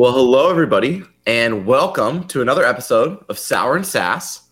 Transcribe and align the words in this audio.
Well, 0.00 0.12
hello, 0.12 0.48
everybody, 0.48 1.02
and 1.26 1.66
welcome 1.66 2.26
to 2.28 2.40
another 2.40 2.64
episode 2.64 3.22
of 3.28 3.38
Sour 3.38 3.76
and 3.76 3.86
SaaS. 3.86 4.44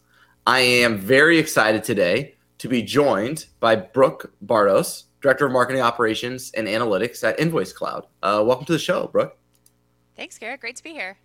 I 0.47 0.61
am 0.61 0.99
very 0.99 1.39
excited 1.39 1.83
today 1.83 2.35
to 2.59 2.69
be 2.69 2.83
joined 2.83 3.47
by 3.59 3.77
Brooke 3.77 4.31
Bardos, 4.43 5.05
Director 5.23 5.47
of 5.47 5.53
Marketing 5.53 5.81
Operations 5.81 6.53
and 6.55 6.69
Analytics 6.69 7.27
at 7.27 7.41
Invoice 7.41 7.73
Cloud. 7.73 8.07
Uh, 8.23 8.45
welcome 8.47 8.67
to 8.67 8.75
the 8.75 8.79
show, 8.79 9.07
Brooke. 9.07 9.39
Thanks, 10.19 10.37
Garrett. 10.37 10.61
Great 10.61 10.77
to 10.77 10.83
be 10.83 10.93
here. 10.93 11.17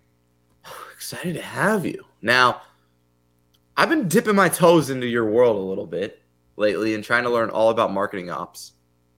Excited 0.94 1.34
to 1.34 1.42
have 1.42 1.84
you. 1.84 2.02
Now, 2.22 2.62
I've 3.76 3.90
been 3.90 4.08
dipping 4.08 4.36
my 4.36 4.48
toes 4.48 4.88
into 4.88 5.06
your 5.06 5.26
world 5.26 5.56
a 5.56 5.68
little 5.68 5.86
bit 5.86 6.22
lately 6.56 6.94
and 6.94 7.04
trying 7.04 7.24
to 7.24 7.30
learn 7.30 7.50
all 7.50 7.68
about 7.68 7.92
marketing 7.92 8.30
ops. 8.30 8.72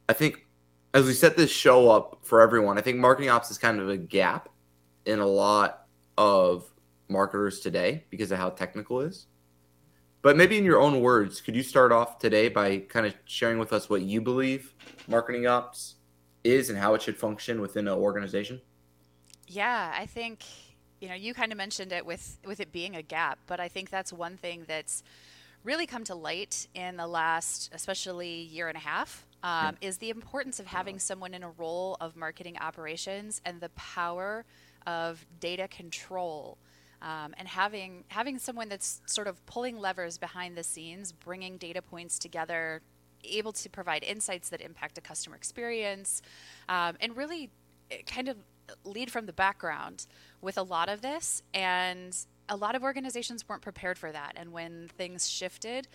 I 0.08 0.14
think 0.14 0.48
as 0.94 1.06
we 1.06 1.12
set 1.12 1.36
this 1.36 1.52
show 1.52 1.90
up 1.90 2.18
for 2.22 2.40
everyone, 2.40 2.76
I 2.76 2.80
think 2.80 2.98
marketing 2.98 3.30
ops 3.30 3.52
is 3.52 3.58
kind 3.58 3.78
of 3.78 3.88
a 3.88 3.96
gap 3.96 4.48
in 5.06 5.20
a 5.20 5.26
lot 5.26 5.86
of 6.18 6.70
marketers 7.08 7.60
today 7.60 8.04
because 8.10 8.30
of 8.32 8.38
how 8.38 8.50
technical 8.50 9.00
it 9.00 9.08
is. 9.08 9.26
But 10.22 10.36
maybe 10.36 10.58
in 10.58 10.64
your 10.64 10.80
own 10.80 11.00
words, 11.00 11.40
could 11.40 11.54
you 11.54 11.62
start 11.62 11.92
off 11.92 12.18
today 12.18 12.48
by 12.48 12.78
kind 12.78 13.06
of 13.06 13.14
sharing 13.26 13.58
with 13.58 13.72
us 13.72 13.88
what 13.88 14.02
you 14.02 14.20
believe 14.20 14.74
marketing 15.06 15.46
ops 15.46 15.94
is 16.42 16.68
and 16.68 16.78
how 16.78 16.94
it 16.94 17.02
should 17.02 17.16
function 17.16 17.60
within 17.60 17.86
an 17.86 17.94
organization? 17.94 18.60
Yeah, 19.46 19.94
I 19.96 20.06
think 20.06 20.42
you 21.00 21.08
know 21.08 21.14
you 21.14 21.32
kind 21.32 21.52
of 21.52 21.58
mentioned 21.58 21.92
it 21.92 22.04
with 22.04 22.38
with 22.44 22.58
it 22.58 22.72
being 22.72 22.96
a 22.96 23.02
gap, 23.02 23.38
but 23.46 23.60
I 23.60 23.68
think 23.68 23.90
that's 23.90 24.12
one 24.12 24.36
thing 24.36 24.64
that's 24.66 25.04
really 25.62 25.86
come 25.86 26.04
to 26.04 26.14
light 26.14 26.66
in 26.74 26.96
the 26.96 27.06
last, 27.06 27.70
especially 27.72 28.30
year 28.30 28.68
and 28.68 28.76
a 28.76 28.80
half, 28.80 29.26
um, 29.42 29.76
yeah. 29.80 29.88
is 29.88 29.98
the 29.98 30.10
importance 30.10 30.60
of 30.60 30.66
having 30.66 30.98
someone 30.98 31.34
in 31.34 31.42
a 31.42 31.50
role 31.50 31.96
of 32.00 32.16
marketing 32.16 32.56
operations 32.60 33.40
and 33.44 33.60
the 33.60 33.68
power 33.70 34.44
of 34.86 35.24
data 35.40 35.68
control. 35.68 36.58
Um, 37.02 37.34
and 37.38 37.46
having 37.46 38.04
having 38.08 38.38
someone 38.38 38.68
that's 38.68 39.02
sort 39.06 39.28
of 39.28 39.44
pulling 39.46 39.78
levers 39.78 40.16
behind 40.18 40.56
the 40.56 40.62
scenes, 40.62 41.12
bringing 41.12 41.58
data 41.58 41.82
points 41.82 42.18
together, 42.18 42.80
able 43.22 43.52
to 43.52 43.68
provide 43.68 44.02
insights 44.02 44.48
that 44.48 44.60
impact 44.60 44.96
a 44.98 45.00
customer 45.00 45.36
experience, 45.36 46.22
um, 46.68 46.96
and 47.00 47.16
really 47.16 47.50
eh, 47.90 47.98
kind 48.06 48.28
of 48.28 48.36
lead 48.84 49.12
from 49.12 49.26
the 49.26 49.32
background 49.32 50.06
with 50.40 50.56
a 50.58 50.62
lot 50.62 50.88
of 50.88 51.02
this. 51.02 51.42
And 51.52 52.16
a 52.48 52.56
lot 52.56 52.74
of 52.74 52.82
organizations 52.82 53.48
weren't 53.48 53.62
prepared 53.62 53.98
for 53.98 54.12
that. 54.12 54.32
And 54.36 54.52
when 54.52 54.88
things 54.96 55.28
shifted, 55.28 55.88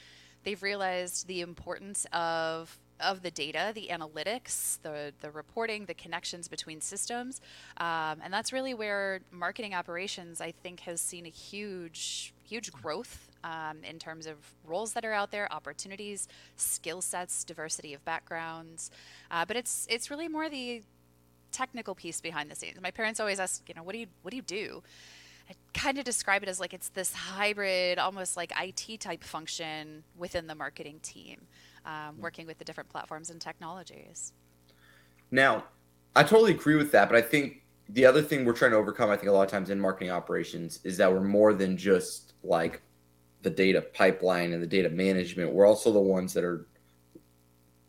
they've 0.43 0.61
realized 0.61 1.27
the 1.27 1.41
importance 1.41 2.05
of 2.13 2.77
of 3.01 3.21
the 3.21 3.31
data, 3.31 3.71
the 3.73 3.89
analytics, 3.91 4.81
the 4.81 5.13
the 5.21 5.31
reporting, 5.31 5.85
the 5.85 5.93
connections 5.93 6.47
between 6.47 6.81
systems, 6.81 7.41
um, 7.77 8.21
and 8.23 8.31
that's 8.31 8.53
really 8.53 8.73
where 8.73 9.21
marketing 9.31 9.73
operations, 9.73 10.41
I 10.41 10.51
think, 10.51 10.81
has 10.81 11.01
seen 11.01 11.25
a 11.25 11.29
huge 11.29 12.33
huge 12.43 12.71
growth 12.71 13.29
um, 13.43 13.77
in 13.83 13.97
terms 13.97 14.25
of 14.25 14.35
roles 14.65 14.93
that 14.93 15.05
are 15.05 15.13
out 15.13 15.31
there, 15.31 15.51
opportunities, 15.53 16.27
skill 16.57 17.01
sets, 17.01 17.43
diversity 17.43 17.93
of 17.93 18.03
backgrounds, 18.05 18.91
uh, 19.29 19.45
but 19.45 19.55
it's 19.55 19.87
it's 19.89 20.09
really 20.09 20.27
more 20.27 20.49
the 20.49 20.83
technical 21.51 21.95
piece 21.95 22.21
behind 22.21 22.49
the 22.49 22.55
scenes. 22.55 22.79
My 22.81 22.91
parents 22.91 23.19
always 23.19 23.39
ask, 23.39 23.67
you 23.67 23.75
know, 23.75 23.83
what 23.83 23.93
do 23.93 23.99
you 23.99 24.07
what 24.21 24.31
do 24.31 24.37
you 24.37 24.43
do? 24.43 24.83
I 25.49 25.53
kind 25.73 25.97
of 25.97 26.05
describe 26.05 26.43
it 26.43 26.49
as 26.49 26.59
like 26.59 26.73
it's 26.73 26.89
this 26.89 27.13
hybrid, 27.13 27.99
almost 27.99 28.37
like 28.37 28.53
IT 28.57 29.01
type 29.01 29.23
function 29.23 30.03
within 30.17 30.47
the 30.47 30.55
marketing 30.55 30.99
team 31.01 31.47
um, 31.85 32.19
working 32.19 32.47
with 32.47 32.57
the 32.57 32.65
different 32.65 32.89
platforms 32.89 33.29
and 33.29 33.41
technologies. 33.41 34.33
Now, 35.31 35.65
I 36.15 36.23
totally 36.23 36.51
agree 36.51 36.75
with 36.75 36.91
that, 36.91 37.09
but 37.09 37.17
I 37.17 37.21
think 37.21 37.63
the 37.89 38.05
other 38.05 38.21
thing 38.21 38.45
we're 38.45 38.53
trying 38.53 38.71
to 38.71 38.77
overcome, 38.77 39.09
I 39.09 39.15
think 39.15 39.29
a 39.29 39.31
lot 39.31 39.43
of 39.43 39.49
times 39.49 39.69
in 39.69 39.79
marketing 39.79 40.11
operations, 40.11 40.79
is 40.83 40.97
that 40.97 41.11
we're 41.11 41.21
more 41.21 41.53
than 41.53 41.77
just 41.77 42.33
like 42.43 42.81
the 43.41 43.49
data 43.49 43.81
pipeline 43.81 44.53
and 44.53 44.61
the 44.61 44.67
data 44.67 44.89
management. 44.89 45.53
We're 45.53 45.67
also 45.67 45.91
the 45.91 45.99
ones 45.99 46.33
that 46.33 46.43
are 46.43 46.67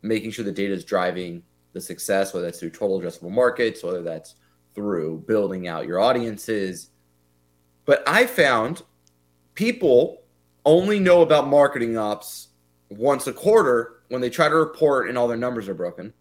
making 0.01 0.31
sure 0.31 0.43
the 0.43 0.51
data 0.51 0.73
is 0.73 0.83
driving 0.83 1.43
the 1.73 1.81
success, 1.81 2.33
whether 2.33 2.45
that's 2.45 2.59
through 2.59 2.71
total 2.71 2.99
addressable 2.99 3.31
markets, 3.31 3.83
whether 3.83 4.01
that's 4.01 4.35
through 4.75 5.23
building 5.27 5.67
out 5.67 5.87
your 5.87 5.99
audiences. 5.99 6.89
But 7.85 8.03
I 8.07 8.25
found 8.25 8.83
people 9.53 10.23
only 10.65 10.99
know 10.99 11.21
about 11.21 11.47
marketing 11.47 11.97
ops 11.97 12.49
once 12.97 13.27
a 13.27 13.33
quarter 13.33 14.01
when 14.09 14.21
they 14.21 14.29
try 14.29 14.47
to 14.49 14.55
report 14.55 15.09
and 15.09 15.17
all 15.17 15.27
their 15.27 15.37
numbers 15.37 15.67
are 15.67 15.73
broken. 15.73 16.13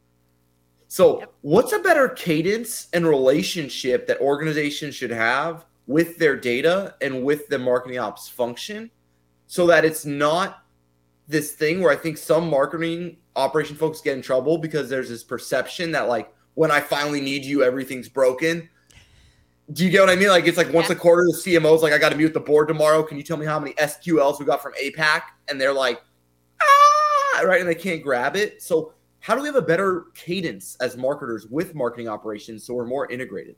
So, 0.88 1.21
yep. 1.21 1.33
what's 1.41 1.72
a 1.72 1.78
better 1.78 2.09
cadence 2.09 2.88
and 2.93 3.06
relationship 3.06 4.06
that 4.09 4.21
organizations 4.21 4.94
should 4.94 5.10
have 5.10 5.65
with 5.87 6.19
their 6.19 6.37
data 6.37 6.94
and 7.00 7.25
with 7.25 7.49
the 7.49 7.59
marketing 7.59 7.99
ops 7.99 8.28
function 8.28 8.91
so 9.47 9.66
that 9.69 9.84
it's 9.84 10.05
not 10.05 10.65
this 11.28 11.53
thing 11.53 11.81
where 11.81 11.91
I 11.91 11.97
think 11.97 12.19
some 12.19 12.49
marketing 12.49 13.16
operation 13.37 13.77
folks 13.77 14.00
get 14.00 14.16
in 14.16 14.22
trouble 14.22 14.59
because 14.59 14.91
there's 14.91 15.09
this 15.09 15.25
perception 15.25 15.93
that, 15.93 16.09
like, 16.09 16.33
when 16.54 16.71
I 16.71 16.81
finally 16.81 17.21
need 17.21 17.44
you, 17.44 17.62
everything's 17.62 18.09
broken. 18.09 18.69
Do 19.72 19.84
you 19.84 19.91
get 19.91 20.00
what 20.00 20.10
I 20.10 20.16
mean? 20.16 20.28
Like, 20.28 20.47
it's 20.47 20.59
like 20.59 20.72
once 20.72 20.91
a 20.91 20.94
quarter, 20.94 21.22
the 21.22 21.39
CMO's 21.39 21.83
like, 21.83 21.93
I 21.93 21.99
got 21.99 22.10
to 22.10 22.16
mute 22.16 22.34
the 22.34 22.41
board 22.41 22.69
tomorrow. 22.69 23.03
Can 23.03 23.16
you 23.16 23.22
tell 23.22 23.37
me 23.37 23.47
how 23.47 23.59
many 23.59 23.72
SQLs 23.75 24.39
we 24.39 24.44
got 24.44 24.62
from 24.62 24.75
APAC? 24.75 25.22
And 25.49 25.60
they're 25.60 25.72
like, 25.72 26.03
right, 27.44 27.60
and 27.60 27.69
they 27.69 27.75
can't 27.75 28.03
grab 28.03 28.37
it. 28.37 28.62
So 28.62 28.94
how 29.20 29.34
do 29.34 29.43
we 29.43 29.48
have 29.48 29.56
a 29.56 29.62
better 29.62 30.06
cadence 30.15 30.76
as 30.81 30.97
marketers 30.97 31.47
with 31.47 31.75
marketing 31.75 32.09
operations 32.09 32.65
so 32.65 32.75
we're 32.75 32.87
more 32.87 33.10
integrated? 33.10 33.56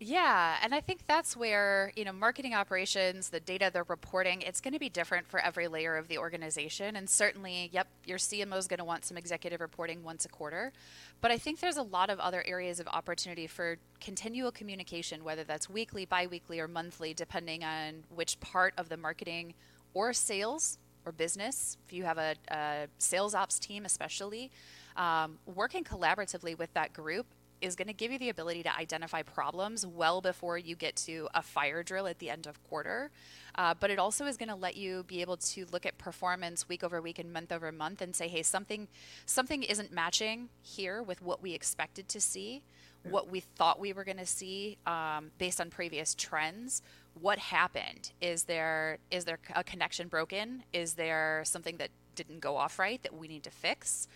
Yeah, 0.00 0.56
and 0.62 0.74
I 0.74 0.80
think 0.80 1.06
that's 1.06 1.36
where, 1.36 1.92
you 1.94 2.04
know, 2.04 2.12
marketing 2.12 2.52
operations, 2.54 3.30
the 3.30 3.40
data 3.40 3.70
they're 3.72 3.84
reporting, 3.84 4.42
it's 4.42 4.60
going 4.60 4.74
to 4.74 4.78
be 4.78 4.88
different 4.88 5.28
for 5.28 5.40
every 5.40 5.68
layer 5.68 5.96
of 5.96 6.08
the 6.08 6.18
organization. 6.18 6.96
And 6.96 7.08
certainly, 7.08 7.70
yep, 7.72 7.86
your 8.04 8.18
CMO 8.18 8.58
is 8.58 8.66
going 8.66 8.78
to 8.78 8.84
want 8.84 9.04
some 9.04 9.16
executive 9.16 9.60
reporting 9.60 10.02
once 10.02 10.24
a 10.24 10.28
quarter. 10.28 10.72
But 11.20 11.30
I 11.30 11.38
think 11.38 11.60
there's 11.60 11.76
a 11.76 11.82
lot 11.82 12.10
of 12.10 12.18
other 12.18 12.42
areas 12.46 12.80
of 12.80 12.88
opportunity 12.88 13.46
for 13.46 13.76
continual 14.00 14.50
communication, 14.50 15.22
whether 15.22 15.44
that's 15.44 15.70
weekly, 15.70 16.04
biweekly, 16.04 16.60
or 16.60 16.68
monthly, 16.68 17.14
depending 17.14 17.62
on 17.62 18.04
which 18.14 18.38
part 18.40 18.74
of 18.76 18.88
the 18.88 18.96
marketing 18.96 19.54
or 19.94 20.12
sales 20.12 20.78
or 21.04 21.12
business, 21.12 21.76
if 21.86 21.92
you 21.92 22.04
have 22.04 22.18
a, 22.18 22.34
a 22.48 22.86
sales 22.98 23.34
ops 23.34 23.58
team, 23.58 23.84
especially, 23.84 24.50
um, 24.96 25.38
working 25.46 25.84
collaboratively 25.84 26.56
with 26.56 26.72
that 26.74 26.92
group 26.92 27.26
is 27.60 27.76
going 27.76 27.88
to 27.88 27.94
give 27.94 28.12
you 28.12 28.18
the 28.18 28.28
ability 28.28 28.62
to 28.62 28.76
identify 28.76 29.22
problems 29.22 29.86
well 29.86 30.20
before 30.20 30.58
you 30.58 30.76
get 30.76 30.94
to 30.96 31.28
a 31.34 31.42
fire 31.42 31.82
drill 31.82 32.06
at 32.06 32.18
the 32.18 32.28
end 32.28 32.46
of 32.46 32.62
quarter. 32.64 33.10
Uh, 33.54 33.74
but 33.78 33.90
it 33.90 33.98
also 33.98 34.26
is 34.26 34.36
going 34.36 34.48
to 34.48 34.54
let 34.54 34.76
you 34.76 35.04
be 35.04 35.20
able 35.20 35.36
to 35.36 35.64
look 35.72 35.86
at 35.86 35.96
performance 35.96 36.68
week 36.68 36.84
over 36.84 37.00
week 37.00 37.18
and 37.18 37.32
month 37.32 37.52
over 37.52 37.70
month 37.72 38.02
and 38.02 38.14
say, 38.14 38.28
hey, 38.28 38.42
something 38.42 38.88
something 39.26 39.62
isn't 39.62 39.92
matching 39.92 40.48
here 40.60 41.02
with 41.02 41.22
what 41.22 41.42
we 41.42 41.54
expected 41.54 42.08
to 42.08 42.20
see, 42.20 42.62
what 43.08 43.30
we 43.30 43.40
thought 43.40 43.78
we 43.78 43.92
were 43.92 44.04
going 44.04 44.18
to 44.18 44.26
see 44.26 44.76
um, 44.86 45.30
based 45.38 45.60
on 45.60 45.70
previous 45.70 46.14
trends 46.14 46.82
what 47.20 47.38
happened? 47.38 48.12
Is 48.20 48.44
there 48.44 48.98
is 49.10 49.24
there 49.24 49.38
a 49.54 49.64
connection 49.64 50.08
broken? 50.08 50.64
Is 50.72 50.94
there 50.94 51.42
something 51.44 51.76
that 51.78 51.90
didn't 52.14 52.40
go 52.40 52.56
off 52.56 52.78
right 52.78 53.02
that 53.02 53.14
we 53.14 53.28
need 53.28 53.44
to 53.44 53.50
fix? 53.50 54.08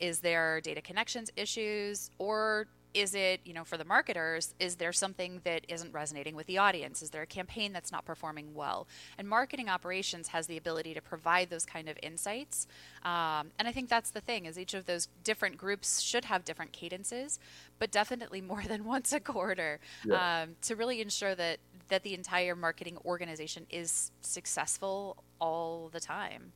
Is 0.00 0.20
there 0.20 0.60
data 0.60 0.80
connections 0.80 1.30
issues? 1.36 2.10
Or 2.18 2.66
is 2.94 3.14
it 3.14 3.40
you 3.44 3.52
know 3.52 3.64
for 3.64 3.76
the 3.76 3.84
marketers 3.84 4.54
is 4.58 4.76
there 4.76 4.92
something 4.92 5.40
that 5.44 5.64
isn't 5.68 5.92
resonating 5.92 6.36
with 6.36 6.46
the 6.46 6.58
audience? 6.58 7.02
Is 7.02 7.10
there 7.10 7.22
a 7.22 7.26
campaign 7.26 7.72
that's 7.72 7.92
not 7.92 8.04
performing 8.04 8.54
well? 8.54 8.86
And 9.18 9.28
marketing 9.28 9.68
operations 9.68 10.28
has 10.28 10.46
the 10.46 10.56
ability 10.56 10.94
to 10.94 11.02
provide 11.02 11.50
those 11.50 11.66
kind 11.66 11.88
of 11.88 11.98
insights. 12.02 12.66
Um, 13.04 13.50
and 13.58 13.68
i 13.68 13.72
think 13.72 13.88
that's 13.88 14.10
the 14.10 14.20
thing 14.20 14.46
is 14.46 14.58
each 14.58 14.74
of 14.74 14.86
those 14.86 15.08
different 15.22 15.58
groups 15.58 16.00
should 16.00 16.24
have 16.24 16.44
different 16.44 16.72
cadences 16.72 17.38
but 17.78 17.90
definitely 17.90 18.40
more 18.52 18.62
than 18.62 18.84
once 18.84 19.12
a 19.12 19.20
quarter 19.20 19.80
yeah. 20.04 20.42
um, 20.42 20.56
to 20.62 20.76
really 20.76 21.00
ensure 21.00 21.34
that 21.34 21.58
that 21.88 22.02
the 22.02 22.14
entire 22.14 22.56
marketing 22.56 22.96
organization 23.04 23.66
is 23.70 24.10
successful 24.22 25.22
all 25.38 25.90
the 25.92 26.00
time. 26.00 26.52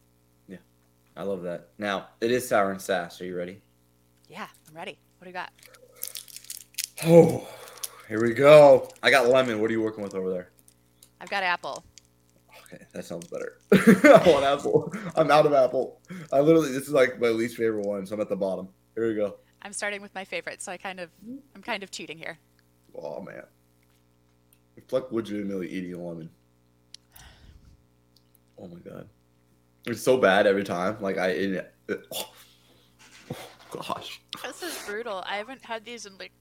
Yeah. 0.49 0.57
I 1.15 1.23
love 1.25 1.43
that. 1.43 1.69
Now 1.77 2.09
it 2.21 2.31
is 2.31 2.49
sour 2.49 2.71
and 2.71 2.81
SaaS. 2.81 3.21
Are 3.21 3.27
you 3.27 3.37
ready? 3.37 3.61
Yeah 4.29 4.47
i'm 4.69 4.75
ready. 4.75 4.99
What 5.19 5.25
do 5.25 5.31
you 5.31 5.35
got 5.35 5.51
Oh, 7.07 7.47
here 8.09 8.21
we 8.21 8.35
go. 8.35 8.91
I 9.03 9.11
got 9.11 9.29
lemon. 9.29 9.61
What 9.61 9.71
are 9.71 9.73
you 9.73 9.83
working 9.83 10.03
with 10.03 10.15
over 10.15 10.31
there? 10.31 10.51
I've 11.21 11.31
got 11.31 11.45
apple. 11.45 11.85
Okay, 12.65 12.83
that 12.93 13.05
sounds 13.05 13.29
better. 13.29 13.59
I 13.73 14.31
want 14.31 14.45
apple. 14.45 14.93
I'm 15.15 15.31
out 15.31 15.47
of 15.47 15.53
apple. 15.53 16.01
I 16.33 16.41
literally 16.41 16.73
this 16.73 16.83
is 16.83 16.91
like 16.91 17.21
my 17.21 17.29
least 17.29 17.57
favorite 17.57 17.87
one, 17.87 18.05
so 18.05 18.15
I'm 18.15 18.21
at 18.21 18.29
the 18.29 18.37
bottom. 18.37 18.69
Here 18.97 19.07
we 19.07 19.15
go. 19.15 19.37
I'm 19.63 19.73
starting 19.73 20.03
with 20.03 20.13
my 20.15 20.25
favorite, 20.25 20.61
so 20.61 20.73
I 20.73 20.77
kind 20.77 20.99
of 20.99 21.11
I'm 21.55 21.63
kind 21.63 21.83
of 21.85 21.91
cheating 21.93 22.19
here. 22.19 22.37
Oh 23.01 23.21
man. 23.21 23.45
It's 24.77 24.93
like 24.93 25.11
legitimately 25.13 25.69
eating 25.69 25.95
a 25.95 25.99
lemon. 25.99 26.31
Oh 28.59 28.67
my 28.67 28.81
god. 28.81 29.09
It's 29.87 30.03
so 30.03 30.17
bad 30.17 30.49
every 30.49 30.65
time. 30.65 30.97
Like 31.01 31.17
I 31.17 31.29
it, 31.29 31.75
it, 31.89 32.07
oh, 32.13 32.33
oh 33.33 33.37
gosh. 33.71 34.21
This 34.43 34.63
is 34.65 34.77
brutal. 34.85 35.23
I 35.27 35.37
haven't 35.37 35.65
had 35.65 35.85
these 35.85 36.05
in 36.05 36.19
like 36.19 36.33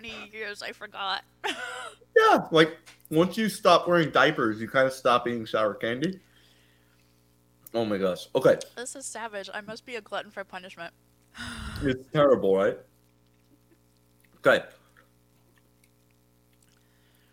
20 0.00 0.30
years. 0.30 0.62
I 0.62 0.72
forgot. 0.72 1.24
yeah, 1.46 2.46
like 2.50 2.76
once 3.10 3.38
you 3.38 3.48
stop 3.48 3.88
wearing 3.88 4.10
diapers, 4.10 4.60
you 4.60 4.68
kind 4.68 4.86
of 4.86 4.92
stop 4.92 5.26
eating 5.26 5.46
sour 5.46 5.72
candy. 5.72 6.20
Oh 7.72 7.84
my 7.86 7.96
gosh. 7.96 8.28
Okay. 8.34 8.58
This 8.76 8.94
is 8.94 9.06
savage. 9.06 9.48
I 9.52 9.62
must 9.62 9.86
be 9.86 9.96
a 9.96 10.02
glutton 10.02 10.30
for 10.30 10.44
punishment. 10.44 10.92
it's 11.82 12.06
terrible, 12.12 12.54
right? 12.54 12.76
Okay. 14.38 14.64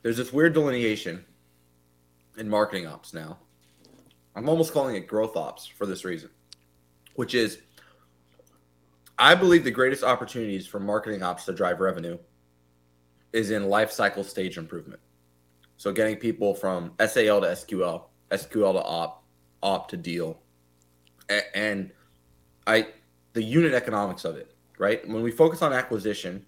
There's 0.02 0.18
this 0.18 0.32
weird 0.32 0.54
delineation 0.54 1.26
in 2.38 2.50
marketing 2.50 2.88
ops 2.88 3.14
now. 3.14 3.40
I'm 4.38 4.48
almost 4.48 4.72
calling 4.72 4.96
it 4.96 5.06
growth 5.08 5.36
ops 5.36 5.68
for 5.68 5.86
this 5.86 6.06
reason, 6.06 6.30
which 7.16 7.36
is 7.36 7.60
I 9.20 9.36
believe 9.36 9.66
the 9.66 9.72
greatest 9.72 10.04
opportunities 10.04 10.66
for 10.66 10.80
marketing 10.80 11.24
ops 11.24 11.44
to 11.46 11.54
drive 11.54 11.82
revenue 11.82 12.18
is 13.34 13.52
in 13.52 13.68
life 13.68 13.92
cycle 13.92 14.24
stage 14.24 14.58
improvement. 14.58 15.00
So 15.78 15.92
getting 15.92 16.16
people 16.16 16.54
from 16.54 16.94
SAL 17.00 17.42
to 17.42 17.48
SQL, 17.48 18.04
SQL 18.32 18.74
to 18.74 18.84
op, 18.84 19.24
op 19.62 19.90
to 19.90 19.98
deal, 19.98 20.40
and 21.54 21.92
I 22.68 22.88
the 23.34 23.44
unit 23.44 23.74
economics 23.74 24.24
of 24.24 24.38
it. 24.38 24.54
Right 24.78 25.08
when 25.08 25.24
we 25.24 25.32
focus 25.32 25.62
on 25.62 25.74
acquisition, 25.74 26.46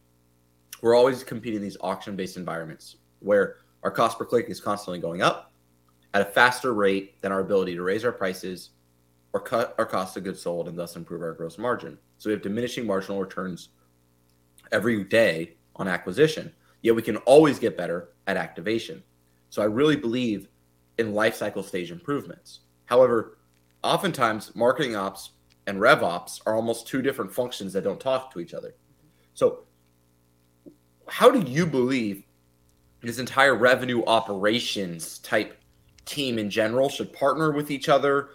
we're 0.81 0.95
always 0.95 1.23
competing 1.23 1.57
in 1.57 1.63
these 1.63 1.77
auction 1.81 2.15
based 2.15 2.37
environments 2.37 2.97
where 3.19 3.57
our 3.83 3.91
cost 3.91 4.17
per 4.17 4.25
click 4.25 4.49
is 4.49 4.61
constantly 4.61 4.99
going 4.99 5.21
up 5.21 5.53
at 6.13 6.21
a 6.21 6.25
faster 6.25 6.73
rate 6.73 7.21
than 7.21 7.31
our 7.31 7.39
ability 7.39 7.75
to 7.75 7.81
raise 7.81 8.05
our 8.05 8.11
prices 8.11 8.69
or 9.33 9.39
cut 9.39 9.75
our 9.77 9.85
cost 9.85 10.15
of 10.15 10.23
goods 10.23 10.41
sold 10.41 10.67
and 10.67 10.77
thus 10.77 10.95
improve 10.95 11.21
our 11.21 11.33
gross 11.33 11.57
margin. 11.57 11.97
So 12.17 12.29
we 12.29 12.33
have 12.33 12.41
diminishing 12.41 12.85
marginal 12.85 13.19
returns 13.19 13.69
every 14.71 15.03
day 15.03 15.55
on 15.75 15.87
acquisition, 15.87 16.53
yet 16.85 16.95
we 16.95 17.01
can 17.01 17.17
always 17.17 17.57
get 17.57 17.75
better 17.75 18.09
at 18.27 18.37
activation. 18.37 19.01
So 19.49 19.63
I 19.63 19.65
really 19.65 19.95
believe 19.95 20.49
in 20.99 21.15
life 21.15 21.33
cycle 21.33 21.63
stage 21.63 21.89
improvements. 21.89 22.59
However, 22.85 23.39
oftentimes 23.83 24.55
marketing 24.55 24.95
ops 24.95 25.31
and 25.65 25.81
rev 25.81 26.03
ops 26.03 26.41
are 26.45 26.53
almost 26.53 26.87
two 26.87 27.01
different 27.01 27.33
functions 27.33 27.73
that 27.73 27.83
don't 27.83 27.99
talk 27.99 28.31
to 28.33 28.39
each 28.39 28.53
other. 28.53 28.75
So 29.33 29.63
how 31.07 31.31
do 31.31 31.41
you 31.49 31.65
believe 31.65 32.23
this 33.01 33.17
entire 33.17 33.55
revenue 33.55 34.03
operations 34.05 35.17
type 35.19 35.57
team 36.05 36.37
in 36.37 36.51
general 36.51 36.87
should 36.87 37.11
partner 37.13 37.51
with 37.51 37.71
each 37.71 37.89
other 37.89 38.29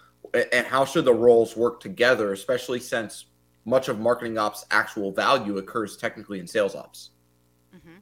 and 0.51 0.67
how 0.67 0.83
should 0.83 1.05
the 1.05 1.13
roles 1.13 1.55
work 1.55 1.79
together 1.79 2.33
especially 2.33 2.81
since 2.81 3.27
much 3.63 3.87
of 3.87 3.97
marketing 3.97 4.37
ops 4.37 4.65
actual 4.71 5.13
value 5.13 5.57
occurs 5.57 5.95
technically 5.95 6.39
in 6.39 6.47
sales 6.47 6.75
ops 6.75 7.11
mm-hmm. 7.73 7.97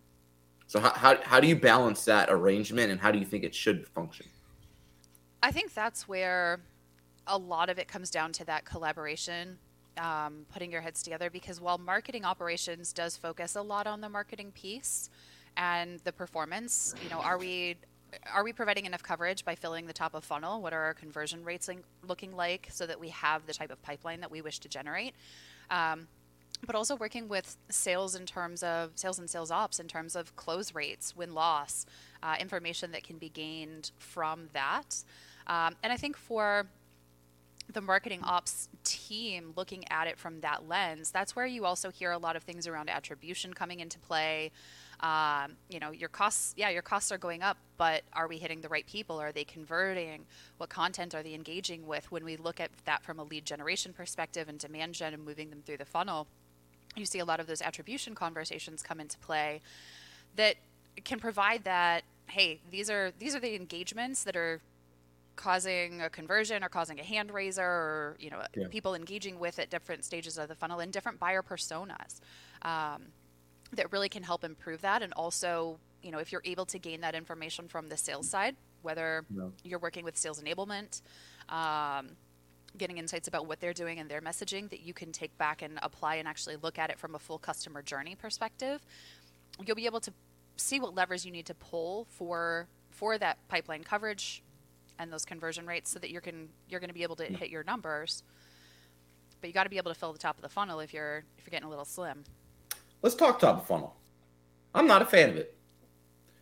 So 0.69 0.80
how, 0.80 0.92
how, 0.92 1.18
how 1.24 1.39
do 1.39 1.48
you 1.48 1.56
balance 1.56 2.06
that 2.06 2.30
arrangement 2.30 2.92
and 2.92 3.01
how 3.01 3.12
do 3.12 3.18
you 3.18 3.25
think 3.25 3.44
it 3.44 3.54
should 3.54 3.88
function 3.89 4.25
i 5.44 5.51
think 5.51 5.74
that's 5.74 6.07
where 6.07 6.60
a 7.27 7.38
lot 7.38 7.69
of 7.69 7.77
it 7.77 7.88
comes 7.88 8.10
down 8.10 8.31
to 8.31 8.45
that 8.45 8.63
collaboration 8.63 9.57
um, 9.98 10.45
putting 10.54 10.71
your 10.71 10.81
heads 10.81 11.04
together 11.04 11.30
because 11.30 11.60
while 11.60 11.77
marketing 11.77 12.24
operations 12.24 12.94
does 12.94 13.18
focus 13.18 13.56
a 13.56 13.62
lot 13.62 13.86
on 13.88 14.00
the 14.00 14.07
marketing 14.07 14.51
piece 14.51 15.10
and 15.57 16.00
the 16.06 16.12
performance 16.12 16.95
you 17.04 17.10
know 17.10 17.19
are 17.19 17.38
we 17.38 17.75
are 18.31 18.44
we 18.44 18.54
providing 18.54 18.86
enough 18.86 19.04
coverage 19.04 19.45
by 19.45 19.56
filling 19.56 19.86
the 19.86 19.94
top 19.94 20.13
of 20.13 20.24
funnel? 20.24 20.62
What 20.62 20.74
are 20.74 20.81
our 20.81 20.94
conversion 20.94 21.44
rates 21.44 21.69
looking 22.07 22.36
like 22.36 22.68
so 22.71 22.86
that 22.86 23.00
we 23.00 23.10
have 23.10 23.45
the 23.45 23.54
type 23.54 23.71
of 23.71 23.81
pipeline 23.81 24.21
that 24.21 24.31
we 24.31 24.42
wish 24.42 24.60
to 24.60 24.69
generate? 24.69 25.13
Um, 25.69 26.07
but 26.66 26.76
also 26.76 26.96
working 26.96 27.28
with 27.28 27.58
sales 27.70 28.16
in 28.16 28.26
terms 28.26 28.64
of 28.64 28.92
sales 28.96 29.20
and 29.20 29.30
sales 29.30 29.52
ops 29.52 29.80
in 29.80 29.88
terms 29.88 30.16
of 30.16 30.36
close 30.36 30.76
rates, 30.76 31.16
win 31.16 31.34
loss, 31.34 31.86
uh, 32.22 32.36
information 32.40 32.92
that 32.92 33.04
can 33.04 33.18
be 33.18 33.30
gained 33.30 33.92
from 33.98 34.50
that. 34.54 35.04
Um, 35.48 35.76
and 35.84 35.92
I 35.92 35.98
think 35.98 36.18
for 36.18 36.68
the 37.72 37.82
marketing 37.82 38.22
ops 38.24 38.68
team 38.84 39.54
looking 39.56 39.84
at 39.92 40.08
it 40.08 40.18
from 40.18 40.42
that 40.42 40.68
lens, 40.68 41.12
that's 41.12 41.36
where 41.36 41.46
you 41.46 41.66
also 41.66 41.92
hear 41.92 42.12
a 42.12 42.18
lot 42.18 42.36
of 42.36 42.44
things 42.44 42.68
around 42.68 42.90
attribution 42.90 43.54
coming 43.54 43.80
into 43.80 44.00
play. 44.00 44.52
Um, 45.02 45.56
you 45.70 45.80
know, 45.80 45.92
your 45.92 46.10
costs, 46.10 46.54
yeah, 46.58 46.70
your 46.70 46.82
costs 46.82 47.12
are 47.12 47.18
going 47.18 47.42
up, 47.42 47.58
but 47.78 48.04
are 48.12 48.28
we 48.28 48.38
hitting 48.38 48.60
the 48.60 48.68
right 48.68 48.86
people? 48.86 49.18
Are 49.20 49.32
they 49.32 49.46
converting? 49.46 50.26
What 50.58 50.70
content 50.70 51.16
are 51.16 51.24
they 51.24 51.34
engaging 51.34 51.88
with? 51.88 52.12
When 52.12 52.26
we 52.26 52.36
look 52.36 52.60
at 52.60 52.72
that 52.84 53.04
from 53.04 53.18
a 53.18 53.24
lead 53.24 53.46
generation 53.46 53.94
perspective 53.94 54.50
and 54.50 54.60
demand 54.60 54.96
gen 54.96 55.14
and 55.14 55.24
moving 55.24 55.52
them 55.52 55.62
through 55.66 55.78
the 55.78 55.86
funnel, 55.86 56.28
you 56.96 57.06
see 57.06 57.20
a 57.20 57.26
lot 57.26 57.40
of 57.40 57.48
those 57.48 57.62
attribution 57.62 58.16
conversations 58.16 58.82
come 58.82 59.00
into 59.00 59.18
play 59.20 59.62
that 60.36 60.56
can 61.04 61.20
provide 61.20 61.64
that 61.64 62.04
hey 62.28 62.60
these 62.72 62.90
are 62.90 63.12
these 63.20 63.36
are 63.36 63.40
the 63.40 63.56
engagements 63.56 64.24
that 64.24 64.36
are 64.36 64.62
causing 65.36 66.02
a 66.02 66.10
conversion 66.10 66.64
or 66.64 66.70
causing 66.70 67.00
a 67.00 67.04
hand 67.04 67.32
raiser 67.32 67.64
or 67.64 68.18
you 68.20 68.30
know 68.30 68.42
yeah. 68.58 68.68
people 68.70 68.94
engaging 68.94 69.40
with 69.40 69.58
at 69.58 69.70
different 69.70 70.04
stages 70.04 70.38
of 70.38 70.50
the 70.50 70.56
funnel 70.56 70.80
and 70.80 70.92
different 70.92 71.18
buyer 71.20 71.42
personas 71.42 72.20
um, 72.64 73.04
that 73.74 73.92
really 73.92 74.10
can 74.10 74.24
help 74.24 74.44
improve 74.44 74.82
that. 74.82 75.02
And 75.02 75.14
also, 75.14 75.80
you 76.02 76.12
know, 76.12 76.20
if 76.20 76.32
you're 76.32 76.42
able 76.46 76.66
to 76.68 76.80
gain 76.80 77.02
that 77.02 77.16
information 77.16 77.68
from 77.68 77.90
the 77.90 77.98
sales 77.98 78.30
side, 78.30 78.56
whether 78.82 79.26
you're 79.64 79.80
working 79.80 80.06
with 80.06 80.18
sales 80.18 80.42
enablement, 80.42 81.02
um, 81.50 82.12
getting 82.77 82.98
insights 82.98 83.27
about 83.27 83.48
what 83.48 83.60
they're 83.60 83.74
doing 83.74 84.00
and 84.00 84.10
their 84.10 84.21
messaging 84.21 84.69
that 84.69 84.81
you 84.81 84.94
can 84.94 85.12
take 85.12 85.36
back 85.38 85.62
and 85.62 85.80
apply 85.81 86.16
and 86.16 86.27
actually 86.27 86.56
look 86.56 86.77
at 86.77 86.89
it 86.89 87.00
from 87.00 87.16
a 87.16 87.19
full 87.19 87.38
customer 87.38 87.81
journey 87.81 88.16
perspective, 88.16 88.81
you'll 89.66 89.75
be 89.75 89.86
able 89.86 90.00
to 90.00 90.13
see 90.57 90.80
what 90.80 90.94
levers 90.95 91.25
you 91.25 91.31
need 91.31 91.45
to 91.45 91.54
pull 91.54 92.06
for 92.10 92.68
for 92.92 93.18
that 93.18 93.38
pipeline 93.48 93.83
coverage 93.83 94.44
and 94.98 95.12
those 95.12 95.24
conversion 95.24 95.66
rates 95.66 95.89
so 95.89 96.00
that 96.00 96.10
you 96.10 96.19
can 96.19 96.50
you're 96.68 96.81
going 96.81 96.89
to 96.89 96.94
be 96.94 97.04
able 97.04 97.16
to 97.16 97.24
hit 97.24 97.50
your 97.50 97.63
numbers 97.63 98.24
but 99.39 99.48
you 99.48 99.54
got 99.54 99.63
to 99.63 99.69
be 99.69 99.77
able 99.77 99.89
to 99.89 99.98
fill 99.98 100.12
the 100.12 100.19
top 100.19 100.36
of 100.36 100.42
the 100.42 100.50
funnel 100.50 100.81
if 100.81 100.94
you're 100.94 101.23
if 101.38 101.45
you're 101.45 101.52
getting 101.52 101.66
a 101.66 101.69
little 101.69 101.85
slim 101.85 102.26
Let's 103.02 103.16
talk 103.16 103.40
top 103.40 103.57
of 103.57 103.66
funnel. 103.66 103.95
I'm 104.76 104.85
not 104.85 105.02
a 105.02 105.06
fan 105.06 105.30
of 105.30 105.38
it, 105.38 105.56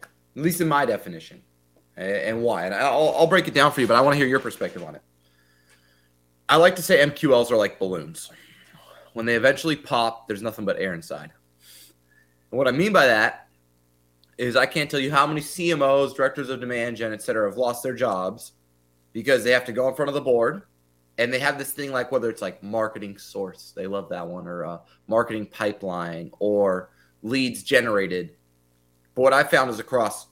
at 0.01 0.41
least 0.41 0.60
in 0.60 0.67
my 0.67 0.86
definition, 0.86 1.43
and 1.96 2.41
why. 2.41 2.65
And 2.65 2.74
I'll, 2.74 3.13
I'll 3.15 3.27
break 3.27 3.48
it 3.48 3.53
down 3.53 3.72
for 3.72 3.81
you, 3.81 3.88
but 3.88 3.96
I 3.96 4.01
want 4.01 4.15
to 4.15 4.17
hear 4.17 4.27
your 4.27 4.39
perspective 4.39 4.84
on 4.84 4.96
it. 4.96 5.01
I 6.50 6.56
like 6.56 6.75
to 6.77 6.82
say 6.82 7.06
MQLs 7.06 7.51
are 7.51 7.58
like 7.58 7.80
balloons. 7.80 8.32
When 9.13 9.25
they 9.25 9.36
eventually 9.36 9.75
pop, 9.75 10.27
there's 10.27 10.42
nothing 10.42 10.66
but 10.66 10.80
air 10.80 10.94
inside. 10.94 11.32
And 12.51 12.58
what 12.58 12.68
I 12.68 12.72
mean 12.72 12.94
by 12.94 13.08
that 13.08 13.48
is 14.38 14.56
I 14.56 14.66
can't 14.66 14.89
tell 14.89 15.00
you 15.00 15.12
how 15.12 15.25
many 15.27 15.42
CMOs, 15.42 16.16
directors 16.16 16.50
of 16.50 16.60
demand 16.60 16.98
gen, 16.98 17.12
et 17.12 17.22
cetera, 17.22 17.50
have 17.50 17.58
lost 17.58 17.84
their 17.84 17.96
jobs 17.96 18.54
because 19.12 19.44
they 19.44 19.51
have 19.51 19.66
to 19.66 19.74
go 19.74 19.89
in 19.89 19.96
front 19.96 20.10
of 20.10 20.16
the 20.16 20.22
board 20.22 20.63
and 21.18 21.34
they 21.34 21.39
have 21.39 21.58
this 21.58 21.72
thing 21.72 21.92
like 21.92 22.12
whether 22.12 22.30
it's 22.30 22.42
like 22.42 22.62
marketing 22.62 23.18
source, 23.18 23.74
they 23.75 23.88
love 23.88 24.10
that 24.10 24.27
one, 24.27 24.48
or 24.48 24.66
uh, 24.66 24.77
marketing 25.08 25.48
pipeline, 25.48 26.30
or 26.39 26.92
leads 27.24 27.63
generated. 27.63 28.36
But 29.16 29.24
what 29.24 29.34
I 29.34 29.44
found 29.44 29.72
is 29.72 29.80
across 29.80 30.27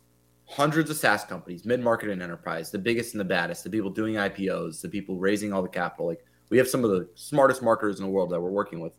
hundreds 0.48 0.90
of 0.90 0.98
SaaS 0.98 1.24
companies, 1.24 1.66
mid 1.66 1.80
market 1.80 2.10
and 2.10 2.22
enterprise, 2.22 2.72
the 2.72 2.80
biggest 2.80 3.14
and 3.14 3.20
the 3.20 3.26
baddest, 3.26 3.64
the 3.64 3.70
people 3.70 3.90
doing 3.90 4.16
IPOs, 4.16 4.82
the 4.82 4.90
people 4.90 5.18
raising 5.18 5.52
all 5.52 5.62
the 5.62 5.70
capital. 5.70 6.08
Like 6.08 6.26
we 6.50 6.58
have 6.58 6.68
some 6.68 6.84
of 6.84 6.92
the 6.92 7.10
smartest 7.16 7.62
marketers 7.62 8.00
in 8.00 8.06
the 8.06 8.12
world 8.12 8.30
that 8.32 8.40
we're 8.40 8.52
working 8.52 8.80
with. 8.80 8.94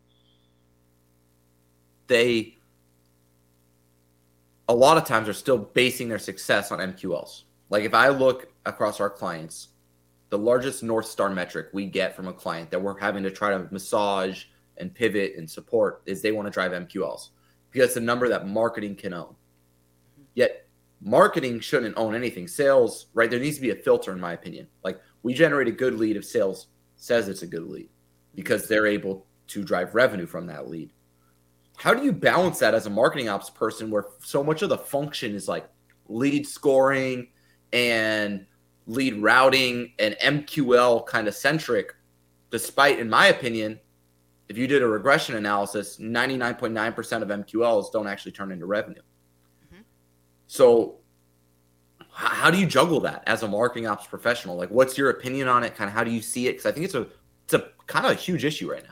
They, 2.09 2.59
a 4.69 4.75
lot 4.75 4.97
of 4.97 5.05
times, 5.05 5.29
are 5.29 5.33
still 5.33 5.59
basing 5.59 6.09
their 6.09 6.19
success 6.19 6.71
on 6.71 6.79
MQLs. 6.79 7.43
Like 7.71 7.85
if 7.85 7.95
I 7.95 8.09
look 8.09 8.53
across 8.65 9.01
our 9.01 9.11
clients, 9.11 9.69
the 10.29 10.39
largest 10.39 10.83
North 10.83 11.07
Star 11.07 11.31
metric 11.31 11.69
we 11.73 11.87
get 11.87 12.15
from 12.15 12.29
a 12.29 12.33
client 12.33 12.71
that 12.71 12.83
we're 12.83 12.99
having 12.99 13.23
to 13.23 13.31
try 13.31 13.51
to 13.51 13.69
massage 13.71 14.45
and 14.77 14.95
pivot 14.95 15.35
and 15.37 15.49
support 15.49 16.03
is 16.07 16.21
they 16.21 16.33
want 16.33 16.47
to 16.47 16.53
drive 16.53 16.73
MQLs 16.73 17.31
because 17.71 17.91
it's 17.91 17.97
a 17.97 18.01
number 18.01 18.29
that 18.29 18.47
marketing 18.47 18.97
can 18.97 19.13
own. 19.13 19.35
Yet 20.35 20.66
marketing 21.07 21.61
shouldn't 21.61 21.97
own 21.97 22.15
anything. 22.15 22.49
Sales, 22.49 23.07
right? 23.15 23.31
There 23.31 23.39
needs 23.39 23.57
to 23.57 23.63
be 23.63 23.71
a 23.71 23.77
filter, 23.77 24.13
in 24.13 24.21
my 24.21 24.33
opinion. 24.33 24.67
Like 24.83 25.01
we 25.23 25.33
generate 25.33 25.69
a 25.69 25.73
good 25.73 25.95
lead 25.95 26.17
if 26.17 26.25
sales 26.25 26.67
says 26.97 27.29
it's 27.29 27.43
a 27.43 27.47
good 27.47 27.63
lead 27.63 27.89
because 28.35 28.67
they're 28.67 28.87
able 28.87 29.27
to 29.49 29.63
drive 29.63 29.95
revenue 29.95 30.27
from 30.27 30.47
that 30.49 30.69
lead. 30.69 30.93
How 31.77 31.95
do 31.95 32.03
you 32.05 32.13
balance 32.13 32.59
that 32.59 32.75
as 32.75 32.87
a 32.87 32.91
marketing 32.91 33.29
ops 33.29 33.51
person 33.51 33.91
where 33.91 34.07
so 34.19 34.43
much 34.43 34.63
of 34.63 34.69
the 34.69 34.79
function 34.79 35.35
is 35.35 35.47
like 35.47 35.69
lead 36.09 36.47
scoring 36.47 37.29
and 37.73 38.45
lead 38.87 39.23
routing 39.23 39.93
and 39.99 40.17
MQL 40.23 41.07
kind 41.07 41.29
of 41.29 41.35
centric, 41.35 41.95
despite, 42.51 42.99
in 42.99 43.09
my 43.09 43.27
opinion, 43.27 43.79
if 44.49 44.59
you 44.59 44.67
did 44.67 44.83
a 44.83 44.87
regression 44.87 45.37
analysis, 45.37 45.99
99.9% 45.99 47.23
of 47.23 47.29
MQLs 47.29 47.93
don't 47.93 48.07
actually 48.07 48.33
turn 48.33 48.51
into 48.51 48.67
revenue. 48.67 49.03
So, 50.47 50.97
how 52.11 52.51
do 52.51 52.59
you 52.59 52.67
juggle 52.67 53.01
that 53.01 53.23
as 53.27 53.43
a 53.43 53.49
marketing 53.49 53.87
ops 53.87 54.07
professional? 54.07 54.57
Like, 54.57 54.71
what's 54.71 54.97
your 54.97 55.11
opinion 55.11 55.49
on 55.49 55.65
it? 55.65 55.75
Kind 55.75 55.89
of 55.89 55.95
how 55.95 56.05
do 56.05 56.11
you 56.11 56.23
see 56.23 56.49
it? 56.49 56.53
Because 56.53 56.67
I 56.67 56.73
think 56.73 56.85
it's 56.85 56.95
a 56.95 57.07
it's 57.45 57.55
a 57.55 57.69
kind 57.87 58.07
of 58.07 58.13
a 58.13 58.15
huge 58.15 58.45
issue 58.45 58.71
right 58.71 58.83
now. 58.83 58.91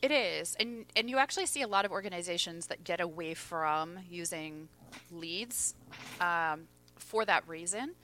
It 0.00 0.10
is, 0.10 0.56
and 0.58 0.86
and 0.96 1.08
you 1.08 1.18
actually 1.18 1.46
see 1.46 1.62
a 1.62 1.68
lot 1.68 1.84
of 1.84 1.92
organizations 1.92 2.66
that 2.66 2.84
get 2.84 3.00
away 3.00 3.34
from 3.34 3.98
using 4.08 4.68
leads 5.10 5.74
um, 6.20 6.62
for 6.96 7.24
that 7.24 7.46
reason. 7.48 7.94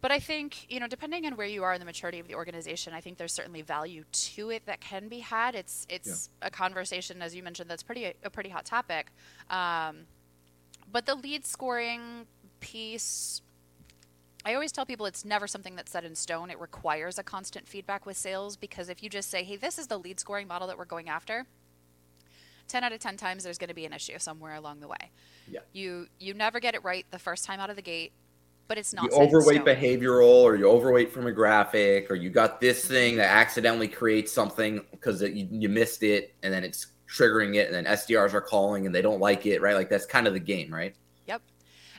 But 0.00 0.10
I 0.10 0.18
think, 0.18 0.66
you 0.70 0.80
know, 0.80 0.86
depending 0.86 1.26
on 1.26 1.36
where 1.36 1.46
you 1.46 1.62
are 1.62 1.74
in 1.74 1.78
the 1.78 1.84
maturity 1.84 2.20
of 2.20 2.26
the 2.26 2.34
organization, 2.34 2.94
I 2.94 3.02
think 3.02 3.18
there's 3.18 3.34
certainly 3.34 3.60
value 3.60 4.04
to 4.10 4.50
it 4.50 4.64
that 4.64 4.80
can 4.80 5.08
be 5.08 5.18
had. 5.18 5.54
It's 5.54 5.86
it's 5.90 6.30
yeah. 6.40 6.48
a 6.48 6.50
conversation, 6.50 7.20
as 7.20 7.34
you 7.34 7.42
mentioned, 7.42 7.68
that's 7.68 7.82
pretty 7.82 8.12
a 8.22 8.30
pretty 8.30 8.48
hot 8.48 8.64
topic. 8.64 9.12
Um, 9.50 10.06
but 10.90 11.06
the 11.06 11.14
lead 11.14 11.46
scoring 11.46 12.26
piece, 12.60 13.42
I 14.44 14.54
always 14.54 14.72
tell 14.72 14.86
people 14.86 15.06
it's 15.06 15.24
never 15.24 15.46
something 15.46 15.76
that's 15.76 15.92
set 15.92 16.04
in 16.04 16.14
stone. 16.14 16.50
It 16.50 16.60
requires 16.60 17.18
a 17.18 17.22
constant 17.22 17.68
feedback 17.68 18.06
with 18.06 18.16
sales 18.16 18.56
because 18.56 18.88
if 18.88 19.02
you 19.02 19.08
just 19.08 19.30
say, 19.30 19.44
"Hey, 19.44 19.56
this 19.56 19.78
is 19.78 19.86
the 19.86 19.98
lead 19.98 20.20
scoring 20.20 20.46
model 20.46 20.68
that 20.68 20.78
we're 20.78 20.84
going 20.84 21.08
after," 21.08 21.46
10 22.68 22.84
out 22.84 22.92
of 22.92 23.00
10 23.00 23.16
times 23.16 23.44
there's 23.44 23.58
going 23.58 23.68
to 23.68 23.74
be 23.74 23.84
an 23.84 23.92
issue 23.92 24.18
somewhere 24.18 24.54
along 24.54 24.80
the 24.80 24.88
way. 24.88 25.10
Yeah. 25.48 25.60
You 25.72 26.08
you 26.18 26.34
never 26.34 26.60
get 26.60 26.74
it 26.74 26.84
right 26.84 27.04
the 27.10 27.18
first 27.18 27.44
time 27.44 27.60
out 27.60 27.70
of 27.70 27.76
the 27.76 27.82
gate 27.82 28.12
but 28.70 28.78
it's 28.78 28.94
not. 28.94 29.10
You 29.10 29.18
overweight 29.18 29.64
behavioral, 29.64 30.42
or 30.42 30.54
you 30.54 30.70
overweight 30.70 31.10
from 31.12 31.26
a 31.26 31.32
graphic, 31.32 32.08
or 32.08 32.14
you 32.14 32.30
got 32.30 32.60
this 32.60 32.84
thing 32.84 33.16
that 33.16 33.28
accidentally 33.28 33.88
creates 33.88 34.30
something 34.30 34.80
because 34.92 35.22
you, 35.22 35.48
you 35.50 35.68
missed 35.68 36.04
it, 36.04 36.36
and 36.44 36.54
then 36.54 36.62
it's 36.62 36.86
triggering 37.12 37.56
it, 37.56 37.70
and 37.70 37.74
then 37.74 37.84
SDRs 37.84 38.34
are 38.34 38.40
calling 38.40 38.86
and 38.86 38.94
they 38.94 39.02
don't 39.02 39.20
like 39.20 39.46
it, 39.46 39.60
right? 39.60 39.74
Like 39.74 39.88
that's 39.88 40.06
kind 40.06 40.26
of 40.26 40.32
the 40.32 40.40
game, 40.40 40.72
right? 40.72 40.94
Yep. 41.26 41.42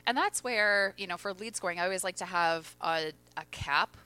And 0.06 0.16
that's 0.16 0.42
where 0.42 0.94
you 0.96 1.06
know 1.06 1.16
for 1.16 1.32
lead 1.34 1.56
scoring, 1.56 1.78
I 1.78 1.84
always 1.84 2.04
like 2.04 2.16
to 2.16 2.24
have 2.24 2.74
a, 2.80 3.12
a 3.36 3.44
cap 3.50 3.96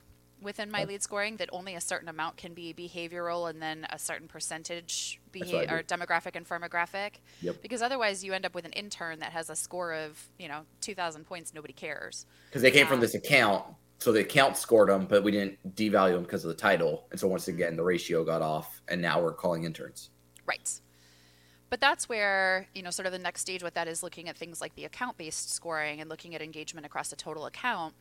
within 0.40 0.70
my 0.70 0.84
lead 0.84 1.02
scoring 1.02 1.36
that 1.36 1.48
only 1.52 1.75
a 1.75 1.80
certain 1.80 2.08
amount 2.08 2.36
can 2.36 2.52
be 2.52 2.75
behavioral 2.75 3.48
and 3.48 3.60
then 3.60 3.86
a 3.90 3.98
certain 3.98 4.28
percentage 4.28 5.20
beha- 5.32 5.72
or 5.72 5.82
demographic 5.82 6.36
and 6.36 6.46
firmographic. 6.46 7.14
Yep. 7.40 7.62
Because 7.62 7.82
otherwise 7.82 8.22
you 8.22 8.32
end 8.32 8.44
up 8.44 8.54
with 8.54 8.64
an 8.64 8.72
intern 8.72 9.18
that 9.20 9.32
has 9.32 9.50
a 9.50 9.56
score 9.56 9.94
of, 9.94 10.22
you 10.38 10.48
know, 10.48 10.62
2000 10.82 11.25
points 11.25 11.54
nobody 11.54 11.72
cares. 11.72 12.26
Because 12.48 12.62
they 12.62 12.70
came 12.70 12.82
um, 12.82 12.88
from 12.88 13.00
this 13.00 13.14
account, 13.14 13.64
so 13.98 14.12
the 14.12 14.20
account 14.20 14.56
scored 14.56 14.90
them, 14.90 15.06
but 15.06 15.25
we 15.25 15.32
didn't 15.32 15.58
devalue 15.75 16.12
them 16.12 16.22
because 16.22 16.44
of 16.44 16.48
the 16.48 16.54
title. 16.54 17.06
And 17.10 17.18
so 17.18 17.26
once 17.28 17.48
again 17.48 17.76
the 17.76 17.84
ratio 17.84 18.25
got 18.25 18.42
off 18.42 18.82
and 18.88 19.00
now 19.00 19.20
we're 19.22 19.32
calling 19.32 19.64
interns. 19.64 20.10
Right. 20.44 20.80
But 21.68 21.80
that's 21.80 22.08
where, 22.08 22.68
you 22.75 22.82
know, 22.82 22.90
sort 22.90 23.06
of 23.06 23.12
the 23.12 23.18
next 23.18 23.40
stage 23.40 23.62
with 23.62 23.75
that 23.75 23.88
is 23.88 24.02
looking 24.02 24.28
at 24.28 24.37
things 24.37 24.61
like 24.61 24.75
the 24.76 24.85
account 24.85 25.18
based 25.18 25.52
scoring 25.52 26.00
and 26.00 26.08
looking 26.08 26.35
at 26.35 26.42
engagement 26.42 26.87
across 26.87 27.12
a 27.12 27.16
total 27.16 27.46
account 27.46 27.94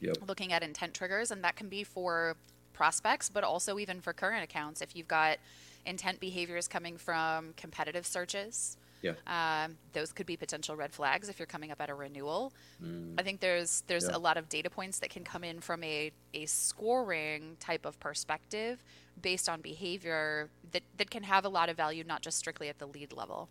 yep. 0.00 0.16
looking 0.26 0.52
at 0.52 0.62
intent 0.62 0.94
triggers, 0.94 1.30
and 1.30 1.42
that 1.44 1.56
can 1.56 1.68
be 1.68 1.84
for 1.84 2.36
prospects, 2.72 3.28
but 3.28 3.44
also 3.44 3.78
even 3.78 4.00
for 4.00 4.12
current 4.12 4.44
accounts. 4.44 4.80
If 4.80 4.94
you've 4.94 5.08
got 5.08 5.38
intent 5.86 6.20
behaviors 6.20 6.68
coming 6.68 6.96
from 6.96 7.54
competitive 7.56 8.06
searches, 8.06 8.76
yeah. 9.00 9.12
Um, 9.28 9.76
those 9.92 10.12
could 10.12 10.26
be 10.26 10.36
potential 10.36 10.74
red 10.74 10.92
flags 10.92 11.28
if 11.28 11.38
you're 11.38 11.46
coming 11.46 11.70
up 11.70 11.80
at 11.80 11.88
a 11.88 11.94
renewal. 11.94 12.52
Mm. 12.84 13.14
I 13.16 13.22
think 13.22 13.38
there's 13.38 13.84
there's 13.86 14.08
yeah. 14.08 14.16
a 14.16 14.18
lot 14.18 14.36
of 14.36 14.48
data 14.48 14.68
points 14.68 14.98
that 14.98 15.10
can 15.10 15.22
come 15.22 15.44
in 15.44 15.60
from 15.60 15.84
a, 15.84 16.10
a 16.34 16.46
scoring 16.46 17.56
type 17.60 17.86
of 17.86 18.00
perspective 18.00 18.82
based 19.20 19.48
on 19.48 19.60
behavior 19.60 20.48
that, 20.72 20.82
that 20.96 21.10
can 21.10 21.22
have 21.22 21.44
a 21.44 21.48
lot 21.48 21.68
of 21.68 21.76
value, 21.76 22.04
not 22.04 22.22
just 22.22 22.38
strictly 22.38 22.68
at 22.68 22.78
the 22.78 22.86
lead 22.86 23.12
level. 23.12 23.48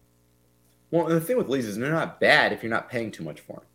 Well, 0.92 1.06
the 1.08 1.20
thing 1.20 1.38
with 1.38 1.50
leads 1.50 1.66
is 1.66 1.78
they're 1.78 1.92
not 1.92 2.20
bad 2.20 2.54
if 2.54 2.64
you're 2.64 2.70
not 2.70 2.90
paying 2.90 3.12
too 3.12 3.24
much 3.24 3.40
for 3.42 3.54
them. 3.54 3.66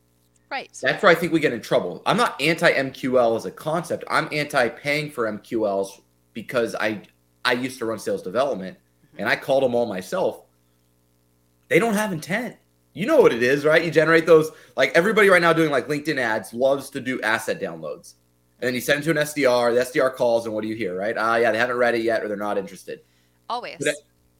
Right. 0.50 0.70
That's 0.82 1.02
where 1.02 1.10
I 1.10 1.14
think 1.14 1.32
we 1.32 1.40
get 1.40 1.54
in 1.54 1.62
trouble. 1.62 2.02
I'm 2.04 2.18
not 2.18 2.40
anti 2.40 2.70
MQL 2.70 3.36
as 3.36 3.46
a 3.46 3.50
concept. 3.50 4.04
I'm 4.08 4.28
anti 4.32 4.68
paying 4.68 5.10
for 5.10 5.30
MQLs 5.30 6.02
because 6.34 6.74
I 6.74 7.02
I 7.42 7.52
used 7.52 7.78
to 7.78 7.86
run 7.86 7.98
sales 7.98 8.22
development 8.22 8.76
mm-hmm. 8.76 9.20
and 9.20 9.28
I 9.28 9.36
called 9.36 9.62
them 9.62 9.74
all 9.74 9.86
myself. 9.86 10.42
They 11.68 11.78
don't 11.78 11.94
have 11.94 12.12
intent. 12.12 12.56
You 12.92 13.06
know 13.06 13.22
what 13.22 13.32
it 13.32 13.42
is, 13.42 13.64
right? 13.64 13.82
You 13.82 13.90
generate 13.90 14.26
those 14.26 14.50
like 14.76 14.92
everybody 14.94 15.30
right 15.30 15.40
now 15.40 15.54
doing 15.54 15.70
like 15.70 15.88
LinkedIn 15.88 16.18
ads 16.18 16.52
loves 16.52 16.90
to 16.90 17.00
do 17.00 17.18
asset 17.22 17.58
downloads. 17.58 18.14
And 18.62 18.68
then 18.68 18.74
you 18.76 18.80
send 18.80 19.00
it 19.00 19.04
to 19.04 19.10
an 19.10 19.16
SDR, 19.16 19.74
the 19.74 19.80
SDR 19.80 20.14
calls, 20.14 20.46
and 20.46 20.54
what 20.54 20.62
do 20.62 20.68
you 20.68 20.76
hear, 20.76 20.96
right? 20.96 21.16
Ah, 21.18 21.32
uh, 21.32 21.36
yeah, 21.36 21.50
they 21.50 21.58
haven't 21.58 21.78
read 21.78 21.96
it 21.96 22.02
yet 22.02 22.22
or 22.22 22.28
they're 22.28 22.36
not 22.36 22.56
interested. 22.56 23.00
Always. 23.50 23.78
But 23.80 23.96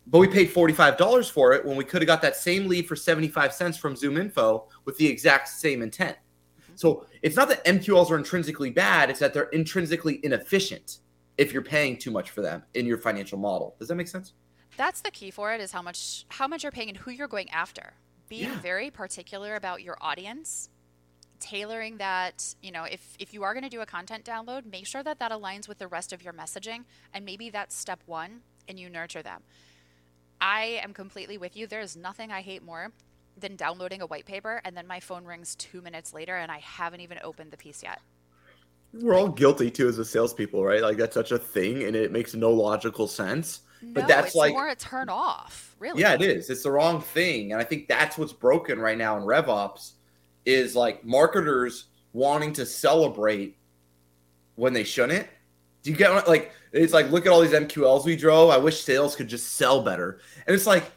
but 0.07 0.19
we 0.19 0.29
paid 0.29 0.51
$45 0.51 1.31
for 1.31 1.53
it 1.53 1.65
when 1.65 1.77
we 1.77 1.85
could 1.85 2.03
have 2.03 2.07
got 2.07 2.23
that 2.23 2.37
same 2.37 2.69
lead 2.69 2.87
for 2.89 2.97
75 2.97 3.53
cents 3.53 3.77
from 3.77 3.95
ZoomInfo 3.95 4.65
with 4.85 4.97
the 4.97 5.07
exact 5.07 5.49
same 5.49 5.83
intent. 5.83 6.17
Mm-hmm. 6.61 6.73
So 6.77 7.07
it's 7.23 7.37
not 7.37 7.49
that 7.49 7.65
MQLs 7.65 8.11
are 8.11 8.17
intrinsically 8.17 8.71
bad, 8.71 9.11
it's 9.11 9.21
that 9.21 9.35
they're 9.35 9.49
intrinsically 9.51 10.21
inefficient 10.25 10.99
if 11.39 11.53
you're 11.53 11.63
paying 11.63 11.97
too 11.97 12.11
much 12.11 12.31
for 12.31 12.43
them 12.43 12.63
in 12.75 12.87
your 12.87 12.99
financial 12.99 13.39
model. 13.39 13.75
Does 13.79 13.89
that 13.89 13.95
make 13.97 14.09
sense? 14.09 14.35
That's 14.77 15.01
the 15.01 15.11
key 15.11 15.31
for 15.31 15.53
it 15.53 15.61
is 15.61 15.73
how 15.73 15.83
much 15.83 16.27
how 16.29 16.49
much 16.49 16.63
you're 16.63 16.73
paying 16.73 16.89
and 16.89 16.99
who 16.99 17.11
you're 17.11 17.29
going 17.29 17.51
after. 17.51 17.95
Being 18.29 18.45
yeah. 18.45 18.61
very 18.61 18.91
particular 18.91 19.57
about 19.57 19.83
your 19.83 19.99
audience, 20.01 20.71
tailoring 21.43 21.99
that, 21.99 22.55
you 22.63 22.73
know, 22.73 22.85
if 22.85 23.17
if 23.19 23.35
you 23.35 23.43
are 23.43 23.53
going 23.53 23.65
to 23.65 23.69
do 23.69 23.83
a 23.83 23.87
content 23.87 24.25
download, 24.25 24.65
make 24.65 24.87
sure 24.87 25.03
that 25.03 25.19
that 25.19 25.33
aligns 25.33 25.69
with 25.69 25.79
the 25.79 25.89
rest 25.89 26.13
of 26.13 26.23
your 26.23 26.33
messaging 26.33 26.85
and 27.13 27.25
maybe 27.25 27.51
that's 27.51 27.77
step 27.77 28.01
1 28.07 28.41
and 28.69 28.79
you 28.79 28.89
nurture 28.89 29.23
them 29.23 29.43
I 30.43 30.81
am 30.83 30.93
completely 30.93 31.39
with 31.39 31.57
you. 31.57 31.69
There 31.69 31.81
is 31.81 31.97
nothing 31.97 32.33
I 32.33 32.41
hate 32.41 32.65
more 32.65 32.91
than 33.39 33.55
downloading 33.55 34.03
a 34.03 34.07
white 34.07 34.27
paper 34.27 34.61
and 34.65 34.77
then 34.77 34.89
my 34.89 34.99
phone 34.99 35.25
rings 35.25 35.55
two 35.55 35.81
minutes 35.81 36.13
later 36.13 36.37
and 36.37 36.51
I 36.51 36.59
haven't 36.59 37.01
even 37.01 37.19
opened 37.23 37.53
the 37.53 37.57
piece 37.57 37.83
yet. 37.83 38.01
We're 38.93 39.15
all 39.15 39.29
guilty 39.29 39.71
too 39.71 39.89
as 39.89 39.99
a 39.99 40.05
salespeople, 40.05 40.65
right? 40.65 40.83
Like 40.83 40.97
that's 40.97 41.15
such 41.15 41.31
a 41.31 41.39
thing 41.39 41.85
and 41.85 41.95
it 41.95 42.11
makes 42.11 42.35
no 42.35 42.51
logical 42.51 43.07
sense. 43.07 43.61
No, 43.81 43.93
but 43.95 44.09
that's 44.09 44.29
it's 44.29 44.37
like 44.37 44.53
more 44.53 44.69
a 44.69 44.75
turn 44.75 45.09
off, 45.09 45.77
really. 45.79 46.01
Yeah, 46.01 46.15
it 46.15 46.23
is. 46.23 46.51
It's 46.51 46.65
the 46.65 46.73
wrong 46.73 47.01
thing. 47.01 47.53
And 47.53 47.61
I 47.61 47.65
think 47.65 47.89
that's 47.89 48.19
what's 48.19 48.33
broken 48.33 48.79
right 48.81 48.99
now 48.99 49.17
in 49.17 49.23
RevOps 49.23 49.93
is 50.45 50.75
like 50.75 51.05
marketers 51.05 51.87
wanting 52.13 52.53
to 52.55 52.67
celebrate 52.67 53.57
when 54.57 54.73
they 54.73 54.85
shouldn't. 54.85 55.27
Do 55.83 55.91
you 55.91 55.97
get 55.97 56.29
like 56.29 56.53
it's 56.73 56.93
like, 56.93 57.11
look 57.11 57.27
at 57.27 57.33
all 57.33 57.41
these 57.41 57.53
MQLs 57.53 58.05
we 58.05 58.17
drove. 58.17 58.51
I 58.51 58.57
wish 58.57 58.83
sales 58.83 59.15
could 59.15 59.29
just 59.29 59.57
sell 59.57 59.83
better. 59.83 60.21
And 60.47 60.55
it's 60.55 60.67
like, 60.67 60.91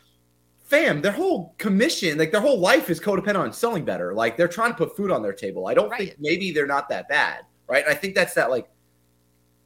fam, 0.63 1.01
their 1.01 1.11
whole 1.11 1.53
commission, 1.57 2.17
like 2.17 2.31
their 2.31 2.41
whole 2.41 2.59
life 2.59 2.89
is 2.89 2.99
codependent 2.99 3.39
on 3.39 3.53
selling 3.53 3.83
better. 3.83 4.13
Like 4.13 4.37
they're 4.37 4.47
trying 4.47 4.71
to 4.71 4.77
put 4.77 4.95
food 4.95 5.11
on 5.11 5.21
their 5.21 5.33
table. 5.33 5.67
I 5.67 5.73
don't 5.73 5.89
right. 5.89 6.09
think 6.09 6.15
maybe 6.19 6.51
they're 6.51 6.65
not 6.65 6.87
that 6.89 7.09
bad. 7.09 7.41
Right. 7.67 7.83
And 7.83 7.93
I 7.93 7.97
think 7.97 8.15
that's 8.15 8.33
that 8.35 8.49
like 8.49 8.69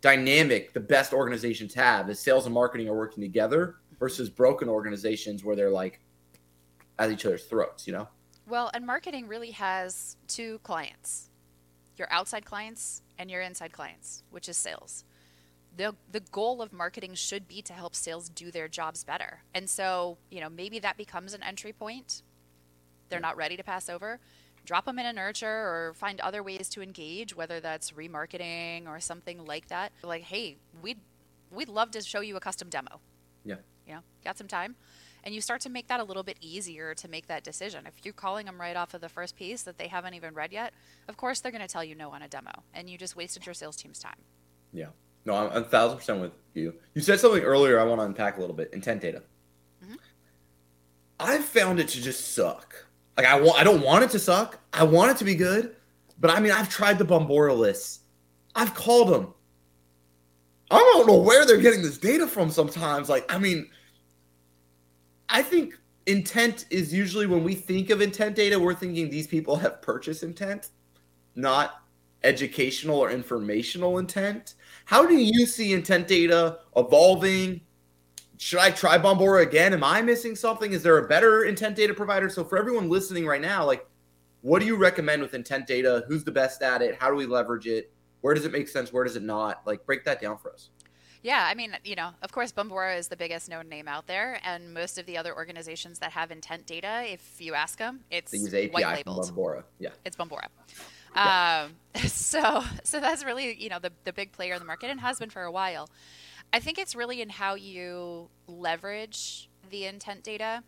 dynamic 0.02 0.74
the 0.74 0.80
best 0.80 1.14
organizations 1.14 1.74
have 1.74 2.10
is 2.10 2.20
sales 2.20 2.46
and 2.46 2.54
marketing 2.56 2.88
are 2.88 2.96
working 2.96 3.22
together 3.22 3.76
versus 4.00 4.30
broken 4.30 4.70
organizations 4.70 5.44
where 5.44 5.56
they're 5.56 5.70
like 5.70 6.00
at 6.98 7.12
each 7.12 7.26
other's 7.26 7.44
throats, 7.46 7.86
you 7.86 7.94
know? 7.94 8.08
Well, 8.50 8.72
and 8.74 8.86
marketing 8.86 9.28
really 9.28 9.52
has 9.52 10.18
two 10.28 10.60
clients 10.64 11.30
your 11.98 12.08
outside 12.12 12.46
clients 12.46 13.02
and 13.18 13.30
your 13.30 13.42
inside 13.42 13.74
clients, 13.74 14.24
which 14.32 14.48
is 14.48 14.56
sales 14.56 15.04
the 15.80 15.96
the 16.12 16.20
goal 16.20 16.62
of 16.62 16.74
marketing 16.74 17.14
should 17.14 17.48
be 17.48 17.62
to 17.62 17.74
help 17.74 17.96
sales 17.96 18.30
do 18.30 18.52
their 18.52 18.68
jobs 18.68 19.04
better. 19.04 19.40
And 19.54 19.70
so, 19.70 20.18
you 20.30 20.42
know, 20.42 20.50
maybe 20.50 20.80
that 20.80 20.98
becomes 20.98 21.34
an 21.34 21.42
entry 21.42 21.74
point. 21.74 22.22
They're 23.08 23.20
not 23.20 23.38
ready 23.38 23.58
to 23.58 23.64
pass 23.64 23.90
over. 23.90 24.20
Drop 24.66 24.86
them 24.86 25.00
in 25.00 25.06
a 25.06 25.14
nurture 25.14 25.48
or 25.48 25.94
find 25.96 26.20
other 26.20 26.44
ways 26.44 26.70
to 26.70 26.82
engage, 26.82 27.36
whether 27.36 27.60
that's 27.60 27.92
remarketing 27.92 28.88
or 28.88 29.00
something 29.00 29.46
like 29.46 29.70
that. 29.70 29.94
Like, 30.04 30.24
hey, 30.24 30.58
we'd 30.82 31.00
we'd 31.52 31.70
love 31.70 31.92
to 31.92 32.02
show 32.02 32.20
you 32.20 32.36
a 32.36 32.42
custom 32.42 32.70
demo. 32.70 33.00
Yeah. 33.46 33.56
You 33.88 33.94
know, 33.96 34.02
got 34.24 34.38
some 34.38 34.48
time? 34.48 34.76
And 35.24 35.36
you 35.36 35.42
start 35.42 35.62
to 35.62 35.70
make 35.70 35.88
that 35.88 36.00
a 36.00 36.04
little 36.04 36.24
bit 36.24 36.38
easier 36.42 36.96
to 36.96 37.08
make 37.08 37.28
that 37.28 37.44
decision. 37.44 37.86
If 37.86 38.06
you're 38.06 38.14
calling 38.14 38.46
them 38.46 38.60
right 38.60 38.76
off 38.76 38.94
of 38.94 39.02
the 39.02 39.10
first 39.10 39.36
piece 39.36 39.64
that 39.64 39.78
they 39.78 39.88
haven't 39.88 40.14
even 40.14 40.34
read 40.34 40.52
yet, 40.52 40.74
of 41.08 41.18
course 41.18 41.40
they're 41.42 41.52
going 41.52 41.62
to 41.62 41.68
tell 41.68 41.84
you 41.84 41.96
no 41.96 42.12
on 42.12 42.22
a 42.22 42.28
demo, 42.28 42.52
and 42.74 42.90
you 42.90 42.98
just 42.98 43.16
wasted 43.16 43.46
your 43.46 43.54
sales 43.54 43.76
team's 43.76 44.00
time. 44.00 44.16
Yeah. 44.72 44.88
No, 45.26 45.34
I'm 45.36 45.52
a 45.52 45.64
thousand 45.64 45.98
percent 45.98 46.22
with 46.22 46.32
you. 46.54 46.74
You 46.94 47.02
said 47.02 47.20
something 47.20 47.44
earlier 47.44 47.80
I 47.80 47.84
want 47.84 48.00
to 48.00 48.06
unpack 48.06 48.38
a 48.38 48.40
little 48.40 48.56
bit. 48.56 48.72
Intent 48.74 49.02
data. 49.02 49.22
Mm-hmm. 49.84 49.96
I've 51.20 51.44
found 51.44 51.80
it 51.80 51.90
to 51.90 52.02
just 52.02 52.34
suck. 52.34 52.86
Like 53.18 53.28
I 53.28 53.40
want, 53.40 53.60
I 53.60 53.64
don't 53.66 53.82
want 53.82 54.06
it 54.06 54.12
to 54.12 54.20
suck. 54.20 54.60
I 54.72 54.84
want 54.84 55.12
it 55.12 55.18
to 55.18 55.26
be 55.26 55.36
good, 55.36 55.76
but 56.20 56.32
I 56.32 56.40
mean, 56.40 56.54
I've 56.54 56.70
tried 56.70 56.98
the 56.98 57.06
Bombora 57.06 57.58
lists. 57.58 58.00
I've 58.56 58.74
called 58.74 59.10
them. 59.10 59.34
I 60.72 60.78
don't 60.78 61.08
know 61.08 61.18
where 61.18 61.46
they're 61.46 61.58
getting 61.58 61.82
this 61.82 61.98
data 61.98 62.28
from. 62.28 62.50
Sometimes, 62.50 63.10
like, 63.10 63.32
I 63.34 63.38
mean, 63.38 63.70
I 65.30 65.42
think 65.44 65.78
intent 66.06 66.66
is 66.70 66.94
usually 66.94 67.28
when 67.28 67.44
we 67.44 67.54
think 67.54 67.90
of 67.90 68.02
intent 68.02 68.36
data, 68.36 68.60
we're 68.60 68.74
thinking 68.74 69.10
these 69.10 69.28
people 69.28 69.56
have 69.58 69.82
purchase 69.82 70.24
intent, 70.24 70.70
not 71.36 71.84
educational 72.24 72.98
or 72.98 73.12
informational 73.12 74.00
intent. 74.00 74.56
How 74.86 75.06
do 75.06 75.16
you 75.16 75.46
see 75.46 75.74
intent 75.74 76.08
data 76.08 76.60
evolving? 76.76 77.62
Should 78.38 78.60
I 78.60 78.72
try 78.72 78.98
Bombora 78.98 79.44
again? 79.44 79.74
Am 79.74 79.84
I 79.84 80.02
missing 80.02 80.36
something? 80.36 80.72
Is 80.72 80.82
there 80.82 80.98
a 80.98 81.08
better 81.08 81.44
intent 81.44 81.76
data 81.76 81.94
provider? 81.94 82.30
So 82.30 82.44
for 82.44 82.58
everyone 82.58 82.90
listening 82.90 83.26
right 83.26 83.42
now, 83.42 83.66
like 83.66 83.86
what 84.42 84.60
do 84.60 84.66
you 84.66 84.78
recommend 84.78 85.22
with 85.22 85.34
intent 85.34 85.68
data? 85.68 86.06
Who's 86.08 86.24
the 86.24 86.32
best 86.32 86.62
at 86.62 86.82
it? 86.82 86.96
How 86.96 87.10
do 87.10 87.16
we 87.16 87.26
leverage 87.26 87.68
it? 87.68 87.92
Where 88.22 88.34
does 88.34 88.46
it 88.46 88.52
make 88.52 88.68
sense? 88.68 88.92
Where 88.92 89.04
does 89.04 89.16
it 89.16 89.24
not? 89.24 89.62
Like 89.66 89.86
break 89.86 90.06
that 90.06 90.22
down 90.22 90.38
for 90.38 90.54
us. 90.54 90.70
Yeah, 91.22 91.46
I 91.50 91.54
mean, 91.54 91.76
you 91.84 91.96
know, 91.96 92.12
of 92.22 92.32
course, 92.32 92.52
Bombora 92.54 92.98
is 92.98 93.10
the 93.10 93.18
biggest 93.18 93.50
known 93.50 93.68
name 93.68 93.88
out 93.90 94.08
there, 94.08 94.40
and 94.46 94.74
most 94.74 94.98
of 94.98 95.06
the 95.06 95.18
other 95.18 95.36
organizations 95.36 96.00
that 96.00 96.12
have 96.14 96.32
intent 96.32 96.66
data, 96.66 97.04
if 97.06 97.42
you 97.42 97.54
ask 97.56 97.78
them, 97.78 98.02
it's 98.10 98.32
They 98.32 98.38
use 98.38 98.54
API 98.54 98.70
white 98.70 98.84
from 98.86 98.94
labeled. 99.18 99.36
Bombora. 99.36 99.64
Yeah. 99.80 99.90
It's 100.06 100.16
Bombora. 100.16 100.48
Yeah. 101.14 101.68
Um, 101.96 102.02
so, 102.08 102.64
so 102.84 103.00
that's 103.02 103.26
really 103.26 103.54
you 103.62 103.68
know 103.70 103.80
the 103.80 103.92
the 104.06 104.14
big 104.14 104.32
player 104.32 104.54
in 104.54 104.60
the 104.60 104.66
market 104.66 104.90
and 104.90 105.00
has 105.02 105.20
been 105.20 105.30
for 105.30 105.44
a 105.44 105.52
while. 105.52 105.90
I 106.54 106.60
think 106.60 106.78
it's 106.78 106.96
really 106.96 107.22
in 107.22 107.30
how 107.30 107.56
you 107.56 108.30
leverage 108.48 109.50
the 109.70 109.86
intent 109.86 110.24
data. 110.24 110.64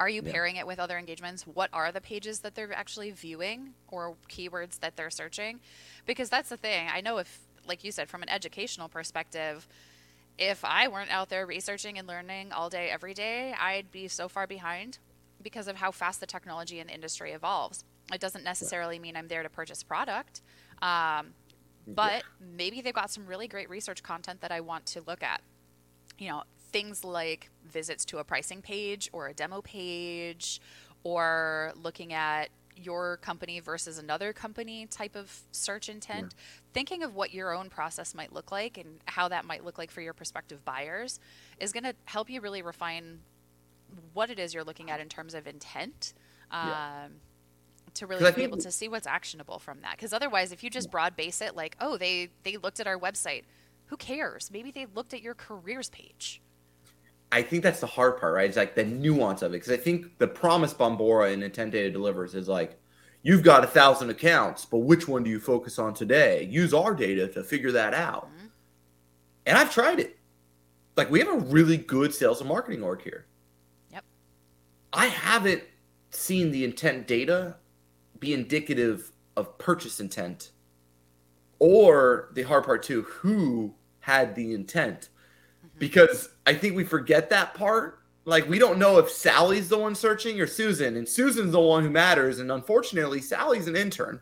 Are 0.00 0.08
you 0.08 0.22
Yeah. 0.24 0.32
pairing 0.32 0.56
it 0.56 0.66
with 0.66 0.78
other 0.78 0.98
engagements? 0.98 1.46
What 1.46 1.70
are 1.72 1.92
the 1.92 2.00
pages 2.00 2.40
that 2.40 2.54
they're 2.54 2.72
actually 2.72 3.10
viewing 3.10 3.74
or 3.88 4.16
keywords 4.28 4.80
that 4.80 4.96
they're 4.96 5.10
searching? 5.10 5.60
Because 6.06 6.30
that's 6.30 6.48
the 6.48 6.56
thing. 6.56 6.88
I 6.92 7.00
know 7.00 7.18
if, 7.18 7.40
like 7.66 7.84
you 7.84 7.92
said, 7.92 8.08
from 8.08 8.22
an 8.22 8.28
educational 8.28 8.88
perspective, 8.88 9.66
if 10.38 10.64
I 10.64 10.88
weren't 10.88 11.12
out 11.12 11.28
there 11.28 11.46
researching 11.46 11.98
and 11.98 12.08
learning 12.08 12.52
all 12.52 12.68
day, 12.68 12.90
every 12.90 13.14
day, 13.14 13.54
I'd 13.58 13.90
be 13.90 14.08
so 14.08 14.28
far 14.28 14.46
behind 14.46 14.98
because 15.42 15.68
of 15.68 15.76
how 15.76 15.90
fast 15.90 16.20
the 16.20 16.26
technology 16.26 16.80
and 16.80 16.88
the 16.88 16.94
industry 16.94 17.32
evolves. 17.32 17.84
It 18.12 18.20
doesn't 18.20 18.44
necessarily 18.44 18.98
mean 18.98 19.16
I'm 19.16 19.28
there 19.28 19.42
to 19.42 19.48
purchase 19.48 19.82
product, 19.82 20.42
um, 20.82 21.34
but 21.86 22.24
maybe 22.40 22.80
they've 22.80 22.94
got 22.94 23.10
some 23.10 23.26
really 23.26 23.46
great 23.46 23.70
research 23.70 24.02
content 24.02 24.40
that 24.40 24.50
I 24.50 24.60
want 24.60 24.86
to 24.86 25.02
look 25.06 25.22
at. 25.22 25.42
You 26.18 26.28
know, 26.28 26.42
things 26.70 27.04
like 27.04 27.50
visits 27.64 28.04
to 28.06 28.18
a 28.18 28.24
pricing 28.24 28.62
page 28.62 29.08
or 29.12 29.28
a 29.28 29.34
demo 29.34 29.62
page, 29.62 30.60
or 31.04 31.72
looking 31.80 32.12
at 32.12 32.48
your 32.76 33.18
company 33.18 33.60
versus 33.60 33.98
another 33.98 34.32
company 34.32 34.86
type 34.86 35.16
of 35.16 35.42
search 35.52 35.88
intent. 35.88 36.34
Thinking 36.72 37.02
of 37.02 37.14
what 37.14 37.32
your 37.32 37.52
own 37.54 37.70
process 37.70 38.14
might 38.14 38.32
look 38.32 38.50
like 38.52 38.78
and 38.78 39.00
how 39.06 39.28
that 39.28 39.44
might 39.44 39.64
look 39.64 39.78
like 39.78 39.90
for 39.90 40.00
your 40.00 40.12
prospective 40.12 40.64
buyers 40.64 41.20
is 41.58 41.72
going 41.72 41.84
to 41.84 41.94
help 42.06 42.28
you 42.28 42.40
really 42.40 42.62
refine 42.62 43.20
what 44.12 44.30
it 44.30 44.38
is 44.38 44.54
you're 44.54 44.64
looking 44.64 44.90
at 44.90 45.00
in 45.00 45.08
terms 45.08 45.34
of 45.34 45.46
intent. 45.46 46.14
Um, 46.50 46.68
Yeah. 46.68 47.06
to 47.94 48.06
really 48.06 48.24
be 48.24 48.32
think 48.32 48.48
able 48.48 48.56
to 48.58 48.72
see 48.72 48.88
what's 48.88 49.06
actionable 49.06 49.58
from 49.60 49.80
that 49.82 49.92
because 49.96 50.12
otherwise 50.12 50.50
if 50.50 50.64
you 50.64 50.70
just 50.70 50.90
broad 50.90 51.14
base 51.14 51.40
it 51.40 51.54
like 51.54 51.76
oh 51.80 51.96
they 51.96 52.28
they 52.42 52.56
looked 52.56 52.80
at 52.80 52.86
our 52.88 52.98
website 52.98 53.44
who 53.86 53.96
cares 53.96 54.50
maybe 54.50 54.72
they 54.72 54.86
looked 54.86 55.14
at 55.14 55.22
your 55.22 55.34
careers 55.34 55.90
page 55.90 56.40
I 57.34 57.42
think 57.42 57.64
that's 57.64 57.80
the 57.80 57.86
hard 57.88 58.20
part, 58.20 58.32
right? 58.32 58.46
It's 58.46 58.56
like 58.56 58.76
the 58.76 58.84
nuance 58.84 59.42
of 59.42 59.50
it. 59.52 59.56
Because 59.56 59.72
I 59.72 59.76
think 59.76 60.18
the 60.18 60.28
promise 60.28 60.72
Bombora 60.72 61.32
and 61.32 61.42
Intent 61.42 61.72
Data 61.72 61.90
delivers 61.90 62.36
is 62.36 62.46
like, 62.46 62.80
you've 63.22 63.42
got 63.42 63.64
a 63.64 63.66
thousand 63.66 64.08
accounts, 64.10 64.64
but 64.64 64.78
which 64.78 65.08
one 65.08 65.24
do 65.24 65.30
you 65.30 65.40
focus 65.40 65.80
on 65.80 65.94
today? 65.94 66.44
Use 66.44 66.72
our 66.72 66.94
data 66.94 67.26
to 67.26 67.42
figure 67.42 67.72
that 67.72 67.92
out. 67.92 68.28
Mhm. 68.28 68.50
And 69.46 69.58
I've 69.58 69.72
tried 69.72 69.98
it. 69.98 70.16
Like, 70.96 71.10
we 71.10 71.18
have 71.18 71.28
a 71.28 71.38
really 71.38 71.76
good 71.76 72.14
sales 72.14 72.38
and 72.38 72.48
marketing 72.48 72.84
org 72.84 73.02
here. 73.02 73.26
Yep. 73.90 74.04
I 74.92 75.06
haven't 75.06 75.64
seen 76.10 76.52
the 76.52 76.64
intent 76.64 77.08
data 77.08 77.56
be 78.20 78.32
indicative 78.32 79.10
of 79.36 79.58
purchase 79.58 79.98
intent 79.98 80.52
or 81.58 82.28
the 82.34 82.42
hard 82.42 82.62
part 82.62 82.84
too, 82.84 83.02
who 83.02 83.74
had 83.98 84.36
the 84.36 84.54
intent 84.54 85.08
because 85.78 86.30
I 86.46 86.54
think 86.54 86.76
we 86.76 86.84
forget 86.84 87.30
that 87.30 87.54
part. 87.54 88.00
Like 88.24 88.48
we 88.48 88.58
don't 88.58 88.78
know 88.78 88.98
if 88.98 89.10
Sally's 89.10 89.68
the 89.68 89.78
one 89.78 89.94
searching 89.94 90.40
or 90.40 90.46
Susan, 90.46 90.96
and 90.96 91.08
Susan's 91.08 91.52
the 91.52 91.60
one 91.60 91.82
who 91.82 91.90
matters. 91.90 92.38
And 92.38 92.50
unfortunately, 92.50 93.20
Sally's 93.20 93.68
an 93.68 93.76
intern, 93.76 94.20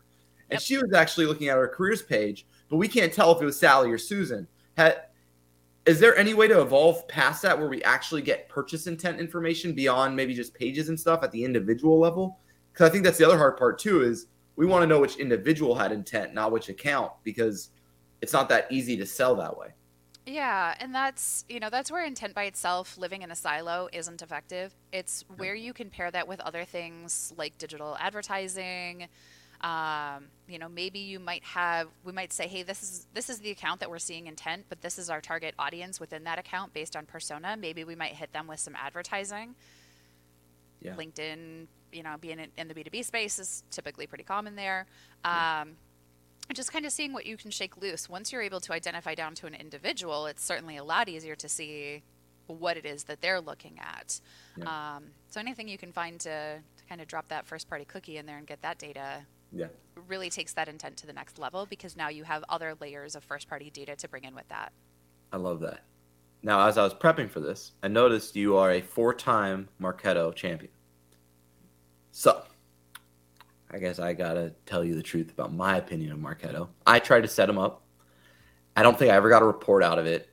and 0.49 0.59
Yep. 0.59 0.61
she 0.61 0.77
was 0.77 0.93
actually 0.93 1.25
looking 1.25 1.47
at 1.49 1.57
her 1.57 1.67
careers 1.67 2.01
page, 2.01 2.45
but 2.69 2.77
we 2.77 2.87
can't 2.87 3.13
tell 3.13 3.31
if 3.31 3.41
it 3.41 3.45
was 3.45 3.59
Sally 3.59 3.91
or 3.91 3.97
Susan. 3.97 4.47
Had, 4.75 5.03
is 5.85 5.99
there 5.99 6.17
any 6.17 6.33
way 6.33 6.47
to 6.47 6.61
evolve 6.61 7.07
past 7.07 7.41
that 7.43 7.57
where 7.57 7.69
we 7.69 7.83
actually 7.83 8.21
get 8.21 8.49
purchase 8.49 8.87
intent 8.87 9.19
information 9.19 9.73
beyond 9.73 10.15
maybe 10.15 10.33
just 10.33 10.53
pages 10.53 10.89
and 10.89 10.99
stuff 10.99 11.23
at 11.23 11.31
the 11.31 11.43
individual 11.43 11.99
level? 11.99 12.39
Because 12.71 12.89
I 12.89 12.91
think 12.91 13.03
that's 13.03 13.17
the 13.17 13.25
other 13.25 13.37
hard 13.37 13.57
part 13.57 13.79
too. 13.79 14.01
Is 14.01 14.27
we 14.55 14.65
want 14.65 14.83
to 14.83 14.87
know 14.87 14.99
which 14.99 15.17
individual 15.17 15.75
had 15.75 15.91
intent, 15.91 16.33
not 16.33 16.51
which 16.51 16.69
account, 16.69 17.11
because 17.23 17.69
it's 18.21 18.33
not 18.33 18.49
that 18.49 18.71
easy 18.71 18.97
to 18.97 19.05
sell 19.05 19.35
that 19.35 19.57
way. 19.57 19.69
Yeah, 20.25 20.73
and 20.79 20.95
that's 20.95 21.43
you 21.49 21.59
know 21.59 21.69
that's 21.69 21.91
where 21.91 22.05
intent 22.05 22.33
by 22.33 22.45
itself, 22.45 22.97
living 22.97 23.23
in 23.23 23.31
a 23.31 23.35
silo, 23.35 23.89
isn't 23.91 24.21
effective. 24.21 24.73
It's 24.91 25.25
where 25.35 25.55
you 25.55 25.73
can 25.73 25.89
pair 25.89 26.09
that 26.11 26.27
with 26.27 26.39
other 26.39 26.63
things 26.63 27.33
like 27.37 27.57
digital 27.57 27.97
advertising. 27.99 29.09
Um, 29.59 30.25
you 30.47 30.59
know, 30.59 30.67
maybe 30.69 30.99
you 30.99 31.19
might 31.19 31.43
have 31.43 31.87
we 32.03 32.13
might 32.13 32.31
say, 32.31 32.47
hey, 32.47 32.63
this 32.63 32.83
is 32.83 33.07
this 33.13 33.29
is 33.29 33.39
the 33.39 33.51
account 33.51 33.81
that 33.81 33.89
we're 33.89 33.99
seeing 33.99 34.27
intent, 34.27 34.65
but 34.69 34.81
this 34.81 34.97
is 34.97 35.09
our 35.09 35.19
target 35.19 35.55
audience 35.59 35.99
within 35.99 36.23
that 36.23 36.39
account 36.39 36.73
based 36.73 36.95
on 36.95 37.05
persona. 37.05 37.57
Maybe 37.57 37.83
we 37.83 37.95
might 37.95 38.13
hit 38.13 38.31
them 38.31 38.47
with 38.47 38.59
some 38.59 38.75
advertising. 38.75 39.55
Yeah. 40.81 40.95
LinkedIn, 40.95 41.67
you 41.93 42.03
know, 42.03 42.15
being 42.19 42.39
in, 42.39 42.47
in 42.57 42.67
the 42.67 42.73
B 42.73 42.83
two 42.83 42.89
B 42.89 43.03
space 43.03 43.39
is 43.39 43.63
typically 43.71 44.05
pretty 44.05 44.25
common 44.25 44.55
there. 44.55 44.85
Um, 45.23 45.31
and 45.31 45.75
just 46.51 46.71
kind 46.71 46.85
of 46.85 46.91
seeing 46.91 47.13
what 47.13 47.25
you 47.25 47.37
can 47.37 47.51
shake 47.51 47.77
loose. 47.77 48.09
Once 48.09 48.31
you're 48.31 48.41
able 48.41 48.59
to 48.61 48.73
identify 48.73 49.15
down 49.15 49.33
to 49.35 49.47
an 49.47 49.53
individual, 49.53 50.25
it's 50.25 50.43
certainly 50.43 50.77
a 50.77 50.83
lot 50.83 51.07
easier 51.07 51.35
to 51.35 51.47
see 51.47 52.03
what 52.47 52.75
it 52.75 52.85
is 52.85 53.05
that 53.05 53.21
they're 53.21 53.39
looking 53.39 53.79
at. 53.79 54.19
Yeah. 54.57 54.95
Um, 54.95 55.05
so 55.29 55.39
anything 55.39 55.67
you 55.67 55.77
can 55.77 55.93
find 55.93 56.19
to, 56.21 56.57
to 56.77 56.83
kind 56.89 56.99
of 56.99 57.07
drop 57.07 57.29
that 57.29 57.45
first 57.45 57.69
party 57.69 57.85
cookie 57.85 58.17
in 58.17 58.25
there 58.25 58.37
and 58.37 58.45
get 58.45 58.61
that 58.61 58.77
data 58.77 59.25
Yeah. 59.53 59.67
really 60.07 60.29
takes 60.29 60.53
that 60.53 60.67
intent 60.67 60.97
to 60.97 61.07
the 61.07 61.13
next 61.13 61.39
level 61.39 61.65
because 61.65 61.95
now 61.95 62.09
you 62.09 62.25
have 62.25 62.43
other 62.49 62.75
layers 62.81 63.15
of 63.15 63.23
first 63.23 63.47
party 63.47 63.69
data 63.69 63.95
to 63.95 64.07
bring 64.09 64.25
in 64.25 64.35
with 64.35 64.47
that. 64.49 64.73
I 65.31 65.37
love 65.37 65.61
that. 65.61 65.85
Now, 66.43 66.67
as 66.67 66.77
I 66.77 66.83
was 66.83 66.93
prepping 66.93 67.29
for 67.29 67.39
this, 67.39 67.71
I 67.81 67.87
noticed 67.87 68.35
you 68.35 68.57
are 68.57 68.71
a 68.71 68.81
four 68.81 69.13
time 69.13 69.69
Marketo 69.81 70.35
champion. 70.35 70.73
So, 72.11 72.43
I 73.73 73.79
guess 73.79 73.97
I 73.97 74.13
gotta 74.13 74.53
tell 74.67 74.83
you 74.83 74.93
the 74.93 75.01
truth 75.01 75.31
about 75.31 75.51
my 75.51 75.77
opinion 75.77 76.11
of 76.11 76.19
Marketo. 76.19 76.67
I 76.85 76.99
tried 76.99 77.21
to 77.21 77.27
set 77.27 77.49
him 77.49 77.57
up. 77.57 77.81
I 78.75 78.83
don't 78.83 78.97
think 78.97 79.11
I 79.11 79.15
ever 79.15 79.29
got 79.29 79.41
a 79.41 79.45
report 79.45 79.83
out 79.83 79.97
of 79.97 80.05
it. 80.05 80.29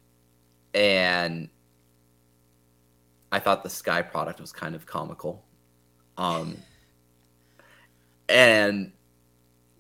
And 0.75 1.49
I 3.33 3.39
thought 3.39 3.63
the 3.63 3.71
Sky 3.71 4.03
product 4.03 4.41
was 4.41 4.53
kind 4.53 4.75
of 4.75 4.85
comical. 4.85 5.43
Um, 6.19 6.59
and 8.29 8.93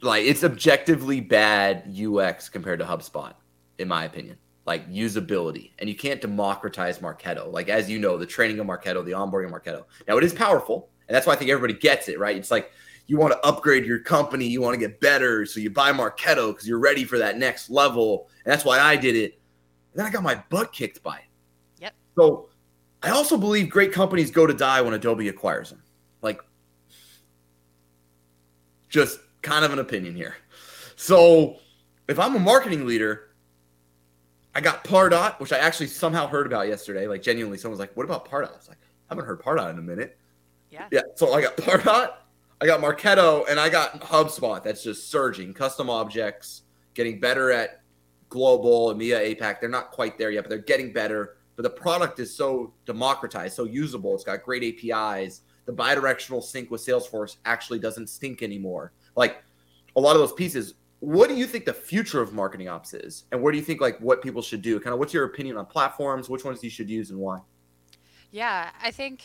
like 0.01 0.25
it's 0.25 0.42
objectively 0.42 1.20
bad 1.20 1.94
UX 1.94 2.49
compared 2.49 2.79
to 2.79 2.87
HubSpot, 2.87 3.35
in 3.79 3.88
my 3.88 4.05
opinion. 4.05 4.38
Like 4.64 4.88
usability, 4.88 5.73
and 5.79 5.88
you 5.88 5.96
can't 5.96 6.20
democratize 6.20 7.01
Marketo. 7.01 7.53
Like 7.53 7.68
as 7.68 7.90
you 7.90 7.99
know, 7.99 8.16
the 8.16 8.27
training 8.27 8.59
of 8.59 8.66
Marketo, 8.66 9.05
the 9.05 9.12
onboarding 9.12 9.46
of 9.46 9.53
Marketo. 9.53 9.85
Now 10.07 10.16
it 10.16 10.25
is 10.25 10.33
powerful, 10.33 10.90
and 11.09 11.14
that's 11.14 11.27
why 11.27 11.33
I 11.33 11.37
think 11.37 11.51
everybody 11.51 11.79
gets 11.79 12.09
it. 12.09 12.18
Right? 12.18 12.37
It's 12.37 12.51
like 12.51 12.70
you 13.06 13.16
want 13.16 13.32
to 13.32 13.46
upgrade 13.46 13.84
your 13.84 13.98
company, 13.98 14.46
you 14.46 14.60
want 14.60 14.74
to 14.74 14.80
get 14.80 15.00
better, 15.00 15.44
so 15.46 15.60
you 15.60 15.70
buy 15.70 15.92
Marketo 15.92 16.52
because 16.52 16.66
you're 16.66 16.78
ready 16.78 17.04
for 17.04 17.18
that 17.18 17.38
next 17.38 17.70
level, 17.70 18.28
and 18.44 18.52
that's 18.52 18.64
why 18.64 18.78
I 18.78 18.96
did 18.96 19.16
it. 19.16 19.40
And 19.92 19.98
then 20.00 20.06
I 20.06 20.10
got 20.10 20.22
my 20.22 20.42
butt 20.48 20.72
kicked 20.72 21.02
by 21.02 21.16
it. 21.16 21.24
Yep. 21.80 21.94
So 22.16 22.48
I 23.02 23.10
also 23.10 23.36
believe 23.36 23.70
great 23.70 23.92
companies 23.92 24.30
go 24.30 24.46
to 24.46 24.54
die 24.54 24.80
when 24.80 24.94
Adobe 24.94 25.28
acquires 25.28 25.70
them. 25.70 25.82
Like 26.22 26.40
just 28.88 29.20
kind 29.42 29.64
of 29.64 29.72
an 29.72 29.78
opinion 29.78 30.14
here. 30.14 30.36
So 30.96 31.56
if 32.08 32.18
I'm 32.18 32.36
a 32.36 32.38
marketing 32.38 32.86
leader, 32.86 33.30
I 34.54 34.60
got 34.60 34.84
Pardot, 34.84 35.38
which 35.40 35.52
I 35.52 35.58
actually 35.58 35.86
somehow 35.86 36.26
heard 36.26 36.46
about 36.46 36.68
yesterday. 36.68 37.06
Like 37.06 37.22
genuinely, 37.22 37.56
someone 37.56 37.72
was 37.72 37.80
like, 37.80 37.96
"What 37.96 38.04
about 38.04 38.28
Pardot?" 38.28 38.52
I 38.52 38.56
was 38.56 38.68
like, 38.68 38.78
"I 39.08 39.14
haven't 39.14 39.24
heard 39.24 39.40
Pardot 39.40 39.70
in 39.70 39.78
a 39.78 39.82
minute." 39.82 40.18
Yeah. 40.70 40.88
Yeah. 40.90 41.02
So 41.14 41.32
I 41.32 41.40
got 41.40 41.56
Pardot, 41.56 42.14
I 42.62 42.66
got 42.66 42.81
Marketo, 42.81 43.49
and 43.49 43.59
I 43.59 43.70
got 43.70 44.01
HubSpot. 44.01 44.62
That's 44.62 44.83
just 44.83 45.11
surging. 45.11 45.55
Custom 45.55 45.88
objects, 45.88 46.62
getting 46.94 47.18
better 47.18 47.51
at 47.51 47.83
global, 48.29 48.94
EMEA, 48.94 49.35
APAC. 49.35 49.61
They're 49.61 49.70
not 49.70 49.90
quite 49.90 50.18
there 50.18 50.31
yet, 50.31 50.42
but 50.42 50.51
they're 50.51 50.59
getting 50.59 50.92
better. 50.92 51.37
But 51.57 51.62
the 51.62 51.70
product 51.70 52.20
is 52.20 52.35
so 52.35 52.75
democratized, 52.87 53.55
so 53.57 53.64
usable. 53.64 54.14
It's 54.14 54.25
got 54.25 54.42
great 54.42 54.62
APIs. 54.62 55.42
The 55.66 55.73
bidirectional 55.73 56.42
sync 56.42 56.70
with 56.70 56.81
Salesforce 56.81 57.37
actually 57.44 57.79
doesn't 57.79 58.09
stink 58.09 58.42
anymore. 58.42 58.92
Like 59.16 59.42
a 59.96 60.01
lot 60.01 60.14
of 60.16 60.20
those 60.20 60.33
pieces. 60.33 60.75
What 61.01 61.31
do 61.31 61.35
you 61.37 61.46
think 61.46 61.64
the 61.64 61.73
future 61.73 62.20
of 62.20 62.35
marketing 62.35 62.68
ops 62.68 62.92
is, 62.92 63.25
and 63.33 63.40
where 63.40 63.53
do 63.53 63.59
you 63.59 63.64
think 63.64 63.81
like 63.81 63.99
what 64.01 64.20
people 64.20 64.42
should 64.42 64.61
do? 64.61 64.79
Kind 64.79 64.92
of, 64.92 64.99
what's 64.99 65.14
your 65.14 65.25
opinion 65.25 65.57
on 65.57 65.64
platforms? 65.64 66.29
Which 66.29 66.44
ones 66.44 66.62
you 66.62 66.68
should 66.68 66.90
use 66.90 67.11
and 67.11 67.18
why? 67.18 67.38
Yeah, 68.31 68.70
I 68.83 68.90
think 68.90 69.23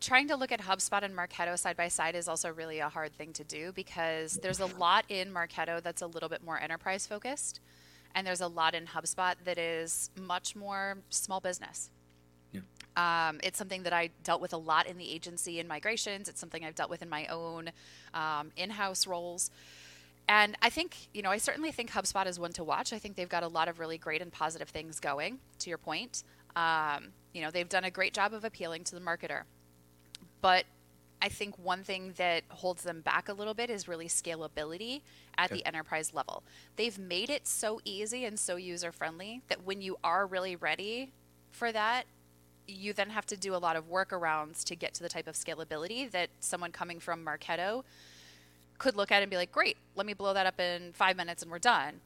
trying 0.00 0.28
to 0.28 0.36
look 0.36 0.52
at 0.52 0.60
HubSpot 0.60 1.02
and 1.02 1.16
Marketo 1.16 1.58
side 1.58 1.76
by 1.76 1.88
side 1.88 2.14
is 2.14 2.28
also 2.28 2.52
really 2.52 2.78
a 2.78 2.88
hard 2.88 3.12
thing 3.14 3.32
to 3.34 3.44
do 3.44 3.72
because 3.72 4.34
there's 4.34 4.60
a 4.60 4.66
lot 4.66 5.04
in 5.08 5.32
Marketo 5.32 5.82
that's 5.82 6.02
a 6.02 6.06
little 6.06 6.28
bit 6.28 6.44
more 6.44 6.60
enterprise 6.60 7.06
focused, 7.06 7.60
and 8.14 8.26
there's 8.26 8.40
a 8.40 8.46
lot 8.46 8.74
in 8.74 8.86
HubSpot 8.86 9.34
that 9.44 9.58
is 9.58 10.10
much 10.20 10.54
more 10.54 10.98
small 11.10 11.40
business. 11.40 11.90
Yeah. 12.52 12.60
Um, 12.96 13.40
it's 13.42 13.58
something 13.58 13.84
that 13.84 13.92
I 13.92 14.10
dealt 14.24 14.40
with 14.40 14.52
a 14.52 14.56
lot 14.56 14.86
in 14.86 14.98
the 14.98 15.10
agency 15.10 15.60
in 15.60 15.68
migrations. 15.68 16.28
It's 16.28 16.40
something 16.40 16.64
I've 16.64 16.74
dealt 16.74 16.90
with 16.90 17.02
in 17.02 17.08
my 17.08 17.26
own 17.26 17.70
um, 18.14 18.50
in 18.56 18.70
house 18.70 19.06
roles. 19.06 19.50
And 20.28 20.56
I 20.62 20.70
think, 20.70 20.96
you 21.12 21.22
know, 21.22 21.30
I 21.30 21.38
certainly 21.38 21.72
think 21.72 21.90
HubSpot 21.90 22.26
is 22.26 22.38
one 22.38 22.52
to 22.52 22.64
watch. 22.64 22.92
I 22.92 22.98
think 22.98 23.16
they've 23.16 23.28
got 23.28 23.42
a 23.42 23.48
lot 23.48 23.68
of 23.68 23.80
really 23.80 23.98
great 23.98 24.22
and 24.22 24.32
positive 24.32 24.68
things 24.68 25.00
going, 25.00 25.38
to 25.58 25.70
your 25.70 25.78
point. 25.78 26.22
Um, 26.54 27.08
you 27.32 27.42
know, 27.42 27.50
they've 27.50 27.68
done 27.68 27.84
a 27.84 27.90
great 27.90 28.14
job 28.14 28.32
of 28.32 28.44
appealing 28.44 28.84
to 28.84 28.94
the 28.94 29.00
marketer. 29.00 29.42
But 30.40 30.64
I 31.22 31.28
think 31.28 31.56
one 31.58 31.84
thing 31.84 32.14
that 32.16 32.44
holds 32.48 32.82
them 32.82 33.02
back 33.02 33.28
a 33.28 33.32
little 33.32 33.54
bit 33.54 33.68
is 33.68 33.86
really 33.86 34.08
scalability 34.08 35.02
at 35.36 35.50
okay. 35.50 35.60
the 35.60 35.66
enterprise 35.66 36.14
level. 36.14 36.42
They've 36.76 36.98
made 36.98 37.28
it 37.28 37.46
so 37.46 37.80
easy 37.84 38.24
and 38.24 38.38
so 38.38 38.56
user 38.56 38.90
friendly 38.90 39.42
that 39.48 39.64
when 39.64 39.82
you 39.82 39.98
are 40.02 40.26
really 40.26 40.56
ready 40.56 41.12
for 41.50 41.72
that, 41.72 42.04
you 42.66 42.92
then 42.92 43.10
have 43.10 43.26
to 43.26 43.36
do 43.36 43.54
a 43.54 43.58
lot 43.58 43.76
of 43.76 43.90
workarounds 43.90 44.64
to 44.64 44.76
get 44.76 44.94
to 44.94 45.02
the 45.02 45.08
type 45.08 45.26
of 45.26 45.34
scalability 45.34 46.10
that 46.10 46.30
someone 46.40 46.72
coming 46.72 47.00
from 47.00 47.24
Marketo 47.24 47.84
could 48.78 48.96
look 48.96 49.12
at 49.12 49.22
and 49.22 49.30
be 49.30 49.36
like, 49.36 49.52
great, 49.52 49.76
let 49.96 50.06
me 50.06 50.14
blow 50.14 50.32
that 50.32 50.46
up 50.46 50.58
in 50.58 50.92
five 50.94 51.16
minutes 51.16 51.42
and 51.42 51.50
we're 51.50 51.58
done. 51.58 52.00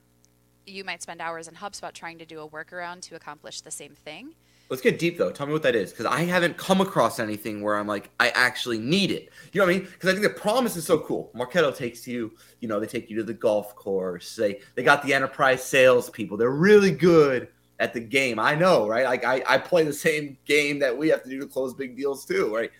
You 0.67 0.83
might 0.83 1.03
spend 1.03 1.21
hours 1.21 1.47
in 1.47 1.55
HubSpot 1.55 1.93
trying 1.93 2.19
to 2.19 2.25
do 2.25 2.41
a 2.41 2.49
workaround 2.49 3.03
to 3.03 3.15
accomplish 3.15 3.61
the 3.61 3.71
same 3.71 3.95
thing. 3.95 4.35
Let's 4.71 4.83
get 4.83 4.99
deep 4.99 5.19
though. 5.19 5.31
Tell 5.31 5.47
me 5.47 5.53
what 5.53 5.63
that 5.63 5.75
is, 5.75 5.91
because 5.91 6.07
I 6.07 6.23
haven't 6.23 6.57
come 6.57 6.81
across 6.81 7.21
anything 7.21 7.63
where 7.63 7.77
I'm 7.77 7.87
like, 7.87 8.11
I 8.19 8.31
actually 8.31 8.79
need 8.79 9.11
it. 9.11 9.29
You 9.53 9.61
know 9.61 9.67
what 9.67 9.75
I 9.75 9.79
mean? 9.79 9.89
Because 9.91 10.09
I 10.09 10.13
think 10.13 10.23
the 10.23 10.41
promise 10.41 10.75
is 10.77 10.87
so 10.87 10.99
cool. 10.99 11.31
Marketo 11.35 11.75
takes 11.75 12.09
you, 12.09 12.33
you 12.61 12.69
know, 12.69 12.81
they 12.81 12.87
take 12.87 13.11
you 13.11 13.17
to 13.17 13.23
the 13.23 13.35
golf 13.35 13.77
course. 13.77 14.35
They 14.35 14.61
they 14.75 14.83
got 14.83 15.03
the 15.03 15.13
enterprise 15.13 15.63
sales 15.63 16.09
people. 16.11 16.37
They're 16.37 16.51
really 16.51 16.91
good 16.91 17.49
at 17.79 17.93
the 17.93 18.01
game. 18.01 18.39
I 18.39 18.55
know, 18.55 18.89
right? 18.89 19.05
Like 19.05 19.25
I, 19.25 19.43
I 19.47 19.59
play 19.59 19.85
the 19.85 19.93
same 19.93 20.39
game 20.47 20.79
that 20.79 20.97
we 20.97 21.09
have 21.09 21.23
to 21.25 21.31
do 21.31 21.39
to 21.41 21.47
close 21.47 21.75
big 21.75 21.97
deals 21.97 22.25
too, 22.25 22.55
right? 22.55 22.71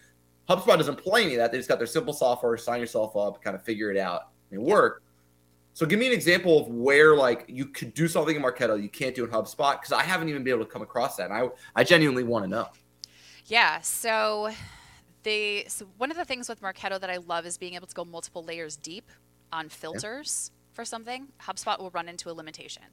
HubSpot 0.49 0.77
doesn't 0.77 0.97
play 0.97 1.25
any 1.25 1.35
of 1.35 1.39
that. 1.39 1.53
They 1.53 1.59
just 1.59 1.69
got 1.69 1.79
their 1.79 1.87
simple 1.87 2.13
software, 2.13 2.57
sign 2.57 2.81
yourself 2.81 3.17
up, 3.17 3.43
kind 3.43 3.55
of 3.55 3.63
figure 3.63 3.91
it 3.91 3.97
out 3.97 4.31
and 4.51 4.63
work. 4.63 5.04
So 5.75 5.85
give 5.87 5.99
me 5.99 6.07
an 6.07 6.13
example 6.13 6.61
of 6.61 6.69
where 6.69 7.17
like 7.17 7.45
you 7.49 7.67
could 7.67 7.95
do 7.95 8.09
something 8.09 8.37
in 8.37 8.43
Marketo 8.43 8.81
you 8.81 8.89
can't 8.89 9.15
do 9.15 9.25
in 9.25 9.31
HubSpot 9.31 9.73
because 9.73 9.93
I 9.93 10.03
haven't 10.03 10.29
even 10.29 10.45
been 10.45 10.55
able 10.55 10.65
to 10.65 10.71
come 10.71 10.83
across 10.83 11.17
that. 11.17 11.31
And 11.31 11.35
I 11.35 11.49
I 11.75 11.85
genuinely 11.85 12.23
want 12.23 12.45
to 12.45 12.49
know. 12.49 12.69
Yeah. 13.47 13.81
So 13.81 14.51
they 15.25 15.65
so 15.69 15.87
one 15.99 16.11
of 16.11 16.17
the 16.17 16.25
things 16.25 16.49
with 16.49 16.63
Marketo 16.63 17.01
that 17.01 17.11
I 17.11 17.17
love 17.17 17.45
is 17.45 17.59
being 17.59 17.75
able 17.75 17.89
to 17.89 17.95
go 17.95 18.05
multiple 18.05 18.45
layers 18.45 18.77
deep 18.77 19.11
on 19.53 19.69
filters 19.69 20.51
yeah. 20.53 20.75
for 20.75 20.85
something. 20.85 21.29
HubSpot 21.43 21.79
will 21.79 21.91
run 21.91 22.09
into 22.09 22.31
a 22.31 22.33
limitation. 22.33 22.85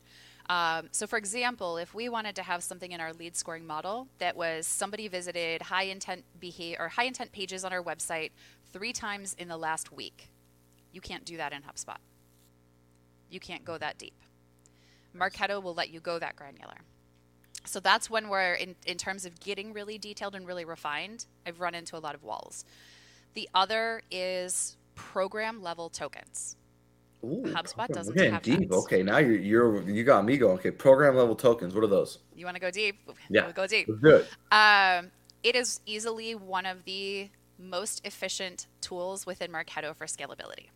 Um, 0.50 0.90
so, 0.92 1.08
for 1.08 1.18
example, 1.18 1.78
if 1.78 1.94
we 1.94 2.10
wanted 2.10 2.36
to 2.36 2.44
have 2.44 2.64
something 2.64 2.92
in 2.92 3.00
our 3.00 3.14
lead 3.14 3.36
scoring 3.36 3.66
model 3.66 4.08
that 4.18 4.36
was 4.36 4.66
somebody 4.66 5.08
visited 5.08 5.62
high 5.62 5.84
intent 5.84 6.26
behavior 6.40 6.78
or 6.80 6.90
high 6.90 7.06
intent 7.06 7.32
pages 7.32 7.64
on 7.64 7.72
our 7.72 7.84
website 7.84 8.32
three 8.74 8.92
times 8.92 9.36
in 9.38 9.48
the 9.48 9.58
last 9.58 9.92
week, 9.92 10.30
you 10.92 11.00
can't 11.00 11.26
do 11.26 11.38
that 11.38 11.54
in 11.54 11.62
HubSpot. 11.62 11.98
You 13.32 13.40
can't 13.40 13.66
go 13.66 13.78
that 13.78 13.98
deep. 13.98 14.14
Marketo 15.18 15.62
will 15.62 15.74
let 15.74 15.90
you 15.90 16.00
go 16.00 16.20
that 16.20 16.36
granular. 16.36 16.78
So 17.66 17.80
that's 17.80 18.10
when 18.10 18.30
we're 18.30 18.54
in, 18.54 18.76
in 18.86 18.98
terms 18.98 19.26
of 19.26 19.40
getting 19.40 19.74
really 19.74 19.98
detailed 19.98 20.36
and 20.36 20.48
really 20.48 20.66
refined, 20.66 21.26
I've 21.46 21.60
run 21.60 21.76
into 21.76 21.98
a 21.98 22.00
lot 22.00 22.16
of 22.16 22.24
walls. 22.24 22.66
The 23.34 23.48
other 23.54 24.02
is 24.12 24.78
program 24.96 25.62
level 25.62 25.90
tokens. 25.90 26.58
Ooh, 27.24 27.44
HubSpot 27.46 27.88
doesn't 27.88 28.18
okay, 28.18 28.32
have 28.32 28.42
deep. 28.42 28.72
Okay, 28.72 29.04
now 29.04 29.20
you're 29.20 29.38
you're 29.38 29.82
you 29.84 30.04
got 30.04 30.26
me 30.26 30.38
going. 30.38 30.58
Okay, 30.58 30.72
program 30.72 31.16
level 31.16 31.36
tokens. 31.36 31.76
What 31.76 31.84
are 31.84 31.88
those? 31.88 32.18
You 32.36 32.46
want 32.46 32.56
to 32.56 32.62
go 32.62 32.72
deep? 32.72 32.98
Yeah, 33.30 33.44
we'll 33.44 33.54
go 33.54 33.68
deep. 33.68 33.88
Good. 34.02 34.28
Um, 34.52 35.12
it 35.44 35.56
is 35.56 35.82
easily 35.86 36.34
one 36.34 36.66
of 36.66 36.84
the 36.86 37.30
most 37.60 38.02
efficient 38.06 38.66
tools 38.82 39.28
within 39.28 39.52
Marketo 39.52 39.96
for 39.96 40.08
scalability. 40.08 40.70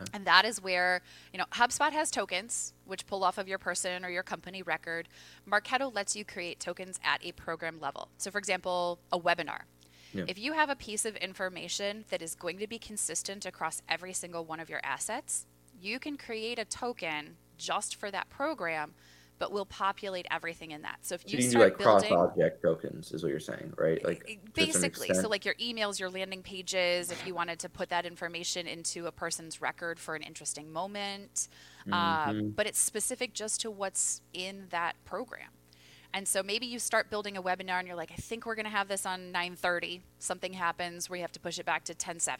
Okay. 0.00 0.10
And 0.12 0.24
that 0.26 0.44
is 0.44 0.62
where, 0.62 1.02
you 1.32 1.38
know, 1.38 1.46
HubSpot 1.52 1.92
has 1.92 2.10
tokens, 2.10 2.72
which 2.84 3.06
pull 3.06 3.24
off 3.24 3.38
of 3.38 3.48
your 3.48 3.58
person 3.58 4.04
or 4.04 4.10
your 4.10 4.22
company 4.22 4.62
record. 4.62 5.08
Marketo 5.48 5.94
lets 5.94 6.16
you 6.16 6.24
create 6.24 6.60
tokens 6.60 6.98
at 7.04 7.24
a 7.24 7.32
program 7.32 7.78
level. 7.80 8.08
So, 8.18 8.30
for 8.30 8.38
example, 8.38 8.98
a 9.12 9.18
webinar. 9.18 9.60
Yeah. 10.12 10.24
If 10.28 10.38
you 10.38 10.52
have 10.52 10.70
a 10.70 10.76
piece 10.76 11.04
of 11.04 11.16
information 11.16 12.04
that 12.10 12.22
is 12.22 12.34
going 12.34 12.58
to 12.58 12.66
be 12.66 12.78
consistent 12.78 13.44
across 13.44 13.82
every 13.88 14.12
single 14.12 14.44
one 14.44 14.60
of 14.60 14.70
your 14.70 14.80
assets, 14.84 15.46
you 15.80 15.98
can 15.98 16.16
create 16.16 16.58
a 16.58 16.64
token 16.64 17.36
just 17.56 17.96
for 17.96 18.10
that 18.10 18.30
program 18.30 18.94
but 19.38 19.52
we'll 19.52 19.66
populate 19.66 20.26
everything 20.30 20.70
in 20.70 20.82
that. 20.82 20.98
So 21.02 21.14
if 21.14 21.24
you, 21.26 21.40
so 21.40 21.44
you 21.44 21.50
start 21.50 21.64
like 21.64 21.78
building, 21.78 22.08
cross 22.10 22.30
object 22.30 22.62
tokens 22.62 23.12
is 23.12 23.22
what 23.22 23.30
you're 23.30 23.40
saying, 23.40 23.72
right? 23.76 24.04
Like 24.04 24.40
basically, 24.54 25.12
so 25.12 25.28
like 25.28 25.44
your 25.44 25.54
emails, 25.54 25.98
your 25.98 26.10
landing 26.10 26.42
pages, 26.42 27.10
if 27.10 27.26
you 27.26 27.34
wanted 27.34 27.58
to 27.60 27.68
put 27.68 27.88
that 27.88 28.06
information 28.06 28.66
into 28.66 29.06
a 29.06 29.12
person's 29.12 29.60
record 29.60 29.98
for 29.98 30.14
an 30.14 30.22
interesting 30.22 30.72
moment, 30.72 31.48
um, 31.86 31.92
mm-hmm. 31.92 32.30
um, 32.30 32.50
but 32.50 32.66
it's 32.66 32.78
specific 32.78 33.34
just 33.34 33.60
to 33.62 33.70
what's 33.70 34.22
in 34.32 34.66
that 34.70 34.94
program. 35.04 35.48
And 36.12 36.28
so 36.28 36.44
maybe 36.44 36.66
you 36.66 36.78
start 36.78 37.10
building 37.10 37.36
a 37.36 37.42
webinar 37.42 37.80
and 37.80 37.88
you're 37.88 37.96
like, 37.96 38.12
I 38.12 38.20
think 38.20 38.46
we're 38.46 38.54
going 38.54 38.66
to 38.66 38.70
have 38.70 38.86
this 38.86 39.04
on 39.04 39.32
9:30. 39.32 40.02
Something 40.20 40.52
happens 40.52 41.10
where 41.10 41.16
you 41.16 41.22
have 41.22 41.32
to 41.32 41.40
push 41.40 41.58
it 41.58 41.66
back 41.66 41.84
to 41.84 41.94
10:7 41.94 42.36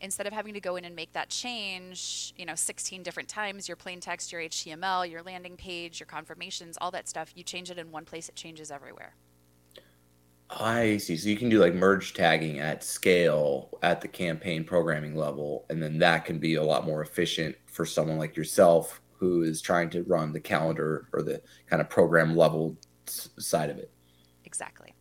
instead 0.00 0.26
of 0.26 0.32
having 0.32 0.54
to 0.54 0.60
go 0.60 0.76
in 0.76 0.84
and 0.84 0.96
make 0.96 1.12
that 1.12 1.28
change, 1.28 2.32
you 2.36 2.46
know, 2.46 2.54
16 2.54 3.02
different 3.02 3.28
times, 3.28 3.68
your 3.68 3.76
plain 3.76 4.00
text, 4.00 4.32
your 4.32 4.40
HTML, 4.40 5.08
your 5.08 5.22
landing 5.22 5.56
page, 5.56 6.00
your 6.00 6.06
confirmations, 6.06 6.78
all 6.80 6.90
that 6.90 7.08
stuff, 7.08 7.32
you 7.34 7.44
change 7.44 7.70
it 7.70 7.78
in 7.78 7.90
one 7.90 8.04
place, 8.04 8.28
it 8.28 8.36
changes 8.36 8.70
everywhere. 8.70 9.14
I 10.48 10.96
see. 10.96 11.16
So 11.16 11.28
you 11.28 11.36
can 11.36 11.48
do 11.48 11.60
like 11.60 11.74
merge 11.74 12.12
tagging 12.12 12.58
at 12.58 12.82
scale 12.82 13.78
at 13.82 14.00
the 14.00 14.08
campaign 14.08 14.64
programming 14.64 15.14
level, 15.14 15.64
and 15.70 15.82
then 15.82 15.98
that 15.98 16.24
can 16.24 16.38
be 16.38 16.56
a 16.56 16.62
lot 16.62 16.84
more 16.84 17.02
efficient 17.02 17.54
for 17.66 17.86
someone 17.86 18.18
like 18.18 18.36
yourself 18.36 19.00
who 19.12 19.42
is 19.42 19.60
trying 19.60 19.90
to 19.90 20.02
run 20.04 20.32
the 20.32 20.40
calendar 20.40 21.06
or 21.12 21.22
the 21.22 21.40
kind 21.68 21.80
of 21.80 21.88
program 21.88 22.34
level 22.34 22.76
side 23.06 23.70
of 23.70 23.78
it. 23.78 23.90
Exactly. 24.44 24.94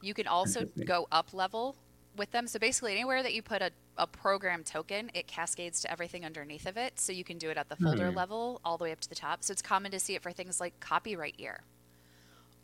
You 0.00 0.14
can 0.14 0.26
also 0.26 0.64
go 0.86 1.06
up 1.10 1.34
level 1.34 1.76
with 2.16 2.30
them. 2.30 2.46
So 2.46 2.58
basically, 2.58 2.92
anywhere 2.92 3.22
that 3.22 3.34
you 3.34 3.42
put 3.42 3.62
a, 3.62 3.70
a 3.98 4.06
program 4.06 4.64
token, 4.64 5.10
it 5.14 5.26
cascades 5.26 5.80
to 5.82 5.90
everything 5.90 6.24
underneath 6.24 6.66
of 6.66 6.76
it. 6.76 6.98
So 6.98 7.12
you 7.12 7.24
can 7.24 7.38
do 7.38 7.50
it 7.50 7.56
at 7.56 7.68
the 7.68 7.76
folder 7.76 8.10
hmm. 8.10 8.16
level 8.16 8.60
all 8.64 8.78
the 8.78 8.84
way 8.84 8.92
up 8.92 9.00
to 9.00 9.08
the 9.08 9.14
top. 9.14 9.42
So 9.44 9.52
it's 9.52 9.62
common 9.62 9.90
to 9.92 10.00
see 10.00 10.14
it 10.14 10.22
for 10.22 10.32
things 10.32 10.60
like 10.60 10.78
copyright 10.80 11.38
year 11.38 11.62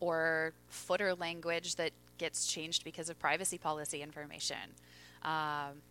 or 0.00 0.52
footer 0.68 1.14
language 1.14 1.76
that 1.76 1.92
gets 2.18 2.46
changed 2.46 2.84
because 2.84 3.08
of 3.10 3.18
privacy 3.18 3.58
policy 3.58 4.02
information. 4.02 4.56
Um, 5.22 5.82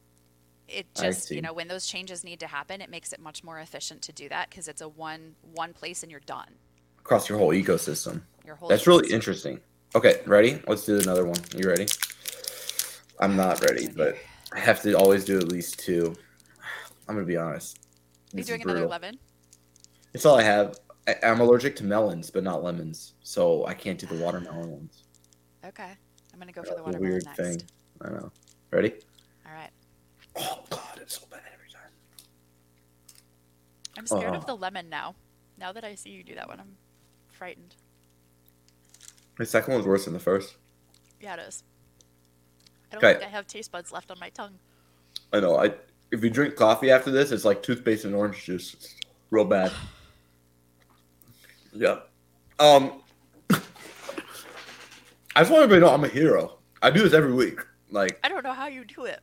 it 0.68 0.86
just 0.94 1.32
you 1.32 1.42
know 1.42 1.54
when 1.54 1.68
those 1.68 1.88
changes 1.88 2.24
need 2.24 2.40
to 2.42 2.48
happen, 2.48 2.82
it 2.82 2.90
makes 2.90 3.12
it 3.12 3.20
much 3.20 3.44
more 3.44 3.60
efficient 3.60 4.04
to 4.04 4.12
do 4.12 4.30
that 4.30 4.50
because 4.50 4.68
it's 4.68 4.82
a 4.82 4.88
one 4.88 5.36
one 5.54 5.74
place 5.74 6.04
and 6.04 6.12
you're 6.12 6.20
done 6.22 6.50
across 7.00 7.28
your 7.28 7.40
whole 7.40 7.50
ecosystem. 7.50 8.22
Your 8.46 8.56
whole 8.56 8.70
That's 8.70 8.84
ecosystem. 8.84 8.88
really 8.88 9.12
interesting. 9.12 9.60
Okay, 9.96 10.22
ready? 10.28 10.62
Let's 10.68 10.86
do 10.86 11.00
another 11.00 11.26
one. 11.26 11.38
You 11.56 11.68
ready? 11.68 11.88
I'm 13.20 13.36
not 13.36 13.62
ready, 13.62 13.88
but 13.88 14.16
I 14.54 14.60
have 14.60 14.82
to 14.84 14.94
always 14.94 15.26
do 15.26 15.38
at 15.38 15.50
least 15.50 15.80
two. 15.80 16.16
I'm 17.08 17.16
gonna 17.16 17.26
be 17.26 17.38
honest. 17.38 17.80
Are 18.34 18.38
you 18.38 18.44
doing 18.44 18.62
another 18.62 18.88
lemon? 18.88 19.20
It's 20.14 20.26
all 20.26 20.38
I 20.38 20.44
have. 20.44 20.80
I, 21.08 21.16
am 21.24 21.42
allergic 21.42 21.76
to 21.78 21.84
melons, 21.84 22.30
but 22.30 22.44
not 22.44 22.64
lemons, 22.64 23.14
so 23.24 23.66
I 23.66 23.74
can't 23.74 24.00
do 24.00 24.06
the 24.06 24.16
watermelon 24.16 24.72
ones. 24.72 25.04
Okay, 25.66 25.92
I'm 26.34 26.40
gonna 26.40 26.52
go 26.52 26.64
for 26.64 26.76
the 26.76 26.84
watermelon 26.84 27.02
weird 27.02 27.26
next. 27.26 27.38
thing. 27.38 27.62
I 28.02 28.10
know. 28.10 28.32
Ready? 28.72 28.94
All 29.46 29.54
right. 29.54 29.72
Oh 30.36 30.64
God, 30.70 31.00
it's 31.02 31.20
so 31.20 31.26
bad 31.30 31.42
every 31.54 31.70
time. 31.72 31.92
I'm 33.98 34.08
scared 34.08 34.36
of 34.36 34.44
oh. 34.44 34.48
the 34.48 34.56
lemon 34.56 34.90
now. 34.90 35.16
Now 35.58 35.74
that 35.74 35.84
I 35.84 35.96
see 35.96 36.12
you 36.12 36.24
do 36.24 36.36
that 36.36 36.48
one, 36.48 36.60
I'm 36.60 36.78
frightened. 37.28 37.76
The 39.38 39.46
second 39.46 39.74
one's 39.74 39.86
worse 39.86 40.06
than 40.06 40.14
the 40.14 40.20
first. 40.20 40.56
Yeah, 41.20 41.34
it 41.34 41.40
is. 41.48 41.64
I 42.92 42.96
don't 42.96 43.02
think 43.02 43.24
I 43.24 43.30
have 43.30 43.48
taste 43.48 43.72
buds 43.72 43.92
left 43.92 44.12
on 44.12 44.20
my 44.20 44.30
tongue. 44.30 44.54
I 45.34 45.40
know. 45.40 45.58
I 45.58 45.74
if 46.12 46.24
you 46.24 46.30
drink 46.30 46.56
coffee 46.56 46.92
after 46.92 47.12
this, 47.12 47.32
it's 47.32 47.46
like 47.46 47.62
toothpaste 47.62 48.06
and 48.06 48.16
orange 48.16 48.44
juice. 48.44 48.74
It's 48.74 48.96
real 49.30 49.46
bad. 49.46 49.72
yeah. 51.74 52.00
Um. 52.60 53.02
I 55.36 55.42
just 55.42 55.52
want 55.52 55.64
everybody 55.64 55.82
to 55.82 55.86
know 55.86 55.94
I'm 55.94 56.04
a 56.04 56.08
hero. 56.08 56.58
I 56.82 56.90
do 56.90 57.04
this 57.04 57.14
every 57.14 57.34
week. 57.34 57.60
Like 57.92 58.20
I 58.24 58.30
don't 58.30 58.44
know 58.44 58.54
how 58.54 58.68
you 58.68 58.86
do 58.86 59.06
it. 59.06 59.20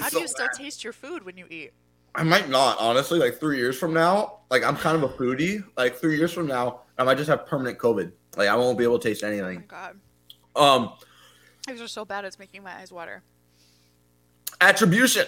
How 0.00 0.08
do 0.10 0.20
you 0.20 0.28
still 0.28 0.48
taste 0.56 0.82
your 0.82 0.92
food 0.92 1.24
when 1.24 1.36
you 1.36 1.46
eat? 1.50 1.72
I 2.14 2.22
might 2.22 2.48
not, 2.48 2.78
honestly. 2.80 3.18
Like 3.18 3.38
three 3.38 3.58
years 3.58 3.78
from 3.78 3.92
now, 3.92 4.38
like 4.50 4.64
I'm 4.64 4.76
kind 4.76 4.96
of 4.96 5.02
a 5.02 5.14
foodie. 5.14 5.62
Like 5.76 5.96
three 5.96 6.16
years 6.16 6.32
from 6.32 6.46
now, 6.46 6.80
I 6.98 7.04
might 7.04 7.18
just 7.18 7.28
have 7.28 7.46
permanent 7.46 7.78
COVID. 7.78 8.10
Like 8.36 8.48
I 8.48 8.56
won't 8.56 8.78
be 8.78 8.84
able 8.84 8.98
to 8.98 9.08
taste 9.08 9.22
anything. 9.22 9.64
Oh 9.64 9.68
God. 9.68 10.00
Um, 10.56 10.92
these 11.66 11.80
are 11.80 11.88
so 11.88 12.04
bad, 12.04 12.24
it's 12.24 12.38
making 12.38 12.62
my 12.62 12.74
eyes 12.76 12.92
water. 12.92 13.22
Attribution. 14.60 15.26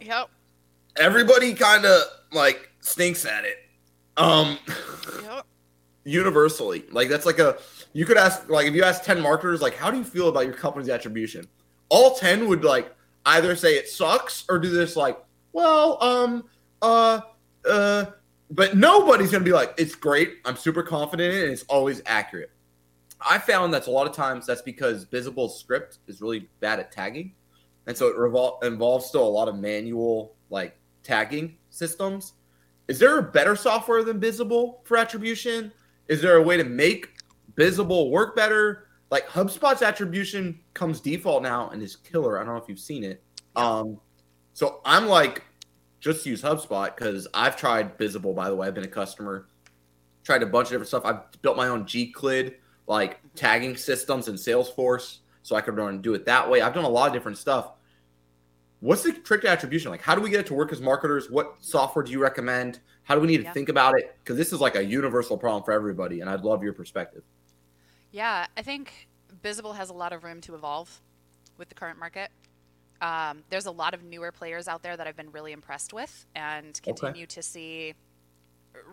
Yep. 0.00 0.28
Everybody 0.96 1.54
kind 1.54 1.84
of 1.84 2.02
like 2.32 2.70
stinks 2.80 3.24
at 3.24 3.44
it. 3.44 3.56
Um. 4.16 4.58
Yep. 5.22 5.46
universally, 6.04 6.84
like 6.90 7.08
that's 7.08 7.26
like 7.26 7.38
a. 7.38 7.58
You 7.92 8.04
could 8.04 8.16
ask, 8.16 8.48
like, 8.48 8.68
if 8.68 8.74
you 8.74 8.84
ask 8.84 9.02
ten 9.02 9.20
marketers, 9.20 9.60
like, 9.60 9.74
how 9.74 9.90
do 9.90 9.98
you 9.98 10.04
feel 10.04 10.28
about 10.28 10.44
your 10.44 10.54
company's 10.54 10.88
attribution? 10.88 11.46
All 11.88 12.14
ten 12.14 12.46
would 12.48 12.64
like 12.64 12.94
either 13.26 13.56
say 13.56 13.74
it 13.74 13.88
sucks 13.88 14.44
or 14.48 14.58
do 14.58 14.70
this, 14.70 14.94
like, 14.96 15.18
well, 15.52 16.02
um, 16.02 16.44
uh, 16.82 17.20
uh, 17.68 18.06
but 18.50 18.76
nobody's 18.76 19.30
gonna 19.30 19.44
be 19.44 19.52
like, 19.52 19.74
it's 19.76 19.94
great. 19.94 20.34
I'm 20.44 20.56
super 20.56 20.82
confident 20.82 21.34
in 21.34 21.40
it, 21.40 21.44
and 21.44 21.52
it's 21.52 21.64
always 21.64 22.00
accurate. 22.06 22.50
I 23.22 23.38
found 23.38 23.72
that's 23.72 23.86
a 23.86 23.90
lot 23.90 24.06
of 24.06 24.14
times 24.14 24.46
that's 24.46 24.62
because 24.62 25.04
Bizible's 25.04 25.58
script 25.58 25.98
is 26.06 26.20
really 26.20 26.48
bad 26.60 26.80
at 26.80 26.90
tagging, 26.92 27.34
and 27.86 27.96
so 27.96 28.08
it 28.08 28.16
revol- 28.16 28.62
involves 28.64 29.06
still 29.06 29.26
a 29.26 29.28
lot 29.28 29.48
of 29.48 29.56
manual 29.56 30.34
like 30.48 30.76
tagging 31.02 31.56
systems. 31.70 32.34
Is 32.88 32.98
there 32.98 33.18
a 33.18 33.22
better 33.22 33.54
software 33.54 34.02
than 34.02 34.18
Bizible 34.18 34.80
for 34.84 34.96
attribution? 34.96 35.72
Is 36.08 36.20
there 36.20 36.36
a 36.36 36.42
way 36.42 36.56
to 36.56 36.64
make 36.64 37.10
Bizible 37.54 38.10
work 38.10 38.34
better? 38.34 38.88
Like 39.10 39.28
HubSpot's 39.28 39.82
attribution 39.82 40.60
comes 40.74 41.00
default 41.00 41.42
now 41.42 41.70
and 41.70 41.82
is 41.82 41.96
killer. 41.96 42.38
I 42.38 42.44
don't 42.44 42.54
know 42.54 42.60
if 42.60 42.68
you've 42.68 42.80
seen 42.80 43.04
it. 43.04 43.22
Um, 43.54 44.00
so 44.54 44.80
I'm 44.84 45.06
like, 45.06 45.44
just 46.00 46.24
use 46.26 46.42
HubSpot 46.42 46.96
because 46.96 47.28
I've 47.34 47.56
tried 47.56 47.96
Bizible. 47.96 48.32
By 48.32 48.48
the 48.48 48.56
way, 48.56 48.66
I've 48.66 48.74
been 48.74 48.84
a 48.84 48.88
customer, 48.88 49.48
tried 50.24 50.42
a 50.42 50.46
bunch 50.46 50.66
of 50.66 50.72
different 50.72 50.88
stuff. 50.88 51.04
I've 51.04 51.42
built 51.42 51.56
my 51.56 51.68
own 51.68 51.84
Gclid 51.84 52.54
like 52.90 53.20
tagging 53.36 53.76
systems 53.76 54.26
in 54.26 54.34
Salesforce, 54.34 55.18
so 55.42 55.54
I 55.54 55.60
could 55.60 55.76
run 55.76 55.90
and 55.90 56.02
do 56.02 56.12
it 56.14 56.26
that 56.26 56.50
way. 56.50 56.60
I've 56.60 56.74
done 56.74 56.84
a 56.84 56.88
lot 56.88 57.06
of 57.06 57.12
different 57.12 57.38
stuff. 57.38 57.70
What's 58.80 59.04
the 59.04 59.12
trick 59.12 59.42
to 59.42 59.48
attribution? 59.48 59.92
Like, 59.92 60.02
how 60.02 60.16
do 60.16 60.20
we 60.20 60.28
get 60.28 60.40
it 60.40 60.46
to 60.46 60.54
work 60.54 60.72
as 60.72 60.80
marketers? 60.80 61.30
What 61.30 61.54
software 61.60 62.04
do 62.04 62.10
you 62.10 62.20
recommend? 62.20 62.80
How 63.04 63.14
do 63.14 63.20
we 63.20 63.28
need 63.28 63.36
to 63.36 63.44
yeah. 63.44 63.52
think 63.52 63.68
about 63.68 63.96
it? 63.96 64.16
Because 64.18 64.36
this 64.36 64.52
is 64.52 64.60
like 64.60 64.74
a 64.74 64.84
universal 64.84 65.38
problem 65.38 65.62
for 65.62 65.70
everybody, 65.70 66.20
and 66.20 66.28
I'd 66.28 66.40
love 66.40 66.64
your 66.64 66.72
perspective. 66.72 67.22
Yeah, 68.10 68.46
I 68.56 68.62
think 68.62 69.08
Bizible 69.40 69.74
has 69.74 69.90
a 69.90 69.94
lot 69.94 70.12
of 70.12 70.24
room 70.24 70.40
to 70.40 70.56
evolve 70.56 71.00
with 71.58 71.68
the 71.68 71.76
current 71.76 71.98
market. 71.98 72.30
Um, 73.00 73.44
there's 73.50 73.66
a 73.66 73.70
lot 73.70 73.94
of 73.94 74.02
newer 74.02 74.32
players 74.32 74.66
out 74.66 74.82
there 74.82 74.96
that 74.96 75.06
I've 75.06 75.16
been 75.16 75.30
really 75.30 75.52
impressed 75.52 75.92
with 75.92 76.26
and 76.34 76.80
continue 76.82 77.22
okay. 77.22 77.26
to 77.26 77.42
see 77.42 77.94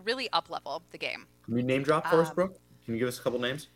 really 0.04 0.28
up 0.32 0.50
level 0.50 0.84
the 0.92 0.98
game. 0.98 1.26
Can 1.46 1.56
you 1.56 1.64
name 1.64 1.82
drop 1.82 2.06
for 2.06 2.20
um, 2.20 2.20
us, 2.20 2.30
Brooke? 2.30 2.58
Can 2.84 2.94
you 2.94 3.00
give 3.00 3.08
us 3.08 3.18
a 3.18 3.22
couple 3.22 3.40
names? 3.40 3.66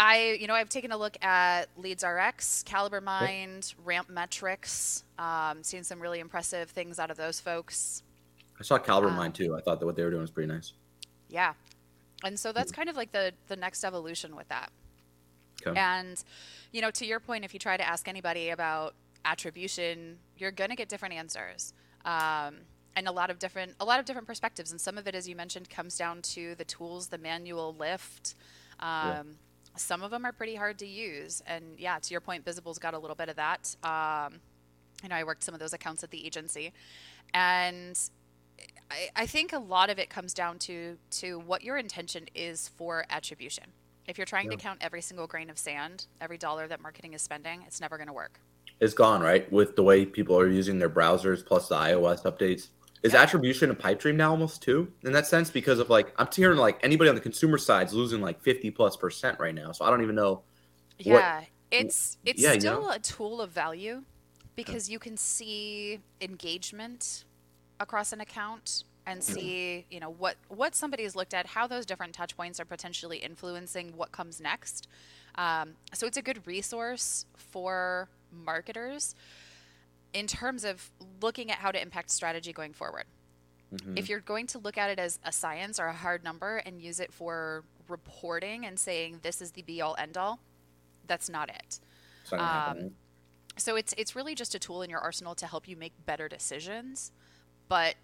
I, 0.00 0.38
you 0.40 0.46
know, 0.46 0.54
I've 0.54 0.70
taken 0.70 0.92
a 0.92 0.96
look 0.96 1.22
at 1.22 1.66
LeadsRx, 1.78 2.64
Caliber 2.64 3.02
Mind, 3.02 3.74
okay. 3.86 3.98
RampMetrics, 3.98 5.02
um, 5.18 5.62
seen 5.62 5.84
some 5.84 6.00
really 6.00 6.20
impressive 6.20 6.70
things 6.70 6.98
out 6.98 7.10
of 7.10 7.18
those 7.18 7.38
folks. 7.38 8.02
I 8.58 8.62
saw 8.62 8.78
Caliber 8.78 9.08
um, 9.08 9.16
Mind 9.16 9.34
too. 9.34 9.54
I 9.54 9.60
thought 9.60 9.78
that 9.78 9.84
what 9.84 9.96
they 9.96 10.02
were 10.02 10.10
doing 10.10 10.22
was 10.22 10.30
pretty 10.30 10.50
nice. 10.50 10.72
Yeah, 11.28 11.52
and 12.24 12.38
so 12.38 12.50
that's 12.50 12.72
kind 12.72 12.88
of 12.88 12.96
like 12.96 13.12
the 13.12 13.32
the 13.48 13.56
next 13.56 13.84
evolution 13.84 14.34
with 14.36 14.48
that. 14.48 14.70
Okay. 15.66 15.78
And, 15.78 16.22
you 16.72 16.80
know, 16.80 16.90
to 16.92 17.04
your 17.04 17.20
point, 17.20 17.44
if 17.44 17.52
you 17.52 17.60
try 17.60 17.76
to 17.76 17.86
ask 17.86 18.08
anybody 18.08 18.48
about 18.48 18.94
attribution, 19.26 20.16
you're 20.38 20.50
going 20.50 20.70
to 20.70 20.76
get 20.76 20.88
different 20.88 21.14
answers. 21.14 21.74
Um, 22.06 22.56
and 22.96 23.06
a 23.06 23.12
lot 23.12 23.30
of 23.30 23.38
different 23.38 23.74
a 23.78 23.84
lot 23.84 24.00
of 24.00 24.04
different 24.06 24.26
perspectives 24.26 24.72
and 24.72 24.80
some 24.80 24.98
of 24.98 25.06
it 25.06 25.14
as 25.14 25.28
you 25.28 25.36
mentioned 25.36 25.70
comes 25.70 25.96
down 25.96 26.20
to 26.22 26.56
the 26.56 26.64
tools 26.64 27.06
the 27.06 27.18
manual 27.18 27.74
lift 27.78 28.34
um, 28.80 28.88
yeah. 29.06 29.22
Some 29.76 30.02
of 30.02 30.10
them 30.10 30.24
are 30.24 30.32
pretty 30.32 30.54
hard 30.54 30.78
to 30.80 30.86
use 30.86 31.42
and 31.46 31.78
yeah 31.78 31.98
to 31.98 32.10
your 32.10 32.20
point 32.20 32.44
Bizible's 32.44 32.78
got 32.78 32.94
a 32.94 32.98
little 32.98 33.16
bit 33.16 33.28
of 33.28 33.36
that 33.36 33.74
um, 33.82 34.40
you 35.02 35.08
know 35.08 35.16
i 35.16 35.24
worked 35.24 35.42
some 35.42 35.54
of 35.54 35.60
those 35.60 35.72
accounts 35.72 36.02
at 36.04 36.10
the 36.10 36.24
agency 36.26 36.72
and 37.32 37.98
I, 38.90 39.08
I 39.16 39.26
think 39.26 39.52
a 39.52 39.58
lot 39.58 39.88
of 39.88 39.98
it 39.98 40.10
comes 40.10 40.34
down 40.34 40.58
to 40.60 40.98
to 41.12 41.38
what 41.38 41.62
your 41.62 41.76
intention 41.76 42.26
is 42.34 42.68
for 42.68 43.06
attribution 43.08 43.64
if 44.06 44.18
you're 44.18 44.26
trying 44.26 44.46
yeah. 44.46 44.52
to 44.52 44.56
count 44.56 44.78
every 44.82 45.00
single 45.00 45.26
grain 45.26 45.50
of 45.50 45.58
sand 45.58 46.06
every 46.20 46.36
dollar 46.36 46.66
that 46.68 46.80
marketing 46.82 47.14
is 47.14 47.22
spending 47.22 47.62
it's 47.66 47.80
never 47.80 47.96
going 47.96 48.08
to 48.08 48.12
work 48.12 48.40
It's 48.80 48.94
gone, 48.94 49.20
right? 49.20 49.50
With 49.52 49.76
the 49.76 49.82
way 49.82 50.06
people 50.06 50.38
are 50.38 50.48
using 50.48 50.78
their 50.78 50.88
browsers 50.88 51.44
plus 51.44 51.68
the 51.68 51.76
iOS 51.76 52.22
updates. 52.22 52.68
Is 53.02 53.14
yeah. 53.14 53.22
attribution 53.22 53.70
a 53.70 53.74
pipe 53.74 53.98
dream 53.98 54.16
now 54.16 54.30
almost 54.30 54.62
too 54.62 54.92
in 55.04 55.12
that 55.12 55.26
sense? 55.26 55.50
Because 55.50 55.78
of 55.78 55.88
like 55.88 56.12
I'm 56.18 56.28
hearing 56.34 56.58
like 56.58 56.78
anybody 56.82 57.08
on 57.08 57.14
the 57.14 57.20
consumer 57.20 57.56
side 57.56 57.86
is 57.86 57.94
losing 57.94 58.20
like 58.20 58.40
50 58.42 58.70
plus 58.72 58.96
percent 58.96 59.38
right 59.40 59.54
now. 59.54 59.72
So 59.72 59.84
I 59.84 59.90
don't 59.90 60.02
even 60.02 60.14
know. 60.14 60.42
Yeah, 60.98 61.38
what, 61.38 61.44
it's 61.70 62.18
it's 62.26 62.42
yeah, 62.42 62.58
still 62.58 62.80
you 62.80 62.86
know? 62.88 62.90
a 62.90 62.98
tool 62.98 63.40
of 63.40 63.50
value 63.50 64.02
because 64.54 64.90
you 64.90 64.98
can 64.98 65.16
see 65.16 66.00
engagement 66.20 67.24
across 67.78 68.12
an 68.12 68.20
account 68.20 68.84
and 69.06 69.24
see 69.24 69.86
you 69.90 69.98
know 69.98 70.10
what 70.10 70.36
what 70.48 70.74
somebody 70.74 71.02
has 71.02 71.16
looked 71.16 71.34
at 71.34 71.46
how 71.46 71.66
those 71.66 71.86
different 71.86 72.12
touch 72.12 72.36
points 72.36 72.60
are 72.60 72.64
potentially 72.64 73.16
influencing 73.18 73.92
what 73.96 74.12
comes 74.12 74.40
next 74.40 74.86
um, 75.36 75.70
so 75.92 76.06
it's 76.06 76.16
a 76.16 76.22
good 76.22 76.46
resource 76.46 77.24
for 77.36 78.08
marketers 78.30 79.14
in 80.12 80.26
terms 80.26 80.64
of 80.64 80.90
looking 81.20 81.50
at 81.50 81.58
how 81.58 81.70
to 81.70 81.80
impact 81.80 82.10
strategy 82.10 82.52
going 82.52 82.72
forward. 82.72 83.04
Mm-hmm. 83.74 83.96
If 83.96 84.08
you're 84.08 84.20
going 84.20 84.46
to 84.48 84.58
look 84.58 84.76
at 84.76 84.90
it 84.90 84.98
as 84.98 85.18
a 85.24 85.30
science 85.30 85.78
or 85.78 85.86
a 85.86 85.92
hard 85.92 86.24
number 86.24 86.56
and 86.58 86.80
use 86.80 86.98
it 86.98 87.12
for 87.12 87.64
reporting 87.88 88.66
and 88.66 88.78
saying 88.78 89.20
this 89.22 89.40
is 89.40 89.52
the 89.52 89.62
be 89.62 89.80
all 89.80 89.94
end 89.98 90.16
all, 90.16 90.40
that's 91.06 91.28
not 91.28 91.48
it. 91.50 91.80
Um, 92.32 92.90
so 93.56 93.76
it's 93.76 93.94
it's 93.98 94.16
really 94.16 94.34
just 94.34 94.54
a 94.54 94.58
tool 94.58 94.82
in 94.82 94.90
your 94.90 95.00
arsenal 95.00 95.34
to 95.36 95.46
help 95.46 95.68
you 95.68 95.76
make 95.76 95.92
better 96.06 96.28
decisions, 96.28 97.12
but 97.68 97.94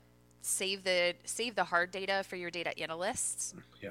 save 0.42 0.85
the 0.85 1.14
save 1.25 1.55
the 1.55 1.64
hard 1.64 1.90
data 1.90 2.23
for 2.29 2.37
your 2.37 2.51
data 2.51 2.79
analysts. 2.79 3.55
Yeah. 3.83 3.90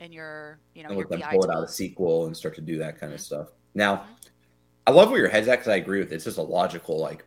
And 0.00 0.12
your 0.14 0.58
you 0.74 0.82
know 0.82 0.90
and 0.90 0.98
your 0.98 1.08
them 1.08 1.22
pull 1.30 1.44
it 1.44 1.50
out 1.50 1.64
of 1.64 1.68
SQL 1.68 2.26
and 2.26 2.36
start 2.36 2.54
to 2.56 2.60
do 2.60 2.78
that 2.78 3.00
kind 3.00 3.10
mm-hmm. 3.10 3.14
of 3.14 3.20
stuff. 3.20 3.48
Now, 3.74 3.96
mm-hmm. 3.96 4.12
I 4.86 4.90
love 4.90 5.10
where 5.10 5.20
your 5.20 5.28
head's 5.28 5.48
at 5.48 5.58
because 5.58 5.68
I 5.68 5.76
agree 5.76 5.98
with 6.00 6.12
it. 6.12 6.16
It's 6.16 6.24
just 6.24 6.38
a 6.38 6.42
logical 6.42 6.98
like. 6.98 7.24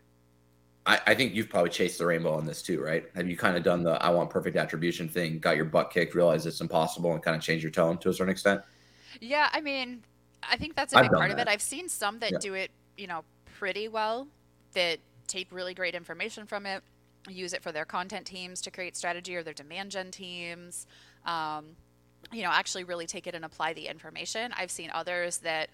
I, 0.85 0.99
I 1.07 1.15
think 1.15 1.33
you've 1.33 1.49
probably 1.49 1.69
chased 1.69 1.99
the 1.99 2.05
rainbow 2.05 2.33
on 2.33 2.45
this 2.45 2.61
too, 2.61 2.81
right? 2.81 3.05
Have 3.15 3.29
you 3.29 3.37
kind 3.37 3.55
of 3.55 3.63
done 3.63 3.83
the 3.83 4.03
I 4.03 4.09
want 4.09 4.29
perfect 4.29 4.57
attribution 4.57 5.07
thing, 5.07 5.39
got 5.39 5.55
your 5.55 5.65
butt 5.65 5.91
kicked, 5.91 6.15
realized 6.15 6.47
it's 6.47 6.61
impossible, 6.61 7.13
and 7.13 7.21
kind 7.21 7.35
of 7.35 7.41
changed 7.41 7.63
your 7.63 7.71
tone 7.71 7.97
to 7.99 8.09
a 8.09 8.13
certain 8.13 8.31
extent? 8.31 8.61
Yeah, 9.19 9.49
I 9.51 9.61
mean, 9.61 10.03
I 10.41 10.57
think 10.57 10.75
that's 10.75 10.93
a 10.93 11.01
big 11.01 11.11
part 11.11 11.29
that. 11.29 11.33
of 11.33 11.39
it. 11.39 11.47
I've 11.47 11.61
seen 11.61 11.87
some 11.87 12.19
that 12.19 12.31
yeah. 12.31 12.37
do 12.39 12.53
it, 12.55 12.71
you 12.97 13.07
know, 13.07 13.23
pretty 13.59 13.87
well, 13.87 14.27
that 14.73 14.97
take 15.27 15.51
really 15.51 15.73
great 15.73 15.93
information 15.93 16.45
from 16.45 16.65
it, 16.65 16.83
use 17.29 17.53
it 17.53 17.61
for 17.61 17.71
their 17.71 17.85
content 17.85 18.25
teams 18.25 18.61
to 18.61 18.71
create 18.71 18.95
strategy 18.95 19.35
or 19.35 19.43
their 19.43 19.53
demand 19.53 19.91
gen 19.91 20.09
teams. 20.09 20.87
Um, 21.25 21.75
you 22.31 22.43
know, 22.43 22.49
actually 22.49 22.85
really 22.85 23.05
take 23.05 23.27
it 23.27 23.35
and 23.35 23.45
apply 23.45 23.73
the 23.73 23.87
information. 23.87 24.53
I've 24.57 24.71
seen 24.71 24.89
others 24.93 25.37
that 25.39 25.69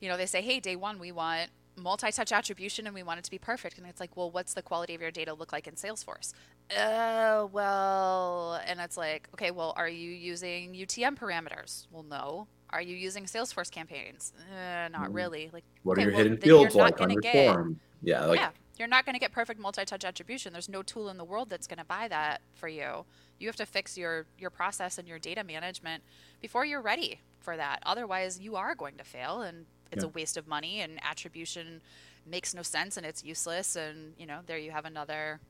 you 0.00 0.08
know, 0.08 0.16
they 0.16 0.26
say, 0.26 0.42
hey, 0.42 0.60
day 0.60 0.76
one, 0.76 0.98
we 0.98 1.12
want 1.12 1.50
multi-touch 1.80 2.32
attribution 2.32 2.86
and 2.86 2.94
we 2.94 3.02
want 3.02 3.18
it 3.18 3.24
to 3.24 3.30
be 3.30 3.38
perfect. 3.38 3.78
And 3.78 3.86
it's 3.86 4.00
like 4.00 4.16
well 4.16 4.30
what's 4.30 4.54
the 4.54 4.62
quality 4.62 4.94
of 4.94 5.00
your 5.00 5.10
data 5.10 5.34
look 5.34 5.52
like 5.52 5.66
in 5.66 5.74
salesforce? 5.74 6.32
Uh 6.76 7.46
well 7.50 8.60
and 8.66 8.80
it's 8.80 8.96
like 8.96 9.28
okay 9.34 9.50
well 9.50 9.74
are 9.76 9.88
you 9.88 10.10
using 10.10 10.74
utm 10.74 11.16
parameters? 11.16 11.86
Well 11.90 12.04
no. 12.04 12.46
Are 12.70 12.82
you 12.82 12.94
using 12.94 13.24
salesforce 13.24 13.70
campaigns? 13.70 14.32
Uh, 14.52 14.88
not 14.88 15.10
mm. 15.10 15.14
really. 15.14 15.50
Like 15.52 15.64
what 15.82 15.98
okay, 15.98 16.02
are 16.02 16.04
your 16.04 16.14
well, 16.14 16.22
hidden 16.22 16.38
fields 16.38 16.74
like 16.74 17.00
on 17.00 17.10
your 17.10 17.20
get, 17.20 17.52
form? 17.52 17.80
Yeah 18.02 18.24
like, 18.26 18.38
yeah 18.38 18.50
you're 18.80 18.88
not 18.88 19.04
going 19.04 19.14
to 19.14 19.20
get 19.20 19.30
perfect 19.30 19.60
multi-touch 19.60 20.06
attribution. 20.06 20.54
There's 20.54 20.68
no 20.68 20.82
tool 20.82 21.10
in 21.10 21.18
the 21.18 21.24
world 21.24 21.50
that's 21.50 21.66
going 21.66 21.78
to 21.78 21.84
buy 21.84 22.08
that 22.08 22.40
for 22.54 22.66
you. 22.66 23.04
You 23.38 23.46
have 23.46 23.56
to 23.56 23.66
fix 23.66 23.98
your 23.98 24.24
your 24.38 24.50
process 24.50 24.96
and 24.96 25.06
your 25.06 25.18
data 25.18 25.44
management 25.44 26.02
before 26.40 26.64
you're 26.64 26.80
ready 26.80 27.20
for 27.40 27.56
that. 27.56 27.80
Otherwise 27.84 28.40
you 28.40 28.56
are 28.56 28.74
going 28.74 28.96
to 28.96 29.04
fail 29.04 29.42
and 29.42 29.66
it's 29.92 30.02
yeah. 30.02 30.08
a 30.08 30.12
waste 30.12 30.36
of 30.36 30.46
money 30.46 30.80
and 30.80 30.98
attribution 31.02 31.80
makes 32.26 32.54
no 32.54 32.62
sense 32.62 32.96
and 32.96 33.06
it's 33.06 33.24
useless 33.24 33.76
and 33.76 34.12
you 34.18 34.26
know 34.26 34.40
there 34.46 34.58
you 34.58 34.70
have 34.70 34.84
another 34.84 35.40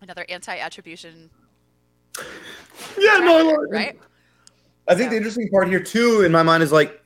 another 0.00 0.24
anti-attribution 0.28 1.30
yeah 2.98 3.18
no 3.18 3.56
right? 3.70 3.98
I 4.88 4.94
think 4.94 5.10
the 5.10 5.16
interesting 5.16 5.48
part 5.50 5.68
here 5.68 5.80
too 5.80 6.22
in 6.22 6.32
my 6.32 6.42
mind 6.42 6.62
is 6.62 6.72
like 6.72 7.02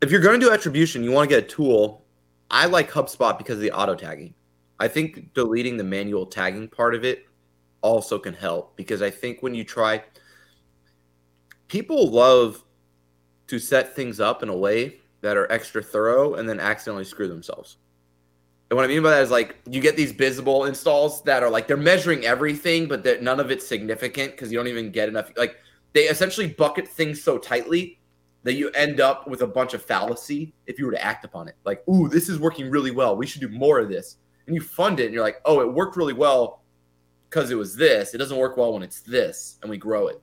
if 0.00 0.10
you're 0.10 0.20
going 0.20 0.40
to 0.40 0.46
do 0.46 0.52
attribution 0.52 1.04
you 1.04 1.12
want 1.12 1.28
to 1.28 1.34
get 1.34 1.44
a 1.44 1.46
tool. 1.46 2.02
I 2.48 2.66
like 2.66 2.88
hubspot 2.92 3.38
because 3.38 3.56
of 3.56 3.62
the 3.62 3.72
auto 3.72 3.96
tagging. 3.96 4.32
I 4.78 4.86
think 4.86 5.34
deleting 5.34 5.76
the 5.76 5.82
manual 5.82 6.26
tagging 6.26 6.68
part 6.68 6.94
of 6.94 7.04
it 7.04 7.26
also 7.86 8.18
can 8.18 8.34
help 8.34 8.76
because 8.76 9.00
i 9.00 9.08
think 9.08 9.42
when 9.42 9.54
you 9.54 9.62
try 9.62 10.02
people 11.68 12.10
love 12.10 12.64
to 13.46 13.60
set 13.60 13.94
things 13.94 14.18
up 14.18 14.42
in 14.42 14.48
a 14.48 14.56
way 14.56 15.00
that 15.20 15.36
are 15.36 15.50
extra 15.50 15.82
thorough 15.82 16.34
and 16.34 16.48
then 16.48 16.60
accidentally 16.60 17.04
screw 17.04 17.28
themselves. 17.28 17.78
And 18.70 18.76
what 18.76 18.84
I 18.84 18.88
mean 18.88 19.02
by 19.02 19.10
that 19.10 19.22
is 19.22 19.30
like 19.30 19.56
you 19.68 19.80
get 19.80 19.96
these 19.96 20.12
Bizible 20.12 20.64
installs 20.64 21.22
that 21.22 21.42
are 21.42 21.50
like 21.50 21.68
they're 21.68 21.76
measuring 21.76 22.24
everything, 22.24 22.88
but 22.88 23.04
that 23.04 23.22
none 23.22 23.38
of 23.38 23.50
it's 23.50 23.66
significant 23.66 24.32
because 24.32 24.50
you 24.50 24.58
don't 24.58 24.68
even 24.68 24.90
get 24.90 25.08
enough. 25.08 25.30
Like 25.36 25.56
they 25.92 26.04
essentially 26.04 26.48
bucket 26.48 26.88
things 26.88 27.22
so 27.22 27.38
tightly 27.38 28.00
that 28.42 28.54
you 28.54 28.70
end 28.70 29.00
up 29.00 29.26
with 29.26 29.42
a 29.42 29.46
bunch 29.46 29.74
of 29.74 29.82
fallacy 29.82 30.54
if 30.66 30.78
you 30.78 30.86
were 30.86 30.92
to 30.92 31.04
act 31.04 31.24
upon 31.24 31.48
it. 31.48 31.56
Like, 31.64 31.86
ooh, 31.88 32.08
this 32.08 32.28
is 32.28 32.38
working 32.38 32.70
really 32.70 32.90
well. 32.92 33.16
We 33.16 33.26
should 33.26 33.40
do 33.40 33.48
more 33.48 33.80
of 33.80 33.88
this. 33.88 34.18
And 34.46 34.54
you 34.54 34.60
fund 34.60 35.00
it 35.00 35.06
and 35.06 35.14
you're 35.14 35.24
like, 35.24 35.40
oh, 35.44 35.60
it 35.60 35.72
worked 35.72 35.96
really 35.96 36.12
well 36.12 36.62
because 37.28 37.50
it 37.50 37.56
was 37.56 37.76
this. 37.76 38.14
It 38.14 38.18
doesn't 38.18 38.36
work 38.36 38.56
well 38.56 38.72
when 38.72 38.82
it's 38.82 39.00
this, 39.00 39.58
and 39.62 39.70
we 39.70 39.78
grow 39.78 40.08
it. 40.08 40.20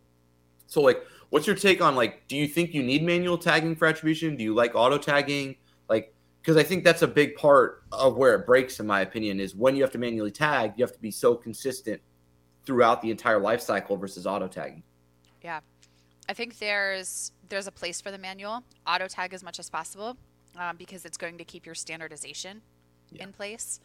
So 0.68 0.82
like 0.82 1.04
What's 1.34 1.48
your 1.48 1.56
take 1.56 1.82
on 1.82 1.96
like? 1.96 2.28
Do 2.28 2.38
you 2.38 2.48
think 2.48 2.76
you 2.76 2.84
need 2.84 3.02
manual 3.02 3.40
tagging 3.40 3.76
for 3.76 3.88
attribution? 3.88 4.36
Do 4.36 4.44
you 4.44 4.54
like 4.54 4.76
auto 4.76 5.00
tagging? 5.00 5.56
Like, 5.90 6.14
because 6.40 6.58
I 6.58 6.62
think 6.62 6.84
that's 6.84 7.02
a 7.02 7.08
big 7.08 7.36
part 7.36 7.82
of 7.92 8.18
where 8.18 8.36
it 8.36 8.46
breaks, 8.46 8.80
in 8.80 8.86
my 8.86 9.02
opinion, 9.02 9.40
is 9.40 9.56
when 9.56 9.76
you 9.76 9.82
have 9.82 9.92
to 9.94 9.98
manually 9.98 10.30
tag, 10.30 10.74
you 10.78 10.86
have 10.86 10.94
to 10.94 11.00
be 11.00 11.10
so 11.10 11.34
consistent 11.34 12.00
throughout 12.68 13.02
the 13.02 13.10
entire 13.10 13.40
life 13.40 13.62
cycle 13.62 13.98
versus 13.98 14.28
auto 14.28 14.48
tagging. 14.48 14.84
Yeah. 15.42 15.62
I 16.30 16.34
think 16.34 16.60
there's 16.60 17.32
there's 17.50 17.66
a 17.66 17.72
place 17.72 18.00
for 18.00 18.12
the 18.12 18.20
manual. 18.20 18.64
Auto 18.86 19.08
tag 19.08 19.34
as 19.34 19.44
much 19.44 19.58
as 19.58 19.72
possible 19.72 20.16
um, 20.56 20.78
because 20.78 21.04
it's 21.04 21.18
going 21.18 21.40
to 21.40 21.44
keep 21.44 21.66
your 21.66 21.74
standardization 21.74 22.62
yeah. 23.12 23.24
in 23.24 23.34
place. 23.34 23.80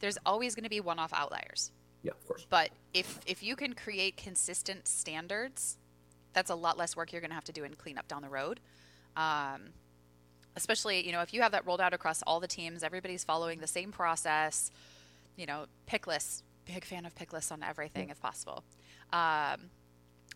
There's 0.00 0.16
always 0.24 0.54
going 0.54 0.64
to 0.64 0.70
be 0.70 0.80
one-off 0.80 1.12
outliers. 1.12 1.70
Yeah, 2.02 2.12
of 2.12 2.26
course. 2.26 2.46
But 2.48 2.70
if 2.94 3.20
if 3.26 3.42
you 3.42 3.56
can 3.56 3.74
create 3.74 4.16
consistent 4.16 4.88
standards, 4.88 5.76
that's 6.34 6.50
a 6.50 6.54
lot 6.54 6.76
less 6.76 6.96
work 6.96 7.12
you're 7.12 7.20
going 7.20 7.30
to 7.30 7.34
have 7.36 7.44
to 7.44 7.52
do 7.52 7.64
in 7.64 7.74
cleanup 7.74 8.08
down 8.08 8.22
the 8.22 8.28
road. 8.28 8.60
Um, 9.16 9.70
especially, 10.56 11.06
you 11.06 11.12
know, 11.12 11.22
if 11.22 11.32
you 11.32 11.42
have 11.42 11.52
that 11.52 11.66
rolled 11.66 11.80
out 11.80 11.94
across 11.94 12.22
all 12.22 12.40
the 12.40 12.48
teams, 12.48 12.82
everybody's 12.82 13.24
following 13.24 13.60
the 13.60 13.66
same 13.66 13.92
process. 13.92 14.70
You 15.36 15.46
know, 15.46 15.66
pick 15.86 16.06
lists. 16.06 16.42
Big 16.66 16.84
fan 16.84 17.04
of 17.04 17.14
pick 17.14 17.32
lists 17.32 17.52
on 17.52 17.62
everything 17.62 18.08
if 18.10 18.20
possible. 18.20 18.64
Um, 19.12 19.70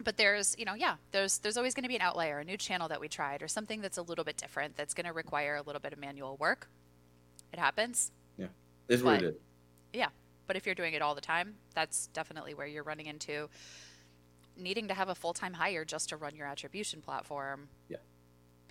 but 0.02 0.16
there's 0.16 0.54
you 0.58 0.64
know 0.64 0.74
yeah 0.74 0.96
there's 1.10 1.38
there's 1.38 1.56
always 1.56 1.74
going 1.74 1.82
to 1.82 1.88
be 1.88 1.96
an 1.96 2.02
outlier 2.02 2.38
a 2.38 2.44
new 2.44 2.56
channel 2.56 2.88
that 2.88 3.00
we 3.00 3.08
tried 3.08 3.42
or 3.42 3.48
something 3.48 3.80
that's 3.80 3.98
a 3.98 4.02
little 4.02 4.24
bit 4.24 4.36
different 4.36 4.76
that's 4.76 4.94
going 4.94 5.06
to 5.06 5.12
require 5.12 5.56
a 5.56 5.62
little 5.62 5.80
bit 5.80 5.92
of 5.92 5.98
manual 5.98 6.36
work 6.36 6.68
it 7.52 7.58
happens 7.58 8.12
yeah 8.36 8.46
is 8.88 9.02
what 9.02 9.22
it 9.22 9.24
is 9.24 9.34
yeah 9.92 10.08
but 10.46 10.56
if 10.56 10.66
you're 10.66 10.74
doing 10.74 10.94
it 10.94 11.02
all 11.02 11.14
the 11.14 11.20
time 11.20 11.54
that's 11.74 12.06
definitely 12.08 12.54
where 12.54 12.66
you're 12.66 12.84
running 12.84 13.06
into 13.06 13.48
needing 14.58 14.88
to 14.88 14.94
have 14.94 15.08
a 15.08 15.14
full-time 15.14 15.54
hire 15.54 15.84
just 15.84 16.08
to 16.08 16.16
run 16.16 16.34
your 16.34 16.46
attribution 16.46 17.00
platform 17.00 17.68
yeah 17.88 17.96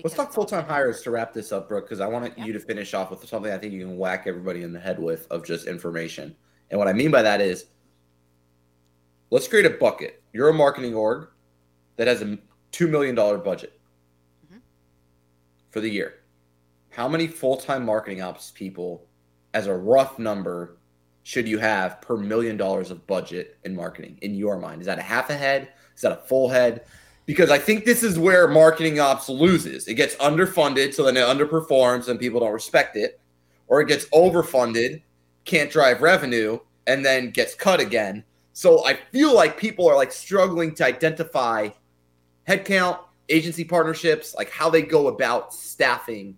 let's 0.03 0.15
talk 0.15 0.31
full-time 0.31 0.65
hires 0.65 1.01
to 1.01 1.11
wrap 1.11 1.33
this 1.33 1.51
up 1.51 1.67
brooke 1.67 1.85
because 1.85 2.01
i 2.01 2.07
want 2.07 2.37
yeah. 2.37 2.45
you 2.45 2.53
to 2.53 2.59
finish 2.59 2.93
off 2.93 3.09
with 3.09 3.27
something 3.27 3.51
i 3.51 3.57
think 3.57 3.73
you 3.73 3.79
can 3.79 3.97
whack 3.97 4.23
everybody 4.27 4.63
in 4.63 4.71
the 4.71 4.79
head 4.79 4.99
with 4.99 5.27
of 5.31 5.45
just 5.45 5.67
information 5.67 6.35
and 6.69 6.77
what 6.77 6.87
i 6.87 6.93
mean 6.93 7.09
by 7.09 7.21
that 7.21 7.41
is 7.41 7.65
let's 9.29 9.47
create 9.47 9.65
a 9.65 9.71
bucket. 9.71 10.21
You're 10.33 10.49
a 10.49 10.53
marketing 10.53 10.95
org 10.95 11.29
that 11.95 12.07
has 12.07 12.21
a 12.21 12.37
$2 12.71 12.89
million 12.89 13.15
budget 13.15 13.79
mm-hmm. 14.45 14.57
for 15.69 15.79
the 15.79 15.89
year. 15.89 16.15
How 16.89 17.07
many 17.07 17.27
full 17.27 17.57
time 17.57 17.85
marketing 17.85 18.21
ops 18.21 18.51
people, 18.51 19.05
as 19.53 19.67
a 19.67 19.73
rough 19.73 20.17
number, 20.19 20.77
should 21.23 21.47
you 21.47 21.57
have 21.59 22.01
per 22.01 22.17
million 22.17 22.57
dollars 22.57 22.89
of 22.89 23.05
budget 23.05 23.57
in 23.65 23.75
marketing 23.75 24.17
in 24.21 24.33
your 24.33 24.57
mind? 24.57 24.81
Is 24.81 24.87
that 24.87 24.97
a 24.97 25.03
half 25.03 25.29
a 25.29 25.35
head? 25.35 25.73
Is 25.97 26.03
that 26.03 26.13
a 26.13 26.21
full 26.27 26.47
head? 26.47 26.85
Because 27.25 27.49
I 27.49 27.57
think 27.57 27.83
this 27.83 28.03
is 28.03 28.17
where 28.17 28.47
marketing 28.47 29.01
ops 29.01 29.27
loses. 29.27 29.89
It 29.89 29.95
gets 29.95 30.15
underfunded, 30.15 30.93
so 30.93 31.03
then 31.03 31.17
it 31.17 31.25
underperforms 31.25 32.07
and 32.07 32.17
people 32.17 32.39
don't 32.39 32.53
respect 32.53 32.95
it, 32.95 33.19
or 33.67 33.81
it 33.81 33.89
gets 33.89 34.05
overfunded, 34.11 35.01
can't 35.43 35.69
drive 35.69 36.01
revenue, 36.01 36.59
and 36.85 37.03
then 37.03 37.31
gets 37.31 37.53
cut 37.53 37.81
again 37.81 38.23
so 38.57 38.83
I 38.83 38.95
feel 39.11 39.35
like 39.35 39.59
people 39.59 39.87
are 39.87 39.95
like 39.95 40.11
struggling 40.11 40.73
to 40.73 40.83
identify 40.83 41.69
headcount, 42.47 42.97
agency 43.29 43.63
partnerships, 43.63 44.33
like 44.33 44.49
how 44.49 44.67
they 44.67 44.81
go 44.81 45.09
about 45.09 45.53
staffing 45.53 46.35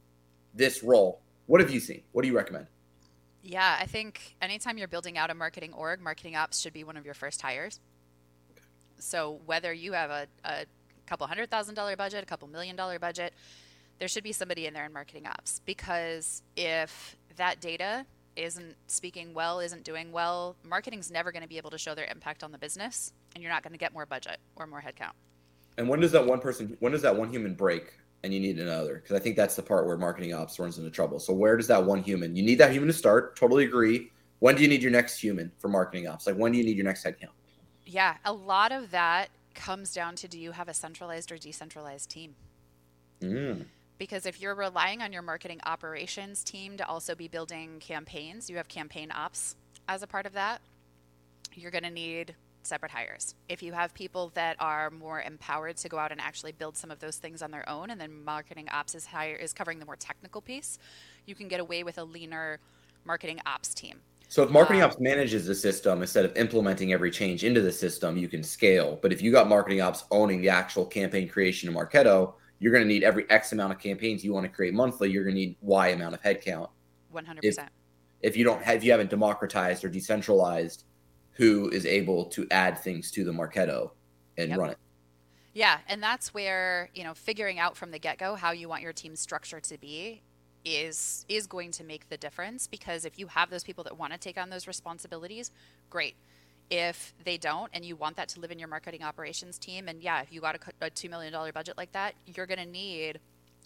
this 0.53 0.83
role. 0.83 1.21
What 1.45 1.61
have 1.61 1.69
you 1.69 1.79
seen? 1.79 2.01
What 2.11 2.23
do 2.23 2.27
you 2.27 2.35
recommend? 2.35 2.67
Yeah, 3.41 3.77
I 3.79 3.85
think 3.85 4.35
anytime 4.41 4.77
you're 4.77 4.89
building 4.89 5.17
out 5.17 5.29
a 5.29 5.33
marketing 5.33 5.71
org, 5.71 6.01
marketing 6.01 6.35
ops 6.35 6.59
should 6.59 6.73
be 6.73 6.83
one 6.83 6.97
of 6.97 7.05
your 7.05 7.13
first 7.13 7.41
hires. 7.41 7.79
So 8.99 9.39
whether 9.45 9.73
you 9.73 9.93
have 9.93 10.09
a, 10.09 10.27
a 10.45 10.65
couple 11.07 11.25
hundred 11.27 11.49
thousand 11.49 11.75
dollar 11.75 11.95
budget, 11.95 12.23
a 12.23 12.25
couple 12.25 12.47
million 12.47 12.75
dollar 12.75 12.99
budget, 12.99 13.33
there 13.99 14.07
should 14.07 14.23
be 14.23 14.31
somebody 14.31 14.65
in 14.65 14.73
there 14.73 14.85
in 14.85 14.93
marketing 14.93 15.27
ops 15.27 15.61
because 15.65 16.41
if 16.55 17.17
that 17.35 17.59
data 17.59 18.05
isn't 18.35 18.75
speaking 18.87 19.33
well, 19.33 19.59
isn't 19.59 19.83
doing 19.83 20.11
well, 20.11 20.55
marketing's 20.63 21.11
never 21.11 21.31
going 21.31 21.43
to 21.43 21.49
be 21.49 21.57
able 21.57 21.71
to 21.71 21.77
show 21.77 21.93
their 21.93 22.05
impact 22.05 22.43
on 22.43 22.51
the 22.51 22.57
business, 22.57 23.13
and 23.35 23.43
you're 23.43 23.51
not 23.51 23.63
going 23.63 23.73
to 23.73 23.77
get 23.79 23.93
more 23.93 24.05
budget 24.05 24.37
or 24.55 24.65
more 24.65 24.81
headcount. 24.81 25.11
And 25.77 25.87
when 25.87 25.99
does 25.99 26.11
that 26.11 26.25
one 26.25 26.39
person, 26.39 26.77
when 26.79 26.91
does 26.91 27.01
that 27.01 27.15
one 27.15 27.29
human 27.29 27.53
break 27.53 27.93
and 28.23 28.33
you 28.33 28.39
need 28.39 28.59
another? 28.59 28.95
Because 28.95 29.15
I 29.15 29.19
think 29.19 29.35
that's 29.35 29.55
the 29.55 29.63
part 29.63 29.85
where 29.87 29.97
marketing 29.97 30.33
ops 30.33 30.59
runs 30.59 30.77
into 30.77 30.89
trouble. 30.89 31.19
So 31.19 31.33
where 31.33 31.57
does 31.57 31.67
that 31.67 31.83
one 31.83 32.03
human? 32.03 32.35
You 32.35 32.43
need 32.43 32.57
that 32.59 32.71
human 32.71 32.87
to 32.87 32.93
start. 32.93 33.35
Totally 33.35 33.65
agree. 33.65 34.11
When 34.39 34.55
do 34.55 34.61
you 34.61 34.67
need 34.67 34.81
your 34.81 34.91
next 34.91 35.19
human 35.19 35.51
for 35.57 35.67
marketing 35.67 36.07
ops? 36.07 36.27
Like 36.27 36.35
when 36.35 36.51
do 36.51 36.57
you 36.57 36.63
need 36.63 36.77
your 36.77 36.85
next 36.85 37.05
headcount? 37.05 37.31
Yeah, 37.89 38.17
a 38.23 38.33
lot 38.33 38.71
of 38.71 38.91
that 38.91 39.29
comes 39.55 39.93
down 39.93 40.15
to 40.17 40.27
do 40.27 40.39
you 40.39 40.51
have 40.51 40.69
a 40.69 40.73
centralized 40.73 41.31
or 41.31 41.37
decentralized 41.37 42.09
team? 42.09 42.35
Mm 43.21 43.65
because 43.99 44.25
if 44.25 44.41
you're 44.41 44.55
relying 44.55 45.01
on 45.01 45.13
your 45.13 45.21
marketing 45.21 45.59
operations 45.65 46.43
team 46.43 46.77
to 46.77 46.87
also 46.87 47.13
be 47.13 47.27
building 47.27 47.79
campaigns, 47.79 48.49
you 48.49 48.55
have 48.55 48.67
campaign 48.67 49.11
ops 49.13 49.55
as 49.87 50.01
a 50.01 50.07
part 50.07 50.25
of 50.25 50.33
that, 50.33 50.61
you're 51.53 51.69
going 51.69 51.83
to 51.83 51.91
need 51.91 52.33
separate 52.63 52.91
hires. 52.91 53.35
If 53.49 53.61
you 53.61 53.73
have 53.73 53.93
people 53.93 54.31
that 54.35 54.55
are 54.59 54.89
more 54.89 55.21
empowered 55.21 55.77
to 55.77 55.89
go 55.89 55.97
out 55.97 56.11
and 56.11 56.21
actually 56.21 56.53
build 56.53 56.77
some 56.77 56.91
of 56.91 56.99
those 56.99 57.17
things 57.17 57.41
on 57.41 57.51
their 57.51 57.67
own, 57.67 57.89
and 57.89 57.99
then 57.99 58.23
marketing 58.23 58.69
ops 58.71 58.95
is 58.95 59.07
higher 59.07 59.35
is 59.35 59.53
covering 59.53 59.79
the 59.79 59.85
more 59.85 59.95
technical 59.97 60.41
piece, 60.41 60.79
you 61.25 61.35
can 61.35 61.47
get 61.47 61.59
away 61.59 61.83
with 61.83 61.97
a 61.97 62.03
leaner 62.03 62.59
marketing 63.03 63.41
ops 63.45 63.73
team. 63.73 63.99
So 64.31 64.43
if 64.43 64.51
marketing 64.51 64.83
ops 64.83 64.99
manages 64.99 65.47
the 65.47 65.55
system 65.55 66.01
instead 66.01 66.23
of 66.23 66.37
implementing 66.37 66.93
every 66.93 67.09
change 67.09 67.43
into 67.43 67.61
the 67.61 67.71
system, 67.71 68.15
you 68.15 68.27
can 68.27 68.43
scale. 68.43 68.99
But 69.01 69.11
if 69.11 69.23
you 69.23 69.31
got 69.31 69.49
marketing 69.49 69.81
ops 69.81 70.03
owning 70.11 70.39
the 70.39 70.49
actual 70.49 70.85
campaign 70.85 71.27
creation 71.27 71.67
in 71.67 71.75
Marketo, 71.75 72.35
you're 72.59 72.71
going 72.71 72.83
to 72.83 72.87
need 72.87 73.03
every 73.03 73.27
X 73.31 73.53
amount 73.53 73.73
of 73.73 73.79
campaigns 73.79 74.23
you 74.23 74.31
want 74.31 74.45
to 74.45 74.49
create 74.49 74.75
monthly. 74.75 75.09
You're 75.09 75.23
going 75.23 75.33
to 75.33 75.41
need 75.41 75.55
Y 75.61 75.87
amount 75.89 76.13
of 76.13 76.21
headcount. 76.21 76.69
One 77.09 77.25
hundred 77.25 77.41
percent. 77.41 77.69
If 78.21 78.37
you 78.37 78.43
don't 78.43 78.61
have, 78.61 78.75
if 78.75 78.83
you 78.83 78.91
haven't 78.91 79.09
democratized 79.09 79.83
or 79.83 79.89
decentralized, 79.89 80.83
who 81.31 81.69
is 81.69 81.87
able 81.87 82.25
to 82.25 82.45
add 82.51 82.77
things 82.77 83.09
to 83.11 83.23
the 83.23 83.31
Marketo 83.31 83.91
and 84.37 84.49
yep. 84.49 84.59
run 84.59 84.69
it? 84.69 84.77
Yeah, 85.55 85.79
and 85.87 86.03
that's 86.03 86.35
where 86.35 86.89
you 86.93 87.03
know 87.03 87.15
figuring 87.15 87.57
out 87.57 87.75
from 87.75 87.89
the 87.89 87.97
get 87.97 88.19
go 88.19 88.35
how 88.35 88.51
you 88.51 88.69
want 88.69 88.83
your 88.83 88.93
team 88.93 89.15
structure 89.15 89.59
to 89.59 89.77
be 89.79 90.21
is 90.77 91.25
is 91.27 91.47
going 91.47 91.71
to 91.71 91.83
make 91.83 92.09
the 92.09 92.17
difference 92.17 92.67
because 92.67 93.05
if 93.05 93.19
you 93.19 93.27
have 93.27 93.49
those 93.49 93.63
people 93.63 93.83
that 93.83 93.97
want 93.97 94.13
to 94.13 94.19
take 94.19 94.37
on 94.37 94.49
those 94.49 94.67
responsibilities, 94.67 95.51
great 95.89 96.15
if 96.69 97.13
they 97.23 97.37
don't 97.37 97.69
and 97.73 97.83
you 97.83 97.95
want 97.95 98.15
that 98.15 98.29
to 98.29 98.39
live 98.39 98.51
in 98.51 98.59
your 98.59 98.67
marketing 98.67 99.03
operations 99.03 99.57
team 99.57 99.87
and 99.87 100.01
yeah 100.01 100.21
if 100.21 100.31
you 100.31 100.39
got 100.39 100.55
a, 100.55 100.85
a 100.85 100.89
$2 100.89 101.09
million 101.09 101.33
budget 101.53 101.75
like 101.77 101.91
that 101.91 102.13
you're 102.27 102.45
going 102.45 102.59
to 102.59 102.65
need 102.65 103.19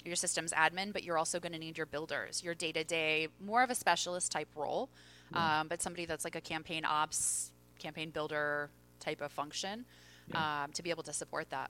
your 0.06 0.16
systems 0.16 0.52
admin 0.54 0.94
but 0.94 1.04
you're 1.04 1.18
also 1.18 1.40
going 1.40 1.52
to 1.52 1.60
need 1.60 1.78
your 1.78 1.86
builders 1.86 2.42
your 2.44 2.54
day-to-day 2.54 3.28
more 3.46 3.62
of 3.62 3.70
a 3.70 3.76
specialist 3.76 4.32
type 4.32 4.48
role 4.56 4.90
yeah. 5.34 5.62
um, 5.62 5.68
but 5.68 5.82
somebody 5.82 6.06
that's 6.06 6.24
like 6.24 6.36
a 6.36 6.42
campaign 6.42 6.86
ops 6.86 7.52
campaign 7.78 8.10
builder 8.10 8.70
type 9.00 9.22
of 9.22 9.32
function 9.32 9.86
yeah. 10.30 10.64
um, 10.64 10.72
to 10.72 10.82
be 10.82 10.90
able 10.90 11.04
to 11.04 11.14
support 11.14 11.50
that 11.50 11.70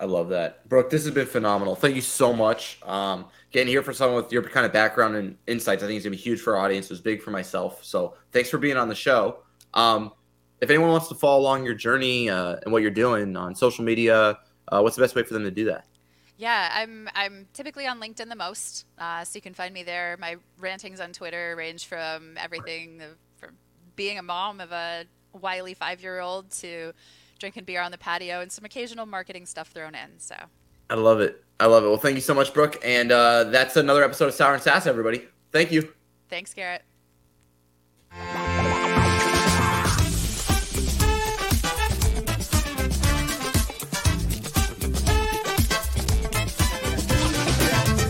I 0.00 0.04
love 0.04 0.28
that. 0.28 0.68
Brooke, 0.68 0.90
this 0.90 1.04
has 1.04 1.12
been 1.12 1.26
phenomenal. 1.26 1.74
Thank 1.74 1.96
you 1.96 2.00
so 2.00 2.32
much. 2.32 2.78
Um, 2.84 3.26
getting 3.50 3.68
here 3.68 3.82
for 3.82 3.92
someone 3.92 4.22
with 4.22 4.32
your 4.32 4.42
kind 4.42 4.64
of 4.64 4.72
background 4.72 5.16
and 5.16 5.36
insights, 5.46 5.82
I 5.82 5.86
think 5.86 5.98
is 5.98 6.04
going 6.04 6.12
to 6.12 6.16
be 6.16 6.22
huge 6.22 6.40
for 6.40 6.56
our 6.56 6.64
audience. 6.64 6.86
It 6.86 6.90
was 6.90 7.00
big 7.00 7.20
for 7.20 7.32
myself. 7.32 7.84
So 7.84 8.14
thanks 8.30 8.48
for 8.48 8.58
being 8.58 8.76
on 8.76 8.88
the 8.88 8.94
show. 8.94 9.38
Um, 9.74 10.12
if 10.60 10.70
anyone 10.70 10.90
wants 10.90 11.08
to 11.08 11.14
follow 11.14 11.40
along 11.40 11.64
your 11.64 11.74
journey 11.74 12.30
uh, 12.30 12.56
and 12.62 12.72
what 12.72 12.82
you're 12.82 12.90
doing 12.90 13.36
on 13.36 13.54
social 13.54 13.84
media, 13.84 14.38
uh, 14.68 14.80
what's 14.80 14.96
the 14.96 15.02
best 15.02 15.14
way 15.14 15.22
for 15.22 15.34
them 15.34 15.44
to 15.44 15.50
do 15.50 15.64
that? 15.66 15.84
Yeah, 16.36 16.70
I'm 16.72 17.08
I'm 17.16 17.48
typically 17.52 17.88
on 17.88 18.00
LinkedIn 18.00 18.28
the 18.28 18.36
most, 18.36 18.86
uh, 18.96 19.24
so 19.24 19.36
you 19.36 19.40
can 19.40 19.54
find 19.54 19.74
me 19.74 19.82
there. 19.82 20.16
My 20.20 20.36
rantings 20.58 21.00
on 21.00 21.12
Twitter 21.12 21.56
range 21.56 21.86
from 21.86 22.36
everything 22.38 23.02
from 23.38 23.56
being 23.96 24.18
a 24.18 24.22
mom 24.22 24.60
of 24.60 24.70
a 24.70 25.04
wily 25.32 25.74
five 25.74 26.00
year 26.00 26.20
old 26.20 26.48
to 26.52 26.92
drinking 27.38 27.64
beer 27.64 27.80
on 27.80 27.90
the 27.90 27.98
patio 27.98 28.40
and 28.40 28.50
some 28.50 28.64
occasional 28.64 29.06
marketing 29.06 29.46
stuff 29.46 29.68
thrown 29.68 29.94
in. 29.94 30.18
So 30.18 30.36
I 30.90 30.94
love 30.94 31.20
it. 31.20 31.44
I 31.60 31.66
love 31.66 31.84
it. 31.84 31.88
Well, 31.88 31.98
thank 31.98 32.14
you 32.14 32.20
so 32.20 32.34
much, 32.34 32.54
Brooke. 32.54 32.78
And 32.84 33.10
uh, 33.10 33.44
that's 33.44 33.76
another 33.76 34.04
episode 34.04 34.26
of 34.26 34.34
Sour 34.34 34.54
and 34.54 34.62
SaaS, 34.62 34.86
everybody. 34.86 35.26
Thank 35.52 35.72
you. 35.72 35.92
Thanks, 36.28 36.54
Garrett. 36.54 36.82